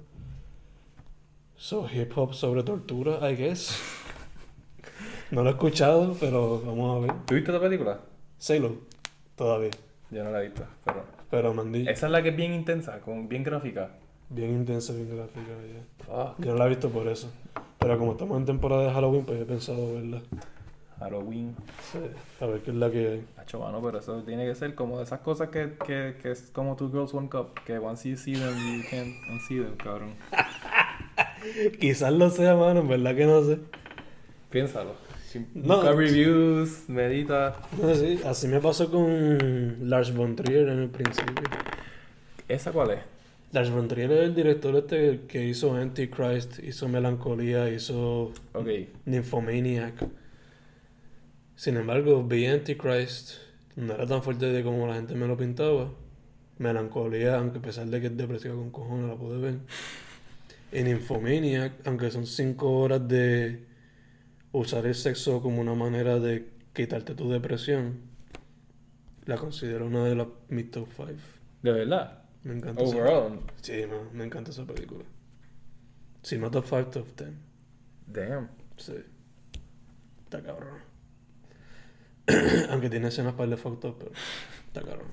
So, 1.56 1.88
hip 1.90 2.12
hop 2.18 2.34
sobre 2.34 2.64
tortura, 2.64 3.30
I 3.30 3.36
guess. 3.36 3.80
No 5.32 5.44
lo 5.44 5.50
he 5.50 5.54
escuchado, 5.54 6.18
pero 6.20 6.62
vamos 6.66 6.98
a 6.98 7.00
ver. 7.00 7.26
¿Tú 7.26 7.36
viste 7.36 7.52
esta 7.52 7.62
película? 7.62 8.00
Salo. 8.38 8.78
Todavía. 9.36 9.70
Yo 10.10 10.24
no 10.24 10.32
la 10.32 10.42
he 10.42 10.48
visto, 10.48 10.66
pero... 10.84 11.04
Pero 11.30 11.54
mandí. 11.54 11.88
Esa 11.88 12.08
es 12.08 12.12
la 12.12 12.24
que 12.24 12.30
es 12.30 12.36
bien 12.36 12.54
intensa, 12.54 13.00
con, 13.02 13.30
bien 13.30 13.44
gráfica. 13.44 13.92
Bien 14.30 14.52
intensa, 14.52 14.94
bien 14.94 15.16
gráfica. 15.16 15.42
ya. 15.48 16.36
Yo 16.40 16.52
no 16.52 16.58
la 16.58 16.66
he 16.66 16.70
visto 16.70 16.90
por 16.90 17.08
eso. 17.08 17.30
Pero 17.78 17.98
como 18.00 18.14
estamos 18.14 18.38
en 18.38 18.46
temporada 18.46 18.84
de 18.84 18.92
Halloween, 18.92 19.26
pues 19.26 19.40
he 19.40 19.46
pensado 19.46 19.94
verla. 19.94 20.22
Halloween. 21.00 21.56
Sí, 21.91 22.00
a 22.41 22.45
ver 22.45 22.62
qué 22.62 22.72
es 22.72 22.78
la 22.78 22.91
que 22.91 23.08
hay. 23.08 23.26
Hacho, 23.38 23.60
mano, 23.60 23.82
pero 23.82 24.00
eso 24.00 24.22
tiene 24.24 24.45
que 24.45 24.56
ser 24.56 24.76
como 24.76 24.97
de 24.97 25.04
esas 25.04 25.22
cosas 25.22 25.50
que, 25.50 25.74
que, 25.86 26.18
que 26.22 26.32
es 26.32 26.52
como 26.54 26.76
Two 26.76 26.89
Girls 26.89 27.14
One 27.14 27.30
Cup, 27.30 27.60
que 27.66 27.78
once 27.78 28.08
you 28.10 28.18
see 28.18 28.34
them, 28.34 28.54
you 28.56 28.84
can't 28.89 29.16
unsee 29.32 29.62
them, 29.62 29.76
cabrón. 29.78 30.14
Quizás 31.80 32.12
lo 32.14 32.30
sea, 32.30 32.56
mano, 32.56 32.82
en 32.82 32.88
verdad 32.88 33.16
que 33.16 33.26
no 33.26 33.43
sé. 33.43 33.60
Piénsalo. 34.50 34.93
No. 35.54 35.76
Busca 35.76 35.91
reviews, 35.91 36.89
medita. 36.89 37.56
No 37.80 37.93
sé, 37.93 38.20
así 38.26 38.47
me 38.47 38.60
pasó 38.60 38.89
con 38.89 39.78
Lars 39.89 40.14
von 40.14 40.36
Trier 40.36 40.70
en 40.70 40.80
el 40.80 40.89
principio. 40.89 41.36
¿Esa 42.47 42.72
cuál 42.72 42.91
es? 42.91 43.00
Lars 43.52 43.70
von 43.70 43.88
Trier 43.88 44.12
es 44.12 44.20
el 44.22 44.36
director 44.36 44.76
este 44.76 45.22
que 45.28 45.45
hizo 45.45 45.74
Antichrist, 45.76 46.60
hizo 46.64 46.88
Melancolía, 46.88 47.70
hizo 47.70 48.32
Ok. 48.54 48.68
Nymphomaniac. 49.06 50.04
Sin 51.60 51.76
embargo, 51.76 52.24
vi 52.24 52.45
Antichrist, 52.45 53.32
no 53.76 53.93
era 53.93 54.07
tan 54.07 54.24
fuerte 54.24 54.45
de 54.45 54.64
como 54.64 54.88
la 54.88 54.93
gente 54.93 55.14
me 55.14 55.28
lo 55.28 55.36
pintaba. 55.36 55.91
Melancolía, 56.57 57.38
aunque 57.38 57.57
a 57.57 57.62
pesar 57.62 57.88
de 57.88 57.99
que 57.99 58.07
es 58.07 58.16
depresiva 58.16 58.55
con 58.55 58.72
cojones, 58.72 59.10
la 59.10 59.18
pude 59.18 59.39
ver. 59.39 59.55
Y 60.72 60.84
Nymphomaniac, 60.84 61.86
aunque 61.86 62.12
son 62.12 62.26
cinco 62.26 62.80
horas 62.80 63.05
de 63.10 63.66
usar 64.53 64.86
el 64.86 64.95
sexo 64.95 65.41
como 65.41 65.60
una 65.60 65.74
manera 65.74 66.18
de 66.18 66.47
quitarte 66.74 67.14
tu 67.14 67.30
depresión, 67.30 68.03
la 69.26 69.36
considero 69.36 69.86
una 69.88 70.05
de 70.05 70.16
las 70.16 70.28
mis 70.47 70.72
top 70.72 70.88
5. 70.95 71.12
¿De 71.62 71.72
verdad? 71.74 72.24
Me 72.43 72.53
encanta 72.55 72.84
esa- 72.84 72.95
Overall. 72.95 73.39
Sí, 73.62 73.82
man, 73.86 74.07
me 74.14 74.24
encanta 74.24 74.51
esa 74.51 74.66
película. 74.66 75.03
Si 76.24 76.38
no 76.38 76.49
top 76.49 76.64
5, 76.70 76.86
top 76.86 77.07
10. 77.18 77.30
Damn. 78.07 78.47
Sí. 78.78 78.93
Está 80.24 80.41
cabrón. 80.41 80.88
Aunque 82.70 82.90
tiene 82.90 83.08
escenas 83.08 83.34
para 83.34 83.46
el 83.46 83.54
up, 83.54 83.80
pero 83.82 84.12
está 84.68 84.82
cabrón. 84.82 85.08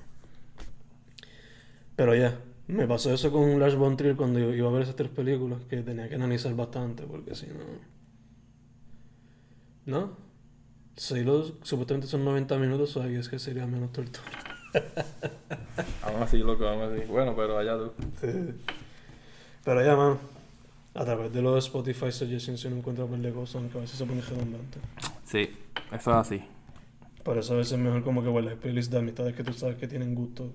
Pero 1.95 2.15
ya, 2.15 2.39
me 2.67 2.85
pasó 2.87 3.13
eso 3.13 3.31
con 3.31 3.59
Lars 3.59 3.75
von 3.75 3.97
Trier 3.97 4.15
cuando 4.15 4.39
yo 4.39 4.53
iba 4.53 4.69
a 4.69 4.71
ver 4.71 4.83
esas 4.83 4.95
tres 4.95 5.09
películas, 5.09 5.59
que 5.69 5.77
tenía 5.81 6.07
que 6.09 6.15
analizar 6.15 6.53
bastante, 6.55 7.03
porque 7.03 7.33
si 7.33 7.47
no... 7.47 7.97
¿No? 9.85 10.17
Silo 10.95 11.45
supuestamente 11.61 12.07
son 12.07 12.25
90 12.25 12.57
minutos, 12.57 12.95
o 12.97 13.03
es 13.03 13.29
que 13.29 13.39
sería 13.39 13.65
menos 13.65 13.91
tortura. 13.91 14.25
Aún 16.03 16.21
así, 16.21 16.39
loco, 16.39 16.67
aún 16.67 16.81
así. 16.81 17.05
Bueno, 17.05 17.35
pero 17.35 17.57
allá 17.57 17.77
tú. 17.77 17.93
Sí. 18.19 18.27
Pero 19.63 19.83
ya, 19.83 19.95
man. 19.95 20.17
A 20.93 21.05
través 21.05 21.31
de 21.31 21.41
los 21.41 21.65
Spotify 21.65 22.11
Suggestions 22.11 22.65
uno 22.65 22.77
encuentra 22.77 23.05
un 23.05 23.11
par 23.11 23.19
de 23.19 23.31
cosas, 23.31 23.57
aunque 23.57 23.77
a 23.77 23.81
veces 23.81 23.97
se 23.97 24.05
pone 24.05 24.21
redundante. 24.21 24.79
Sí, 25.23 25.55
eso 25.91 26.11
es 26.11 26.17
así. 26.17 26.43
Por 27.27 27.37
eso 27.37 27.55
a 27.55 27.57
veces 27.57 27.73
es 27.73 27.79
mejor 27.79 28.05
como 28.05 28.23
que 28.23 28.29
guardar 28.29 28.55
playlists 28.55 28.89
de 28.89 28.99
amistades 28.99 29.35
que 29.35 29.43
tú 29.43 29.51
sabes 29.51 29.75
que 29.75 29.85
tienen 29.85 30.15
gustos 30.15 30.49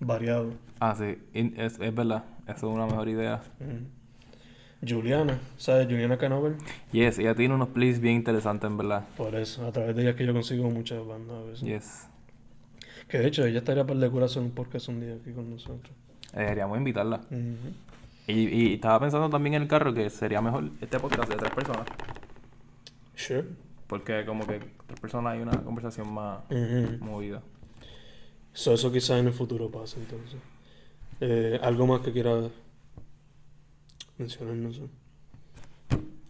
variados. 0.00 0.52
Ah, 0.80 0.96
sí, 0.98 1.16
es, 1.32 1.78
es 1.78 1.94
verdad. 1.94 2.24
Eso 2.42 2.68
es 2.68 2.74
una 2.74 2.86
mejor 2.86 3.08
idea. 3.08 3.40
Mm. 3.60 4.84
Juliana, 4.84 5.38
¿sabes? 5.58 5.86
Juliana 5.86 6.18
Canover. 6.18 6.56
Yes, 6.90 7.20
ella 7.20 7.36
tiene 7.36 7.54
unos 7.54 7.68
playlists 7.68 8.02
bien 8.02 8.16
interesantes, 8.16 8.68
en 8.68 8.76
verdad. 8.76 9.06
Por 9.16 9.36
eso, 9.36 9.64
a 9.64 9.70
través 9.70 9.94
de 9.94 10.02
ella 10.02 10.10
es 10.10 10.16
que 10.16 10.26
yo 10.26 10.32
consigo 10.32 10.68
muchas 10.68 11.06
bandas 11.06 11.36
a 11.36 11.42
veces. 11.42 11.60
Yes. 11.60 12.08
Que 13.06 13.18
de 13.18 13.28
hecho, 13.28 13.46
ella 13.46 13.58
estaría 13.58 13.86
para 13.86 14.00
de 14.00 14.10
corazón 14.10 14.42
un 14.42 14.50
podcast 14.50 14.88
un 14.88 14.98
día 14.98 15.14
aquí 15.14 15.30
con 15.30 15.48
nosotros. 15.48 15.94
Eh, 16.32 16.40
deberíamos 16.40 16.78
invitarla. 16.78 17.20
Y, 18.26 18.32
y 18.32 18.74
estaba 18.74 18.98
pensando 18.98 19.30
también 19.30 19.54
en 19.54 19.62
el 19.62 19.68
carro 19.68 19.94
que 19.94 20.10
sería 20.10 20.42
mejor 20.42 20.68
este 20.80 20.98
podcast 20.98 21.30
de 21.30 21.36
tres 21.36 21.52
personas. 21.52 21.86
Sure. 23.14 23.67
Porque 23.88 24.24
como 24.24 24.46
que 24.46 24.60
tres 24.86 25.00
personas 25.00 25.32
hay 25.32 25.40
una 25.40 25.64
conversación 25.64 26.12
más 26.12 26.40
movida. 27.00 27.42
So, 28.52 28.74
eso 28.74 28.92
quizás 28.92 29.18
en 29.18 29.26
el 29.28 29.32
futuro 29.32 29.70
pase 29.70 29.98
entonces. 29.98 30.38
Eh, 31.20 31.58
algo 31.62 31.86
más 31.86 32.00
que 32.02 32.12
quiera 32.12 32.48
mencionar, 34.18 34.54
no 34.54 34.72
sé. 34.72 34.82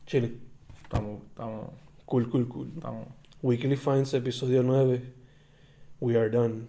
Chile. 0.07 0.35
Estamos, 0.83 1.23
estamos, 1.25 1.71
Cool, 2.07 2.31
cool, 2.31 2.49
cool. 2.49 2.73
estamos. 2.75 3.09
Weekly 3.43 3.77
Finds, 3.77 4.15
episodio 4.15 4.63
9. 4.63 5.03
We 6.01 6.17
are 6.17 6.31
done. 6.31 6.69